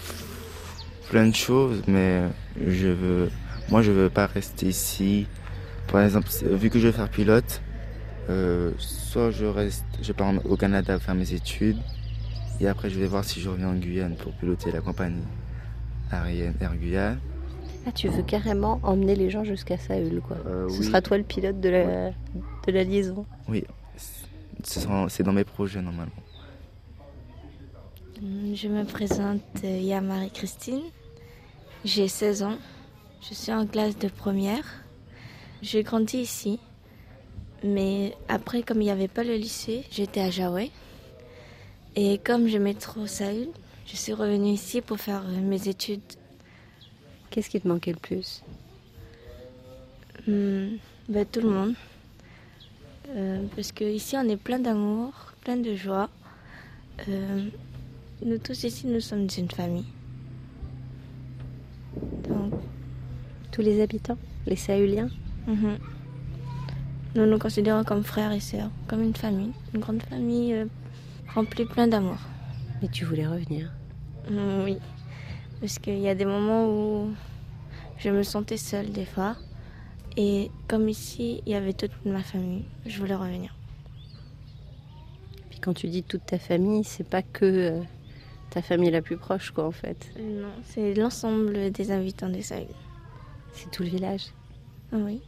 Plein 1.09 1.27
de 1.27 1.35
choses, 1.35 1.81
mais 1.85 2.21
je 2.65 2.87
veux, 2.87 3.29
moi 3.69 3.81
je 3.81 3.91
veux 3.91 4.09
pas 4.09 4.25
rester 4.25 4.67
ici. 4.67 5.27
Par 5.91 6.01
exemple, 6.01 6.29
vu 6.43 6.69
que 6.69 6.79
je 6.79 6.87
vais 6.87 6.93
faire 6.93 7.09
pilote, 7.09 7.61
soit 8.77 9.31
je 9.31 9.45
reste, 9.45 9.85
je 10.01 10.11
pars 10.13 10.33
au 10.45 10.55
Canada 10.57 10.99
faire 10.99 11.15
mes 11.15 11.33
études, 11.33 11.77
et 12.59 12.67
après, 12.67 12.89
je 12.89 12.99
vais 12.99 13.07
voir 13.07 13.23
si 13.25 13.41
je 13.41 13.49
reviens 13.49 13.69
en 13.69 13.75
Guyane 13.75 14.15
pour 14.15 14.31
piloter 14.33 14.71
la 14.71 14.81
compagnie 14.81 15.23
Ariane 16.11 16.53
Air 16.61 16.75
Guyane. 16.75 17.19
Ah, 17.85 17.91
tu 17.91 18.07
veux 18.07 18.23
carrément 18.23 18.79
emmener 18.83 19.15
les 19.15 19.29
gens 19.29 19.43
jusqu'à 19.43 19.77
Saül, 19.77 20.21
quoi. 20.21 20.37
Euh, 20.47 20.69
Ce 20.69 20.79
oui. 20.79 20.85
sera 20.85 21.01
toi 21.01 21.17
le 21.17 21.23
pilote 21.23 21.59
de 21.59 21.69
la, 21.69 22.09
de 22.11 22.71
la 22.71 22.83
liaison. 22.83 23.25
Oui, 23.49 23.65
c'est 24.63 25.23
dans 25.23 25.33
mes 25.33 25.43
projets 25.43 25.81
normalement. 25.81 26.11
Je 28.53 28.67
me 28.69 28.85
présente 28.85 29.41
euh, 29.65 29.79
Ya 29.79 29.99
Marie-Christine. 29.99 30.79
J'ai 31.83 32.07
16 32.07 32.43
ans. 32.43 32.57
Je 33.27 33.33
suis 33.33 33.51
en 33.51 33.65
classe 33.67 33.97
de 33.97 34.07
première. 34.07 34.63
J'ai 35.61 35.83
grandi 35.83 36.19
ici. 36.19 36.59
Mais 37.63 38.15
après, 38.27 38.61
comme 38.61 38.81
il 38.81 38.85
n'y 38.85 38.91
avait 38.91 39.07
pas 39.07 39.23
le 39.23 39.35
lycée, 39.35 39.83
j'étais 39.89 40.19
à 40.19 40.29
Jaoué. 40.29 40.71
Et 41.95 42.17
comme 42.17 42.47
j'aimais 42.47 42.73
trop 42.73 43.07
Saül, 43.07 43.49
je 43.85 43.95
suis 43.95 44.13
revenue 44.13 44.51
ici 44.51 44.81
pour 44.81 44.97
faire 44.97 45.23
euh, 45.25 45.39
mes 45.41 45.67
études. 45.67 46.01
Qu'est-ce 47.29 47.49
qui 47.49 47.61
te 47.61 47.67
manquait 47.67 47.91
le 47.91 47.99
plus? 47.99 48.43
Hmm, 50.27 50.77
ben, 51.07 51.25
Tout 51.31 51.41
le 51.41 51.49
monde. 51.49 51.73
Euh, 53.09 53.43
parce 53.55 53.71
qu'ici, 53.71 54.15
on 54.17 54.27
est 54.27 54.37
plein 54.37 54.59
d'amour, 54.59 55.13
plein 55.41 55.57
de 55.57 55.75
joie. 55.75 56.09
Euh, 57.07 57.45
nous 58.25 58.37
tous 58.37 58.63
ici, 58.63 58.87
nous 58.87 59.01
sommes 59.01 59.27
une 59.37 59.51
famille. 59.51 59.85
Donc, 62.27 62.53
Tous 63.51 63.61
les 63.61 63.81
habitants 63.81 64.17
Les 64.47 64.55
Sahuliens 64.55 65.09
mhm. 65.47 65.77
Nous 67.15 67.25
nous 67.25 67.37
considérons 67.37 67.83
comme 67.83 68.03
frères 68.03 68.31
et 68.31 68.39
sœurs, 68.39 68.69
comme 68.87 69.01
une 69.03 69.15
famille, 69.15 69.51
une 69.73 69.79
grande 69.81 70.01
famille 70.03 70.53
euh, 70.53 70.65
remplie 71.33 71.65
plein 71.65 71.87
d'amour. 71.87 72.17
Et 72.81 72.87
tu 72.87 73.05
voulais 73.05 73.27
revenir? 73.27 73.71
Mm, 74.29 74.63
Oui, 74.63 74.77
parce 75.59 75.79
qu'il 75.79 75.99
y 75.99 76.09
a 76.09 76.15
des 76.15 76.25
moments 76.25 76.67
où 76.67 77.11
je 77.97 78.09
me 78.09 78.23
sentais 78.23 78.57
seule 78.57 78.91
des 78.91 79.05
fois. 79.05 79.35
Et 80.17 80.51
comme 80.67 80.89
ici, 80.89 81.41
il 81.45 81.51
y 81.53 81.55
avait 81.55 81.73
toute 81.73 81.91
ma 82.05 82.21
famille, 82.21 82.65
je 82.85 82.99
voulais 82.99 83.15
revenir. 83.15 83.55
Puis 85.49 85.59
quand 85.59 85.73
tu 85.73 85.87
dis 85.87 86.03
toute 86.03 86.25
ta 86.25 86.37
famille, 86.37 86.83
c'est 86.83 87.07
pas 87.07 87.21
que 87.23 87.45
euh, 87.45 87.81
ta 88.51 88.61
famille 88.61 88.91
la 88.91 89.01
plus 89.01 89.17
proche, 89.17 89.51
quoi, 89.51 89.65
en 89.65 89.71
fait. 89.71 90.11
Non, 90.19 90.51
c'est 90.65 90.93
l'ensemble 90.93 91.71
des 91.71 91.91
habitants 91.91 92.29
des 92.29 92.43
Saïd. 92.43 92.67
C'est 93.53 93.71
tout 93.71 93.83
le 93.83 93.89
village? 93.89 94.25
Oui. 94.91 95.21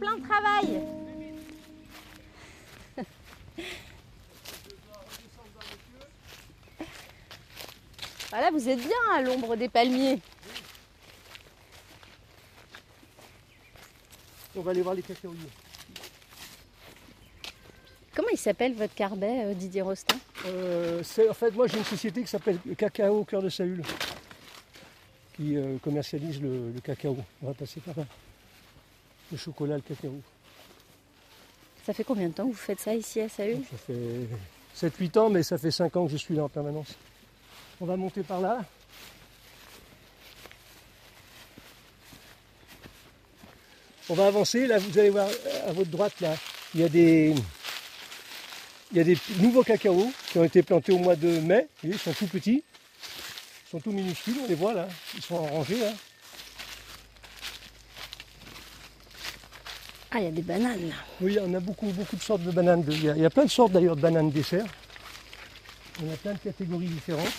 Plein 0.00 0.18
travail 0.20 0.80
Voilà, 8.30 8.50
vous 8.50 8.68
êtes 8.68 8.78
bien 8.78 9.12
à 9.14 9.22
l'ombre 9.22 9.56
des 9.56 9.68
palmiers. 9.68 10.20
On 14.56 14.60
va 14.62 14.70
aller 14.70 14.82
voir 14.82 14.94
les 14.94 15.02
cacaoyers. 15.02 15.38
Comment 18.14 18.28
il 18.32 18.38
s'appelle 18.38 18.74
votre 18.74 18.94
carbet, 18.94 19.44
euh, 19.46 19.54
Didier 19.54 19.82
Rostin 19.82 20.16
Euh, 20.46 21.02
en 21.28 21.34
fait, 21.34 21.50
moi 21.52 21.66
j'ai 21.66 21.78
une 21.78 21.84
société 21.84 22.22
qui 22.22 22.26
s'appelle 22.28 22.58
Cacao 22.76 23.20
au 23.20 23.24
cœur 23.24 23.42
de 23.42 23.48
Saül, 23.48 23.82
qui 25.36 25.56
euh, 25.56 25.78
commercialise 25.78 26.40
le, 26.40 26.72
le 26.72 26.80
cacao. 26.80 27.16
On 27.42 27.46
va 27.48 27.54
passer 27.54 27.80
par 27.80 27.96
là. 27.96 28.04
Le 29.30 29.38
chocolat, 29.38 29.76
le 29.76 29.82
cacao. 29.82 30.14
Ça 31.84 31.94
fait 31.94 32.04
combien 32.04 32.28
de 32.28 32.32
temps 32.34 32.46
que 32.46 32.52
vous 32.52 32.56
faites 32.56 32.80
ça 32.80 32.94
ici 32.94 33.20
à 33.20 33.28
Saül 33.28 33.62
Ça 33.70 33.76
fait 33.76 34.88
7-8 34.88 35.18
ans, 35.18 35.30
mais 35.30 35.42
ça 35.42 35.58
fait 35.58 35.70
5 35.70 35.96
ans 35.96 36.06
que 36.06 36.12
je 36.12 36.16
suis 36.16 36.34
là 36.34 36.44
en 36.44 36.48
permanence. 36.48 36.94
On 37.80 37.86
va 37.86 37.96
monter 37.96 38.22
par 38.22 38.40
là. 38.40 38.64
On 44.08 44.14
va 44.14 44.26
avancer. 44.26 44.66
Là, 44.66 44.78
vous 44.78 44.98
allez 44.98 45.10
voir 45.10 45.28
à 45.66 45.72
votre 45.72 45.90
droite, 45.90 46.20
là, 46.20 46.34
il 46.74 46.80
y 46.80 46.84
a 46.84 46.88
des, 46.88 47.34
il 48.90 48.98
y 48.98 49.00
a 49.00 49.04
des 49.04 49.16
nouveaux 49.38 49.62
cacaos 49.62 50.12
qui 50.26 50.38
ont 50.38 50.44
été 50.44 50.62
plantés 50.62 50.92
au 50.92 50.98
mois 50.98 51.16
de 51.16 51.40
mai. 51.40 51.68
Vous 51.82 51.88
voyez, 51.88 51.94
ils 51.94 51.98
sont 51.98 52.12
tout 52.12 52.26
petits. 52.26 52.62
Ils 53.66 53.70
sont 53.70 53.80
tout 53.80 53.92
minuscules, 53.92 54.34
on 54.42 54.48
les 54.48 54.56
voit 54.56 54.74
là. 54.74 54.88
Ils 55.14 55.22
sont 55.22 55.36
en 55.36 55.46
rangée 55.46 55.78
là. 55.78 55.92
Ah, 60.12 60.18
il 60.18 60.24
y 60.24 60.26
a 60.26 60.30
des 60.32 60.42
bananes 60.42 60.88
là. 60.88 60.94
Oui, 61.20 61.38
on 61.40 61.54
a 61.54 61.60
beaucoup, 61.60 61.86
beaucoup 61.86 62.16
de 62.16 62.22
sortes 62.22 62.42
de 62.42 62.50
bananes. 62.50 62.84
Il 62.88 63.04
y 63.04 63.24
a, 63.24 63.30
plein 63.30 63.44
de 63.44 63.50
sortes 63.50 63.72
d'ailleurs 63.72 63.94
de 63.96 64.00
bananes 64.00 64.30
dessert. 64.30 64.66
On 66.04 66.12
a 66.12 66.16
plein 66.16 66.32
de 66.32 66.38
catégories 66.38 66.88
différentes. 66.88 67.32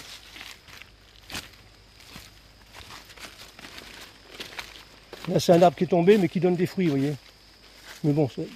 Là, 5.28 5.40
c'est 5.40 5.52
un 5.54 5.62
arbre 5.62 5.78
qui 5.78 5.84
est 5.84 5.88
tombé, 5.88 6.18
mais 6.18 6.28
qui 6.28 6.40
donne 6.40 6.56
des 6.56 6.66
fruits, 6.66 6.86
vous 6.88 6.98
voyez. 6.98 7.16
Mais 8.04 8.12
bon, 8.14 8.30
c'est- 8.34 8.48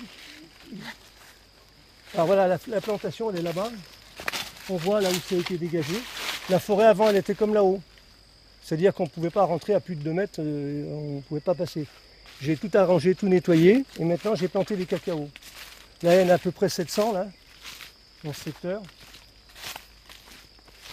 Alors 2.13 2.25
voilà, 2.27 2.47
la, 2.47 2.57
la 2.67 2.81
plantation, 2.81 3.29
elle 3.29 3.39
est 3.39 3.43
là-bas. 3.43 3.69
On 4.69 4.77
voit 4.77 5.01
là 5.01 5.09
où 5.09 5.13
ça 5.13 5.35
a 5.35 5.37
été 5.37 5.57
dégagé. 5.57 5.93
La 6.49 6.59
forêt 6.59 6.85
avant, 6.85 7.09
elle 7.09 7.17
était 7.17 7.35
comme 7.35 7.53
là-haut. 7.53 7.81
C'est-à-dire 8.63 8.93
qu'on 8.95 9.03
ne 9.03 9.09
pouvait 9.09 9.29
pas 9.29 9.43
rentrer 9.43 9.75
à 9.75 9.79
plus 9.79 9.95
de 9.95 10.01
2 10.01 10.13
mètres, 10.13 10.39
euh, 10.39 10.85
on 10.89 11.15
ne 11.17 11.21
pouvait 11.21 11.39
pas 11.41 11.53
passer. 11.53 11.85
J'ai 12.41 12.57
tout 12.57 12.69
arrangé, 12.73 13.15
tout 13.15 13.27
nettoyé, 13.27 13.85
et 13.99 14.03
maintenant 14.03 14.35
j'ai 14.35 14.47
planté 14.47 14.75
des 14.75 14.85
cacaos. 14.85 15.29
Là, 16.03 16.21
il 16.21 16.25
y 16.25 16.29
en 16.29 16.29
a 16.31 16.35
à 16.35 16.37
peu 16.37 16.51
près 16.51 16.69
700, 16.69 17.13
là, 17.13 17.27
dans 18.23 18.33
ce 18.33 18.41
secteur. 18.43 18.81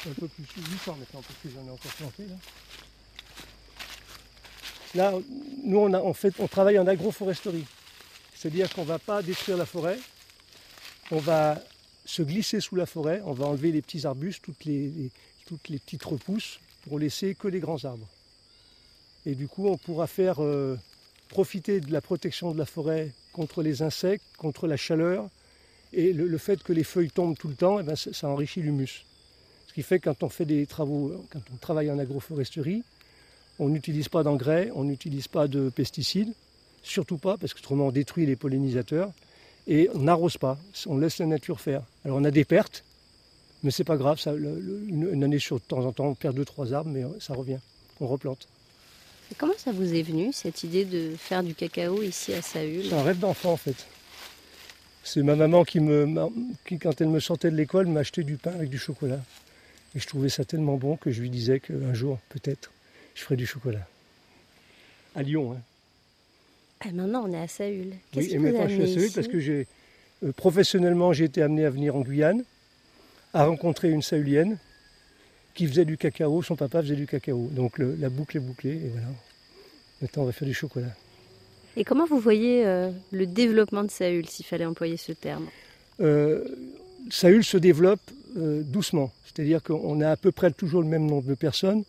Un 0.09 0.13
peu 0.15 0.29
plus, 0.29 0.45
800 0.57 0.97
maintenant, 0.99 1.21
parce 1.23 1.39
que 1.43 1.49
j'en 1.51 1.67
ai 1.67 1.71
encore 1.71 1.93
planté, 1.93 2.25
là. 2.27 2.35
Là, 4.95 5.13
nous, 5.65 5.79
on, 5.79 6.13
fait, 6.15 6.35
on 6.39 6.47
travaille 6.49 6.79
en 6.79 6.87
agroforesterie. 6.87 7.65
C'est-à-dire 8.35 8.73
qu'on 8.73 8.83
ne 8.83 8.89
va 8.89 8.99
pas 8.99 9.23
détruire 9.23 9.57
la 9.57 9.67
forêt, 9.67 9.99
on 11.11 11.19
va 11.19 11.61
se 12.05 12.23
glisser 12.23 12.61
sous 12.61 12.77
la 12.77 12.87
forêt, 12.87 13.23
on 13.25 13.33
va 13.33 13.47
enlever 13.47 13.73
les 13.73 13.81
petits 13.83 14.07
arbustes, 14.07 14.43
toutes 14.43 14.65
les, 14.65 14.89
les- 14.89 15.11
toutes 15.47 15.69
les 15.69 15.79
petites 15.79 16.03
repousses, 16.05 16.61
pour 16.83 16.99
laisser 16.99 17.35
que 17.35 17.49
les 17.49 17.61
grands 17.61 17.85
arbres. 17.85 18.07
Et 19.27 19.35
du 19.35 19.47
coup, 19.49 19.69
on 19.69 19.77
pourra 19.77 20.07
faire 20.07 20.43
euh, 20.43 20.77
profiter 21.33 21.81
de 21.81 21.91
la 21.91 22.03
protection 22.03 22.53
de 22.53 22.59
la 22.59 22.67
forêt 22.67 23.11
contre 23.33 23.63
les 23.63 23.81
insectes, 23.81 24.23
contre 24.37 24.67
la 24.67 24.77
chaleur, 24.77 25.31
et 25.95 26.13
le, 26.13 26.39
fait 26.39 26.63
que 26.63 26.75
les 26.75 26.85
feuilles 26.85 27.11
tombent 27.11 27.37
tout 27.37 27.49
le 27.49 27.55
temps, 27.55 27.81
eh 27.81 27.83
ben, 27.83 27.97
ça, 27.97 28.29
enrichit 28.29 28.61
l'humus. 28.61 29.07
Ce 29.67 29.73
qui 29.73 29.83
fait 29.83 29.99
que 29.99 30.05
quand 30.05 30.23
on 30.23 30.29
fait 30.29 30.45
des 30.45 30.67
travaux, 30.67 31.25
quand 31.31 31.41
on 31.53 31.57
travaille 31.57 31.91
en 31.91 31.99
agroforesterie, 31.99 32.83
on 33.59 33.71
n'utilise 33.71 34.11
pas 34.11 34.23
d'engrais, 34.23 34.71
on 34.75 34.85
n'utilise 34.85 35.27
pas 35.27 35.49
de 35.49 35.71
pesticides, 35.71 36.35
surtout 36.83 37.17
pas, 37.17 37.39
parce 37.39 37.55
que 37.55 37.61
autrement 37.61 37.87
on 37.87 37.93
détruit 37.93 38.27
les 38.27 38.37
pollinisateurs, 38.37 39.11
et 39.67 39.89
on 39.95 40.01
n'arrose 40.01 40.37
pas, 40.37 40.59
on 40.87 40.99
laisse 40.99 41.19
la 41.19 41.27
nature 41.27 41.61
faire. 41.61 41.83
Alors 42.05 42.19
on 42.19 42.25
a 42.25 42.31
des 42.31 42.45
pertes, 42.45 42.85
mais 43.63 43.71
c'est 43.71 43.85
pas 43.85 43.97
grave, 43.97 44.21
une, 44.27 45.25
année 45.25 45.39
sur 45.39 45.57
de 45.57 45.65
temps 45.65 45.87
en 45.87 45.93
temps, 45.93 46.09
on 46.09 46.15
perd 46.15 46.37
deux, 46.37 46.45
trois 46.45 46.75
arbres, 46.75 46.91
mais 46.91 47.05
ça 47.21 47.33
revient, 47.33 47.61
on 48.01 48.07
replante. 48.07 48.49
Et 49.33 49.35
comment 49.35 49.55
ça 49.57 49.73
vous 49.73 49.95
est 49.95 50.03
venu, 50.03 50.31
cette 50.31 50.63
idée 50.63 50.85
de 50.85 51.17
faire 51.17 51.43
du 51.43 51.55
cacao 51.55 52.03
ici 52.03 52.35
à 52.35 52.43
Saül 52.43 52.85
C'est 52.91 52.95
un 52.95 53.03
rêve 53.03 53.19
d'enfant 53.19 53.53
en 53.53 53.57
fait. 53.57 53.87
C'est 55.05 55.23
ma 55.23 55.35
maman 55.37 55.65
qui, 55.65 55.81
me, 55.81 56.07
qui, 56.67 56.79
quand 56.79 57.01
elle 57.01 57.09
me 57.09 57.19
sortait 57.19 57.51
de 57.51 57.57
l'école, 57.57 57.87
m'achetait 57.87 58.25
du 58.25 58.37
pain 58.37 58.53
avec 58.53 58.69
du 58.69 58.77
chocolat. 58.77 59.21
Et 59.97 60.01
je 60.01 60.07
trouvais 60.07 60.29
ça 60.29 60.45
tellement 60.45 60.77
bon 60.77 60.99
que 60.99 61.11
je 61.11 61.23
lui 61.23 61.31
disais 61.31 61.61
qu'un 61.61 61.95
jour, 61.95 62.19
peut-être, 62.29 62.73
je 63.15 63.23
ferai 63.23 63.37
du 63.37 63.47
chocolat. 63.47 63.89
À 65.15 65.23
Lyon. 65.23 65.55
Hein. 65.55 65.63
Ah, 66.81 66.93
maintenant, 66.93 67.25
on 67.27 67.33
est 67.33 67.41
à 67.41 67.49
Saül. 67.49 67.95
Oui, 68.15 68.29
et 68.31 68.39
maintenant 68.39 68.69
je 68.69 68.75
suis 68.75 68.83
à 68.83 68.87
Saül 68.87 69.13
parce 69.15 69.29
que 69.29 69.41
j'ai 69.41 69.67
euh, 70.25 70.33
professionnellement 70.33 71.15
j'ai 71.15 71.25
été 71.25 71.41
amené 71.41 71.65
à 71.65 71.71
venir 71.71 71.97
en 71.97 72.03
Guyane, 72.03 72.45
à 73.33 73.47
rencontrer 73.47 73.89
une 73.89 74.03
Sahulienne 74.03 74.59
qui 75.55 75.67
faisait 75.67 75.85
du 75.85 75.97
cacao, 75.97 76.43
son 76.43 76.57
papa 76.57 76.83
faisait 76.83 76.97
du 76.97 77.07
cacao. 77.07 77.49
Donc 77.53 77.79
le- 77.79 77.95
la 77.97 78.09
boucle 78.09 78.37
est 78.39 78.41
bouclée 78.41 78.73
et 78.75 78.89
voilà. 78.93 79.07
Maintenant 80.01 80.23
on 80.23 80.27
va 80.27 80.33
faire 80.33 80.49
du 80.49 80.55
chocolat. 80.55 80.95
Et 81.77 81.85
comment 81.85 82.07
vous 82.07 82.19
voyez 82.19 82.67
euh, 82.67 82.91
le 83.13 83.27
développement 83.27 83.83
de 83.85 83.91
Saül, 83.91 84.29
s'il 84.29 84.45
fallait 84.45 84.67
employer 84.67 84.97
ce 84.97 85.13
terme? 85.13 85.47
Euh, 86.01 86.45
Saül 87.11 87.45
se 87.45 87.57
développe 87.57 88.01
euh, 88.37 88.63
doucement, 88.63 89.13
c'est-à-dire 89.25 89.63
qu'on 89.63 90.01
a 90.01 90.11
à 90.11 90.17
peu 90.17 90.33
près 90.33 90.51
toujours 90.51 90.83
le 90.83 90.89
même 90.89 91.07
nombre 91.07 91.27
de 91.29 91.35
personnes, 91.35 91.85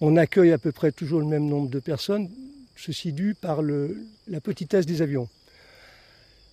on 0.00 0.16
accueille 0.16 0.52
à 0.52 0.58
peu 0.58 0.72
près 0.72 0.90
toujours 0.92 1.20
le 1.20 1.26
même 1.26 1.46
nombre 1.46 1.68
de 1.68 1.78
personnes, 1.78 2.28
ceci 2.76 3.12
dû 3.12 3.34
par 3.34 3.62
le- 3.62 3.96
la 4.28 4.40
petitesse 4.40 4.86
des 4.86 5.02
avions. 5.02 5.28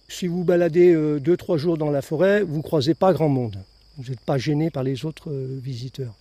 Si 0.10 0.28
vous 0.28 0.44
baladez 0.44 0.94
euh, 0.94 1.20
deux, 1.20 1.36
trois 1.38 1.58
jours 1.58 1.78
dans 1.78 1.92
la 1.92 2.02
forêt, 2.02 2.42
vous 2.44 2.58
ne 2.58 2.62
croisez 2.64 2.94
pas 2.94 3.12
grand 3.14 3.30
monde. 3.30 3.58
Vous 3.98 4.10
n'êtes 4.10 4.20
pas 4.22 4.38
gêné 4.38 4.70
par 4.70 4.84
les 4.84 5.06
autres 5.06 5.32
visiteurs. 5.32 6.14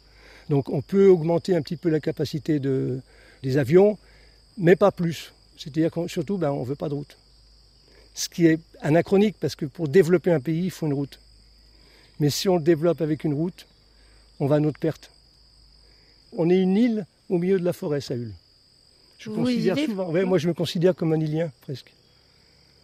Donc 0.48 0.68
on 0.68 0.80
peut 0.80 1.08
augmenter 1.08 1.54
un 1.56 1.62
petit 1.62 1.76
peu 1.76 1.88
la 1.88 2.00
capacité 2.00 2.58
de- 2.60 3.00
des 3.42 3.56
avions, 3.58 3.98
mais 4.58 4.76
pas 4.76 4.92
plus. 4.92 5.32
C'est-à-dire 5.56 5.90
qu'on 5.90 6.06
surtout, 6.08 6.38
ben, 6.38 6.50
on 6.50 6.60
ne 6.60 6.66
veut 6.66 6.74
pas 6.76 6.88
de 6.88 6.94
route. 6.94 7.16
Ce 8.14 8.28
qui 8.28 8.46
est 8.46 8.60
anachronique, 8.80 9.36
parce 9.40 9.54
que 9.56 9.66
pour 9.66 9.88
développer 9.88 10.30
un 10.30 10.40
pays, 10.40 10.64
il 10.64 10.70
faut 10.70 10.86
une 10.86 10.94
route. 10.94 11.18
Mais 12.20 12.30
si 12.30 12.48
on 12.48 12.56
le 12.56 12.62
développe 12.62 13.00
avec 13.02 13.24
une 13.24 13.34
route, 13.34 13.66
on 14.40 14.46
va 14.46 14.56
à 14.56 14.60
notre 14.60 14.78
perte. 14.78 15.10
On 16.36 16.48
est 16.50 16.58
une 16.60 16.76
île 16.76 17.06
au 17.28 17.38
milieu 17.38 17.58
de 17.58 17.64
la 17.64 17.72
forêt, 17.72 18.00
Saül. 18.00 18.32
Je 19.18 19.30
Vous 19.30 19.36
considère 19.36 19.76
souvent. 19.78 20.10
ouais, 20.10 20.24
moi, 20.24 20.38
je 20.38 20.48
me 20.48 20.54
considère 20.54 20.94
comme 20.94 21.12
un 21.12 21.20
îlien, 21.20 21.50
presque. 21.62 21.92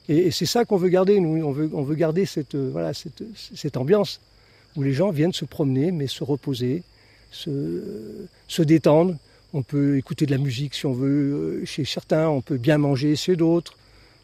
Et, 0.09 0.17
et 0.27 0.31
c'est 0.31 0.47
ça 0.47 0.65
qu'on 0.65 0.77
veut 0.77 0.89
garder, 0.89 1.21
nous. 1.21 1.43
On 1.45 1.53
veut, 1.53 1.71
on 1.73 1.83
veut 1.83 1.95
garder 1.95 2.27
cette, 2.27 2.55
euh, 2.55 2.71
voilà, 2.73 2.93
cette, 2.95 3.23
cette 3.55 3.77
ambiance 3.77 4.21
où 4.77 4.83
les 4.83 4.93
gens 4.95 5.11
viennent 5.11 5.33
se 5.35 5.45
promener, 5.45 5.93
mais 5.93 6.07
se 6.09 6.25
reposer, 6.25 6.83
se, 7.33 8.63
détendre. 8.63 9.17
On 9.55 9.63
peut 9.63 9.99
écouter 9.99 10.27
de 10.27 10.31
la 10.31 10.39
musique 10.39 10.75
si 10.75 10.87
on 10.87 10.93
veut 10.93 11.61
euh, 11.63 11.65
chez 11.65 11.85
certains, 11.85 12.29
on 12.29 12.41
peut 12.41 12.57
bien 12.57 12.79
manger 12.79 13.17
chez 13.17 13.37
d'autres, 13.37 13.77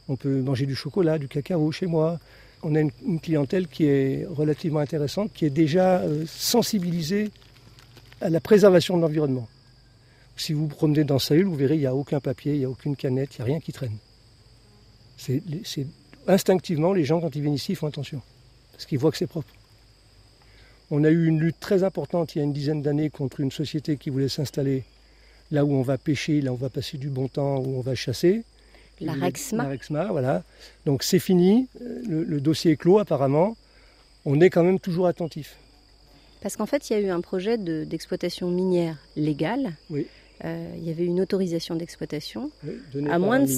on 0.09 0.17
peut 0.17 0.41
manger 0.41 0.65
du 0.65 0.75
chocolat, 0.75 1.19
du 1.19 1.29
cacao 1.29 1.71
chez 1.73 1.87
moi. 1.87 2.19
On 2.63 2.75
a 2.75 2.81
une, 2.81 3.21
clientèle 3.21 3.69
qui 3.69 3.85
est 3.85 4.27
relativement 4.29 4.81
intéressante, 4.81 5.33
qui 5.33 5.45
est 5.45 5.51
déjà 5.51 5.99
euh, 5.99 6.25
sensibilisée 6.27 7.31
à 8.21 8.31
la 8.31 8.41
préservation 8.41 8.97
de 8.97 9.03
l'environnement. 9.03 9.49
Si 10.37 10.53
vous 10.53 10.63
vous 10.63 10.75
promenez 10.75 11.05
dans 11.05 11.19
Saül, 11.19 11.45
vous 11.45 11.55
verrez, 11.55 11.75
il 11.75 11.81
n'y 11.81 11.87
a 11.87 11.95
aucun 11.95 12.21
papier, 12.21 12.55
il 12.55 12.61
n'y 12.61 12.65
a 12.65 12.71
aucune 12.71 12.97
canette, 12.97 13.37
il 13.37 13.39
n'y 13.39 13.43
a 13.43 13.53
rien 13.53 13.61
qui 13.61 13.73
traîne. 13.73 13.97
C'est- 15.17 15.43
instinctivement, 16.27 16.93
les 16.93 17.05
gens, 17.05 17.21
quand 17.21 17.35
ils 17.35 17.43
viennent 17.43 17.55
ici, 17.55 17.73
ils 17.73 17.77
font 17.77 17.87
attention, 17.87 18.21
parce 18.73 18.87
qu'ils 18.87 18.99
voient 18.99 19.11
que 19.11 19.17
c'est 19.17 19.27
propre. 19.27 19.49
On 20.91 21.05
a 21.05 21.11
eu 21.11 21.27
une 21.27 21.41
lutte 21.41 21.61
très 21.61 21.83
importante 21.83 22.35
il 22.35 22.39
y 22.39 22.41
a 22.41 22.45
une 22.45 22.53
dizaine 22.53 22.83
d'années 22.83 23.11
contre 23.11 23.41
une 23.41 23.51
société 23.51 23.97
qui 23.97 24.11
voulait 24.11 24.29
s'installer 24.29 24.85
là 25.51 25.65
où 25.65 25.73
on 25.73 25.83
va 25.83 25.99
pêcher, 25.99 26.41
là 26.41 26.51
où 26.53 26.55
on 26.55 26.59
va 26.59 26.71
passer 26.71 26.99
du 26.99 27.09
bon 27.09 27.29
temps, 27.29 27.59
où 27.59 27.77
on 27.79 27.81
va 27.81 27.95
chasser. 27.95 28.43
La 29.01 29.13
Rexma. 29.13 29.63
La 29.65 29.69
Rexma, 29.71 30.07
voilà. 30.11 30.43
Donc 30.87 31.03
c'est 31.03 31.19
fini, 31.21 31.69
euh, 31.81 32.03
le, 32.09 32.25
le 32.25 32.41
dossier 32.41 32.73
est 32.73 32.77
clos 32.77 32.99
apparemment. 32.99 33.57
On 34.25 34.41
est 34.41 34.51
quand 34.51 34.65
même 34.65 34.81
toujours 34.81 35.07
attentif. 35.07 35.57
Parce 36.41 36.57
qu'en 36.57 36.67
fait, 36.67 36.89
il 36.91 36.93
y 36.93 36.97
a 36.97 37.01
eu 37.01 37.09
un 37.11 37.21
projet 37.21 37.59
de- 37.59 37.85
d'exploitation 37.85 38.51
minière 38.51 38.97
légale. 39.17 39.73
Oui. 39.91 40.07
Euh, 40.45 40.73
il 40.77 40.85
y 40.87 40.91
avait 40.91 41.05
une 41.05 41.21
autorisation 41.21 41.75
d'exploitation 41.75 42.51
Oui, 42.65 43.09
à 43.11 43.19
moins 43.19 43.41
de 43.41 43.51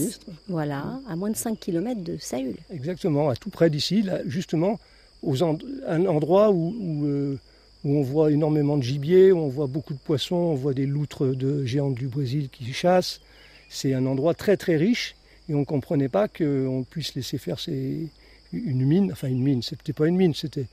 voilà, 0.49 0.99
à 1.09 1.15
moins 1.17 1.29
de 1.31 1.37
5 1.37 1.59
km 1.61 2.01
de 2.03 2.17
Saül. 2.19 2.57
Exactement, 2.71 3.29
à 3.29 3.37
tout 3.37 3.51
près 3.51 3.69
d'ici, 3.69 4.01
là, 4.03 4.21
justement, 4.27 4.81
aux 5.23 5.43
end- 5.43 5.59
un 5.87 6.07
endroit 6.07 6.51
où, 6.51 6.75
où, 6.81 7.07
euh, 7.07 7.39
où 7.85 7.97
on 7.97 8.03
voit 8.03 8.31
énormément 8.31 8.77
de 8.77 8.83
gibier, 8.83 9.33
où 9.33 9.39
on 9.39 9.49
voit 9.49 9.67
beaucoup 9.67 9.95
de 9.95 9.99
poissons, 9.99 10.37
on 10.37 10.55
voit 10.55 10.75
des 10.75 10.87
loutres 10.87 11.27
de 11.27 11.65
géantes 11.65 11.95
du 11.95 12.09
Brésil 12.09 12.49
qui 12.51 12.73
chassent. 12.73 13.21
C'est 13.69 13.95
un 13.95 14.07
endroit 14.07 14.35
très 14.35 14.57
très 14.57 14.77
riche 14.77 15.15
et 15.49 15.55
on 15.55 15.61
ne 15.61 15.65
comprenait 15.65 16.09
pas 16.09 16.29
qu'on 16.29 16.85
puisse 16.89 17.15
laisser 17.15 17.39
faire 17.39 17.59
ces- 17.61 18.09
une 18.53 18.85
mine, 18.85 19.13
enfin 19.13 19.29
une 19.29 19.43
mine, 19.43 19.63
c'était 19.63 19.93
pas 19.93 20.09
une 20.09 20.17
mine, 20.17 20.35
c'était, 20.35 20.67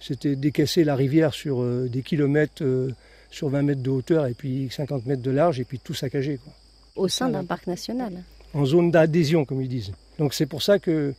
c'était 0.00 0.36
décasser 0.36 0.84
la 0.84 0.94
rivière 0.96 1.32
sur 1.32 1.62
euh, 1.62 1.88
des 1.90 2.02
kilomètres, 2.02 2.62
euh, 2.62 2.90
sur 3.30 3.48
20 3.48 3.62
mètres 3.62 3.82
de 3.82 3.88
hauteur 3.90 4.26
et 4.26 4.34
puis 4.34 4.68
50 4.70 5.06
mètres 5.06 5.22
de 5.22 5.30
large 5.30 5.58
et 5.58 5.64
puis 5.64 5.78
tout 5.78 5.94
saccager. 5.94 6.38
Quoi 6.44 6.52
Au 6.96 7.08
sein 7.08 7.30
d'un 7.30 7.44
parc 7.44 7.66
national. 7.66 8.22
en 8.52 8.66
zone 8.66 8.90
d'adhésion, 8.90 9.46
comme 9.46 9.62
ils 9.62 9.68
disent. 9.68 9.92
Donc 10.18 10.34
c'est 10.34 10.44
pour 10.44 10.60
ça 10.62 10.78
que 10.78 11.14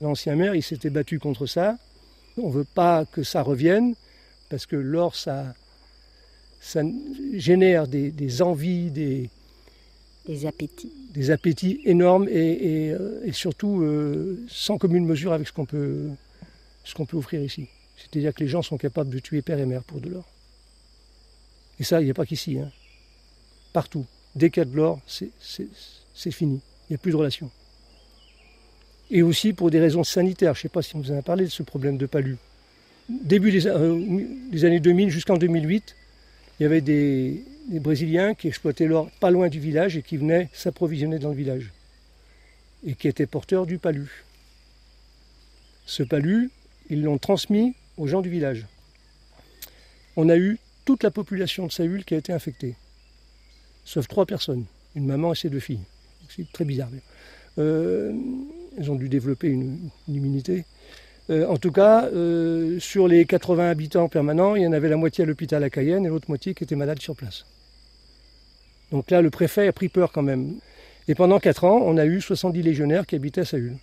l'ancien 0.00 0.36
maire, 0.36 0.54
il 0.54 0.62
s'était 0.62 0.90
battu 0.90 1.18
contre 1.18 1.46
ça. 1.46 1.76
On 2.38 2.48
ne 2.48 2.52
veut 2.52 2.64
pas 2.64 3.04
que 3.04 3.22
ça 3.22 3.42
revienne, 3.42 3.94
parce 4.48 4.66
que 4.66 4.76
l'or, 4.76 5.14
ça, 5.16 5.54
ça 6.60 6.82
génère 7.34 7.86
des, 7.88 8.10
des 8.10 8.42
envies, 8.42 8.90
des, 8.90 9.28
Des 10.26 10.46
appétits. 10.46 10.92
des 11.12 11.30
appétits 11.30 11.80
énormes 11.84 12.28
et, 12.28 12.32
et, 12.86 12.90
euh, 12.92 13.20
et 13.24 13.32
surtout 13.32 13.82
euh, 13.82 14.42
sans 14.48 14.78
commune 14.78 15.04
mesure 15.04 15.32
avec 15.32 15.46
ce 15.48 15.52
qu'on 15.52 15.66
peut, 15.66 16.08
ce 16.84 16.94
qu'on 16.94 17.06
peut 17.06 17.16
offrir 17.16 17.42
ici. 17.42 17.66
C'est-à-dire 17.96 18.32
que 18.34 18.40
les 18.40 18.48
gens 18.48 18.62
sont 18.62 18.78
capables 18.78 19.10
de 19.10 19.18
tuer 19.18 19.42
père 19.42 19.58
et 19.58 19.66
mère 19.66 19.82
pour 19.84 20.00
de 20.00 20.08
l'or. 20.08 20.24
Et 21.78 21.84
ça, 21.84 22.00
il 22.00 22.04
n'y 22.04 22.10
a 22.10 22.14
pas 22.14 22.26
qu'ici. 22.26 22.58
hein. 22.58 22.70
Partout. 23.72 24.06
Dès 24.34 24.50
qu'il 24.50 24.60
y 24.62 24.66
a 24.66 24.70
de 24.70 24.74
l'or, 24.76 25.00
c'est 25.06 26.30
fini. 26.30 26.60
Il 26.88 26.92
n'y 26.92 26.94
a 26.94 26.98
plus 26.98 27.12
de 27.12 27.16
relation. 27.16 27.50
Et 29.12 29.22
aussi 29.22 29.52
pour 29.52 29.70
des 29.70 29.78
raisons 29.78 30.04
sanitaires. 30.04 30.54
Je 30.54 30.60
ne 30.60 30.62
sais 30.62 30.68
pas 30.70 30.80
si 30.80 30.96
on 30.96 31.00
vous 31.00 31.12
en 31.12 31.18
a 31.18 31.22
parlé 31.22 31.44
de 31.44 31.50
ce 31.50 31.62
problème 31.62 31.98
de 31.98 32.06
palu. 32.06 32.38
Début 33.10 33.52
des, 33.52 33.66
euh, 33.66 34.64
années 34.64 34.80
2000 34.80 35.10
jusqu'en 35.10 35.36
2008, 35.36 35.94
il 36.58 36.62
y 36.62 36.66
avait 36.66 36.80
des, 36.80 37.44
Brésiliens 37.68 38.34
qui 38.34 38.48
exploitaient 38.48 38.86
l'or 38.86 39.10
pas 39.20 39.30
loin 39.30 39.48
du 39.48 39.60
village 39.60 39.96
et 39.96 40.02
qui 40.02 40.16
venaient 40.16 40.48
s'approvisionner 40.54 41.18
dans 41.18 41.28
le 41.28 41.36
village. 41.36 41.70
Et 42.86 42.94
qui 42.94 43.06
étaient 43.06 43.26
porteurs 43.26 43.66
du 43.66 43.78
palu. 43.78 44.24
Ce 45.84 46.02
palu, 46.02 46.50
ils 46.88 47.02
l'ont 47.02 47.18
transmis 47.18 47.74
aux 47.98 48.06
gens 48.06 48.22
du 48.22 48.30
village. 48.30 48.66
On 50.16 50.30
a 50.30 50.36
eu 50.36 50.58
toute 50.86 51.02
la 51.02 51.10
population 51.10 51.66
de 51.66 51.72
Saül 51.72 52.04
qui 52.04 52.14
a 52.14 52.16
été 52.16 52.32
infectée. 52.32 52.76
Sauf 53.84 54.08
trois 54.08 54.26
personnes, 54.26 54.64
une 54.94 55.06
maman 55.06 55.34
et 55.34 55.36
ses 55.36 55.50
deux 55.50 55.60
filles. 55.60 55.84
C'est 56.28 56.50
très 56.50 56.64
bizarre. 56.64 56.88
Euh, 57.58 58.12
elles 58.78 58.90
ont 58.90 58.94
dû 58.94 59.08
développer 59.08 59.48
une, 59.48 59.90
immunité. 60.08 60.64
Euh, 61.30 61.46
en 61.46 61.56
tout 61.56 61.70
cas, 61.70 62.06
euh, 62.06 62.78
sur 62.80 63.06
les 63.08 63.24
80 63.24 63.70
habitants 63.70 64.08
permanents, 64.08 64.56
il 64.56 64.62
y 64.62 64.66
en 64.66 64.72
avait 64.72 64.88
la 64.88 64.96
moitié 64.96 65.24
à 65.24 65.26
l'hôpital 65.26 65.62
à 65.62 65.70
Cayenne 65.70 66.04
et 66.04 66.08
l'autre 66.08 66.28
moitié 66.28 66.54
qui 66.54 66.64
était 66.64 66.76
malade 66.76 67.00
sur 67.00 67.14
place. 67.14 67.44
Donc 68.90 69.10
là, 69.10 69.22
le 69.22 69.30
préfet 69.30 69.68
a 69.68 69.72
pris 69.72 69.88
peur 69.88 70.12
quand 70.12 70.22
même. 70.22 70.56
Et 71.08 71.14
pendant 71.14 71.38
4 71.38 71.64
ans, 71.64 71.80
on 71.84 71.96
a 71.96 72.04
eu 72.04 72.20
70 72.20 72.62
légionnaires 72.62 73.06
qui 73.06 73.16
habitaient 73.16 73.42
à 73.42 73.44
Saül. 73.44 73.76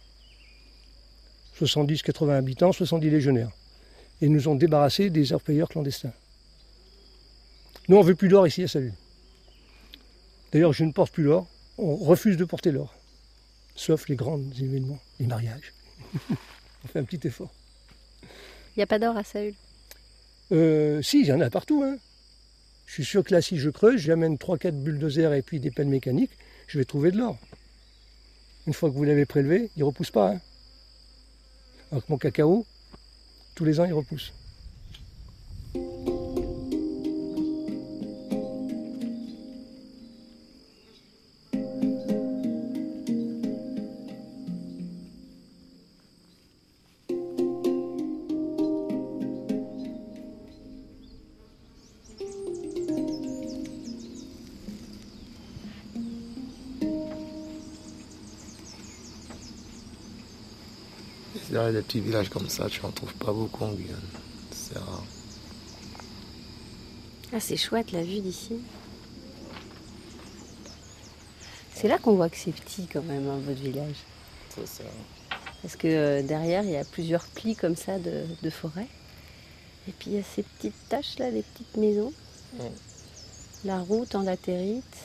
70-80 1.60 2.32
habitants, 2.32 2.72
70 2.72 3.10
légionnaires. 3.10 3.52
Et 4.22 4.26
ils 4.26 4.32
nous 4.32 4.48
ont 4.48 4.56
débarrassés 4.56 5.10
des 5.10 5.34
orpailleurs 5.34 5.70
clandestins. 5.70 6.14
Nous, 7.88 7.98
on 7.98 8.02
ne 8.02 8.06
veut 8.06 8.16
plus 8.16 8.30
d'or 8.30 8.48
ici 8.48 8.64
à 8.64 8.68
Saül. 8.68 8.94
D'ailleurs, 10.52 10.74
je 10.74 10.84
ne 10.84 10.92
porte 10.92 11.14
plus 11.14 11.24
l'or. 11.24 11.48
On 11.78 11.96
refuse 11.96 12.38
de 12.38 12.46
porter 12.46 12.72
l'or. 12.72 12.99
Sauf 13.80 14.10
les 14.10 14.18
grands 14.18 14.42
événements, 14.60 15.00
les 15.22 15.26
mariages. 15.26 15.74
on 16.84 16.88
fait 16.90 17.00
un 17.00 17.06
petit 17.06 17.26
effort. 17.26 17.50
Il 18.24 18.80
n'y 18.80 18.84
a 18.84 18.88
pas 18.88 19.00
d'or 19.00 19.16
à 19.16 19.24
Saül? 19.24 19.54
Euh, 20.52 21.02
si, 21.02 21.22
il 21.22 21.28
y 21.28 21.32
en 21.32 21.40
a 21.40 21.50
partout. 21.50 21.82
hein. 21.86 21.98
Je 22.88 22.94
suis 22.96 23.06
sûr 23.06 23.24
que 23.24 23.34
là, 23.34 23.42
si 23.42 23.58
je 23.58 23.70
creuse, 23.70 24.02
j'amène 24.02 24.36
3-4 24.36 24.72
bulldozers 24.72 25.34
et 25.34 25.42
puis 25.42 25.62
des 25.62 25.72
pelles 25.72 25.88
mécaniques, 25.88 26.32
je 26.68 26.78
vais 26.78 26.84
trouver 26.84 27.12
de 27.12 27.20
l'or. 27.20 27.38
Une 28.68 28.74
fois 28.74 28.90
que 28.90 28.96
vous 28.96 29.06
l'avez 29.06 29.26
prélevé, 29.26 29.70
il 29.78 29.80
ne 29.80 29.86
repousse 29.86 30.12
pas. 30.12 30.32
hein. 30.34 30.42
Alors 31.94 32.06
que 32.06 32.12
mon 32.12 32.18
cacao, 32.18 32.66
tous 33.56 33.64
les 33.64 33.80
ans, 33.80 33.86
il 33.86 33.94
repousse. 33.94 34.34
Des 61.72 61.82
petits 61.84 62.00
villages 62.00 62.30
comme 62.30 62.50
ça, 62.50 62.68
tu 62.68 62.82
n'en 62.82 62.92
trouves 62.92 63.14
pas 63.14 63.32
beaucoup 63.32 63.64
en 63.64 63.74
Guyane. 63.74 64.00
C'est 64.52 64.78
rare. 64.78 65.04
Ah, 67.32 67.40
c'est 67.40 67.58
chouette 67.58 67.92
la 67.92 68.02
vue 68.02 68.22
d'ici. 68.22 68.56
C'est 71.76 71.88
là 71.88 72.00
qu'on 72.00 72.16
voit 72.16 72.30
que 72.30 72.38
c'est 72.38 72.52
petit 72.52 72.88
quand 72.92 73.04
même, 73.04 73.30
hein, 73.30 73.40
votre 73.46 73.62
village. 73.62 73.98
C'est 74.56 74.68
ça. 74.68 74.84
Parce 75.62 75.76
que 75.76 75.88
euh, 75.88 76.22
derrière, 76.24 76.64
il 76.64 76.72
y 76.72 76.78
a 76.78 76.84
plusieurs 76.84 77.26
plis 77.28 77.56
comme 77.56 77.76
ça 77.76 78.00
de, 78.00 78.26
de 78.42 78.50
forêt. 78.50 78.88
Et 79.88 79.92
puis 79.92 80.12
il 80.12 80.16
y 80.18 80.20
a 80.20 80.24
ces 80.24 80.44
petites 80.44 80.90
taches 80.90 81.20
là, 81.20 81.30
des 81.32 81.44
petites 81.44 81.78
maisons. 81.78 82.14
La 83.64 83.80
route 83.80 84.16
en 84.16 84.24
latérite 84.24 84.98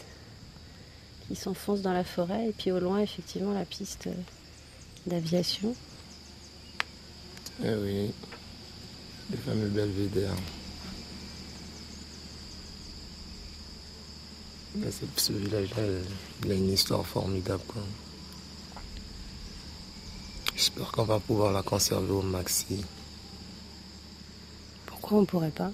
qui 1.29 1.37
s'enfonce 1.37 1.83
dans 1.83 1.93
la 1.93 2.05
forêt. 2.05 2.49
Et 2.49 2.53
puis 2.53 2.71
au 2.73 2.81
loin, 2.81 3.01
effectivement, 3.01 3.53
la 3.53 3.65
piste 3.65 4.07
euh, 4.07 4.15
d'aviation. 5.07 5.75
Eh 7.63 7.75
oui, 7.75 8.13
les 9.31 9.37
fameux 9.37 9.69
belvédères. 9.69 10.35
Ce 15.17 15.33
village-là, 15.33 15.83
il 16.45 16.51
a 16.51 16.55
une 16.55 16.71
histoire 16.73 17.07
formidable. 17.07 17.63
Quoi. 17.69 17.83
J'espère 20.57 20.91
qu'on 20.91 21.05
va 21.05 21.21
pouvoir 21.21 21.53
la 21.53 21.63
conserver 21.63 22.11
au 22.11 22.23
maxi. 22.23 22.85
Pourquoi 24.87 25.19
on 25.19 25.25
pourrait 25.25 25.51
pas? 25.51 25.71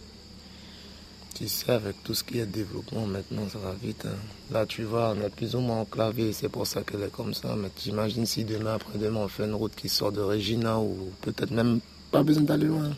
Tu 1.40 1.48
sais, 1.48 1.72
avec 1.72 2.04
tout 2.04 2.12
ce 2.12 2.22
qui 2.22 2.38
est 2.38 2.44
développement 2.44 3.06
maintenant, 3.06 3.48
ça 3.48 3.58
va 3.58 3.72
vite. 3.72 4.04
hein. 4.04 4.14
Là, 4.50 4.66
tu 4.66 4.82
vois, 4.82 5.14
on 5.16 5.22
est 5.22 5.30
plus 5.30 5.54
ou 5.56 5.60
moins 5.60 5.80
enclavé, 5.80 6.34
c'est 6.34 6.50
pour 6.50 6.66
ça 6.66 6.82
qu'elle 6.82 7.00
est 7.00 7.10
comme 7.10 7.32
ça. 7.32 7.56
Mais 7.56 7.70
t'imagines 7.70 8.26
si 8.26 8.44
demain, 8.44 8.74
après-demain, 8.74 9.20
on 9.20 9.28
fait 9.28 9.46
une 9.46 9.54
route 9.54 9.74
qui 9.74 9.88
sort 9.88 10.12
de 10.12 10.20
Regina 10.20 10.78
ou 10.78 11.10
peut-être 11.22 11.50
même 11.50 11.80
pas 12.10 12.22
besoin 12.22 12.42
d'aller 12.42 12.66
loin. 12.66 12.90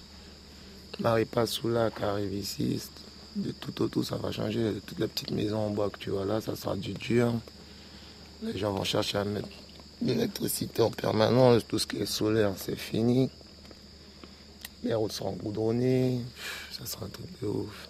Marie 0.99 1.28
là 1.66 1.90
qui 1.93 2.03
arrive 2.03 2.34
ici, 2.34 2.82
de 3.36 3.53
tout 3.53 3.80
autour, 3.80 4.05
ça 4.05 4.16
va 4.16 4.32
changer. 4.32 4.72
Toutes 4.88 4.99
les 4.99 5.07
petites 5.07 5.30
maisons 5.30 5.59
en 5.61 5.70
bois 5.70 5.88
que 5.88 5.99
tu 5.99 6.11
vois 6.11 6.24
là, 6.24 6.40
ça 6.40 6.57
sera 6.57 6.74
du 6.74 6.95
dur. 6.95 7.32
Les 8.43 8.59
gens 8.59 8.72
vont 8.72 8.82
chercher 8.82 9.18
à 9.18 9.24
mettre 9.24 9.47
l'électricité 10.01 10.82
en 10.82 10.90
permanence, 10.90 11.62
tout 11.68 11.78
ce 11.78 11.86
qui 11.86 11.99
est 11.99 12.07
solaire, 12.07 12.55
c'est 12.57 12.74
fini. 12.74 13.30
Les 14.82 14.95
routes 14.95 15.12
seront 15.12 15.34
goudronnées, 15.34 16.22
ça 16.76 16.84
sera 16.86 17.07
un 17.07 17.09
truc 17.09 17.26
de 17.40 17.47
ouf. 17.47 17.88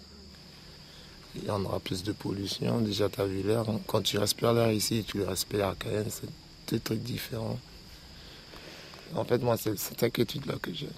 Il 1.35 1.45
y 1.45 1.49
en 1.49 1.63
aura 1.65 1.79
plus 1.79 2.03
de 2.03 2.11
pollution. 2.11 2.79
Déjà, 2.81 3.09
tu 3.09 3.21
as 3.21 3.25
vu 3.25 3.41
l'air. 3.41 3.67
hein. 3.69 3.79
Quand 3.87 4.01
tu 4.01 4.17
respires 4.17 4.53
l'air 4.53 4.71
ici, 4.71 5.03
tu 5.07 5.17
le 5.17 5.25
respires 5.25 5.69
à 5.69 5.75
Cayenne, 5.75 6.09
c'est 6.09 6.29
deux 6.69 6.79
trucs 6.79 7.01
différents. 7.01 7.59
En 9.15 9.25
fait, 9.25 9.39
moi, 9.39 9.57
c'est 9.57 9.77
cette 9.77 10.01
inquiétude-là 10.03 10.55
que 10.61 10.73
j'ai. 10.73 10.89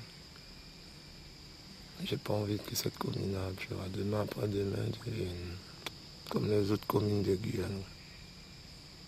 J'ai 2.04 2.18
pas 2.18 2.34
envie 2.34 2.58
que 2.60 2.76
cette 2.76 2.98
commune-là, 2.98 3.40
demain 3.94 4.22
après-demain, 4.22 4.86
comme 6.30 6.50
les 6.50 6.70
autres 6.72 6.86
communes 6.88 7.24
de 7.24 7.36
Guyane. 7.36 7.82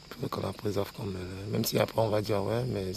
Il 0.09 0.13
faudrait 0.13 0.29
qu'on 0.29 0.41
la 0.41 0.53
préserve 0.53 0.91
comme 0.93 1.13
elle. 1.15 1.51
Même 1.51 1.65
si 1.65 1.77
après, 1.77 2.01
on 2.01 2.07
va 2.09 2.21
dire, 2.21 2.41
ouais, 2.43 2.63
mais 2.65 2.93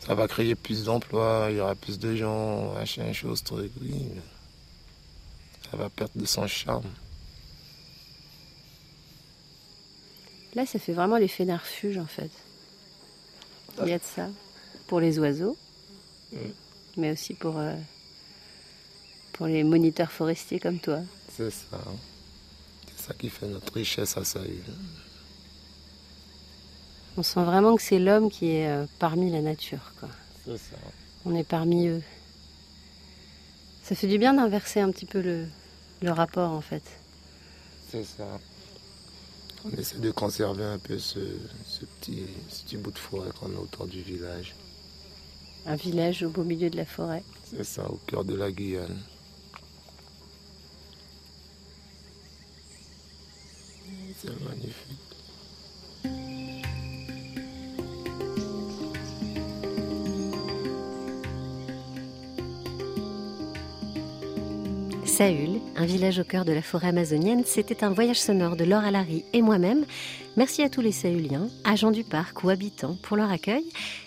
ça 0.00 0.14
va 0.14 0.26
créer 0.26 0.54
plus 0.54 0.84
d'emplois, 0.84 1.48
il 1.50 1.56
y 1.56 1.60
aura 1.60 1.74
plus 1.74 1.98
de 1.98 2.16
gens, 2.16 2.72
machin, 2.72 3.12
chose, 3.12 3.42
truc, 3.42 3.70
oui. 3.82 4.06
ça 5.70 5.76
va 5.76 5.90
perdre 5.90 6.12
de 6.16 6.24
son 6.24 6.46
charme. 6.46 6.88
Là, 10.54 10.66
ça 10.66 10.78
fait 10.78 10.92
vraiment 10.92 11.16
l'effet 11.18 11.44
d'un 11.44 11.56
refuge 11.56 11.98
en 11.98 12.06
fait. 12.06 12.30
Il 13.82 13.88
y 13.88 13.92
a 13.92 13.98
de 13.98 14.04
ça. 14.04 14.28
Pour 14.88 15.00
les 15.00 15.18
oiseaux, 15.18 15.56
mais 16.96 17.12
aussi 17.12 17.34
pour, 17.34 17.58
euh, 17.58 17.74
pour 19.34 19.46
les 19.46 19.62
moniteurs 19.62 20.10
forestiers 20.10 20.58
comme 20.58 20.78
toi. 20.78 21.00
C'est 21.36 21.50
ça. 21.50 21.76
hein. 21.76 21.94
C'est 22.96 23.06
ça 23.08 23.14
qui 23.14 23.28
fait 23.28 23.46
notre 23.46 23.72
richesse 23.74 24.16
à 24.16 24.24
Saïd. 24.24 24.64
On 27.16 27.22
sent 27.22 27.44
vraiment 27.44 27.76
que 27.76 27.82
c'est 27.82 27.98
l'homme 27.98 28.30
qui 28.30 28.50
est 28.50 28.68
euh, 28.68 28.86
parmi 28.98 29.30
la 29.30 29.42
nature. 29.42 29.92
Quoi. 30.00 30.08
C'est 30.44 30.56
ça. 30.58 30.76
On 31.26 31.34
est 31.34 31.44
parmi 31.44 31.86
eux. 31.88 32.02
Ça 33.84 33.94
fait 33.94 34.06
du 34.06 34.18
bien 34.18 34.34
d'inverser 34.34 34.80
un 34.80 34.90
petit 34.90 35.06
peu 35.06 35.20
le, 35.20 35.46
le 36.02 36.10
rapport 36.10 36.50
en 36.52 36.60
fait. 36.60 36.82
C'est 37.90 38.04
ça. 38.04 38.38
On 39.64 39.70
essaie 39.76 39.98
de 39.98 40.10
conserver 40.10 40.64
un 40.64 40.78
peu 40.78 40.98
ce, 40.98 41.18
ce 41.66 41.84
petit, 41.84 42.26
ce 42.48 42.62
petit 42.62 42.76
bout 42.76 42.90
de 42.92 42.98
forêt 42.98 43.30
qu'on 43.38 43.54
a 43.56 43.58
autour 43.58 43.86
du 43.86 44.02
village. 44.02 44.54
Un 45.66 45.76
village 45.76 46.22
au 46.22 46.30
beau 46.30 46.44
milieu 46.44 46.70
de 46.70 46.76
la 46.76 46.84
forêt. 46.84 47.22
C'est 47.44 47.64
ça, 47.64 47.90
au 47.90 47.96
cœur 48.06 48.24
de 48.24 48.34
la 48.34 48.50
Guyane. 48.52 49.02
C'est 54.16 54.40
magnifique. 54.40 55.17
Saül, 65.18 65.58
un 65.74 65.84
village 65.84 66.20
au 66.20 66.22
cœur 66.22 66.44
de 66.44 66.52
la 66.52 66.62
forêt 66.62 66.86
amazonienne, 66.86 67.42
c'était 67.44 67.82
un 67.82 67.90
voyage 67.90 68.20
sonore 68.20 68.54
de 68.54 68.62
Laure 68.62 68.84
Alary 68.84 69.24
et 69.32 69.42
moi-même. 69.42 69.84
Merci 70.36 70.62
à 70.62 70.68
tous 70.68 70.80
les 70.80 70.92
Sahuliens, 70.92 71.48
agents 71.64 71.90
du 71.90 72.04
parc 72.04 72.44
ou 72.44 72.50
habitants 72.50 72.96
pour 73.02 73.16
leur 73.16 73.28
accueil. 73.28 73.64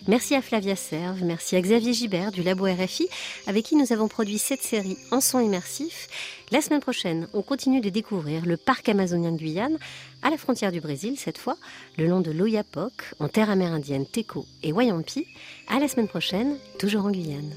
Merci 0.08 0.36
à 0.36 0.42
Flavia 0.42 0.78
Serve, 0.78 1.22
merci 1.26 1.58
à 1.58 1.62
Xavier 1.62 1.92
Gibert 1.92 2.32
du 2.32 2.44
Labo 2.44 2.64
RFI, 2.64 3.10
avec 3.46 3.66
qui 3.66 3.76
nous 3.76 3.92
avons 3.92 4.08
produit 4.08 4.38
cette 4.38 4.62
série 4.62 4.96
en 5.12 5.20
son 5.20 5.42
immersif. 5.42 6.08
La 6.50 6.62
semaine 6.62 6.80
prochaine, 6.80 7.28
on 7.34 7.42
continue 7.42 7.82
de 7.82 7.90
découvrir 7.90 8.46
le 8.46 8.56
parc 8.56 8.88
amazonien 8.88 9.34
de 9.34 9.38
Guyane, 9.38 9.80
à 10.22 10.30
la 10.30 10.38
frontière 10.38 10.72
du 10.72 10.80
Brésil 10.80 11.16
cette 11.18 11.38
fois, 11.38 11.58
le 11.98 12.08
long 12.08 12.22
de 12.22 12.32
l'Oyapock, 12.32 12.94
en 13.20 13.28
terre 13.28 13.50
amérindienne 13.50 14.06
Teco 14.06 14.46
et 14.64 14.72
Wayampi. 14.72 15.28
À 15.68 15.82
la 15.82 15.90
semaine 15.90 16.08
prochaine, 16.08 16.56
toujours 16.80 17.04
en 17.04 17.12
Guyane. 17.12 17.52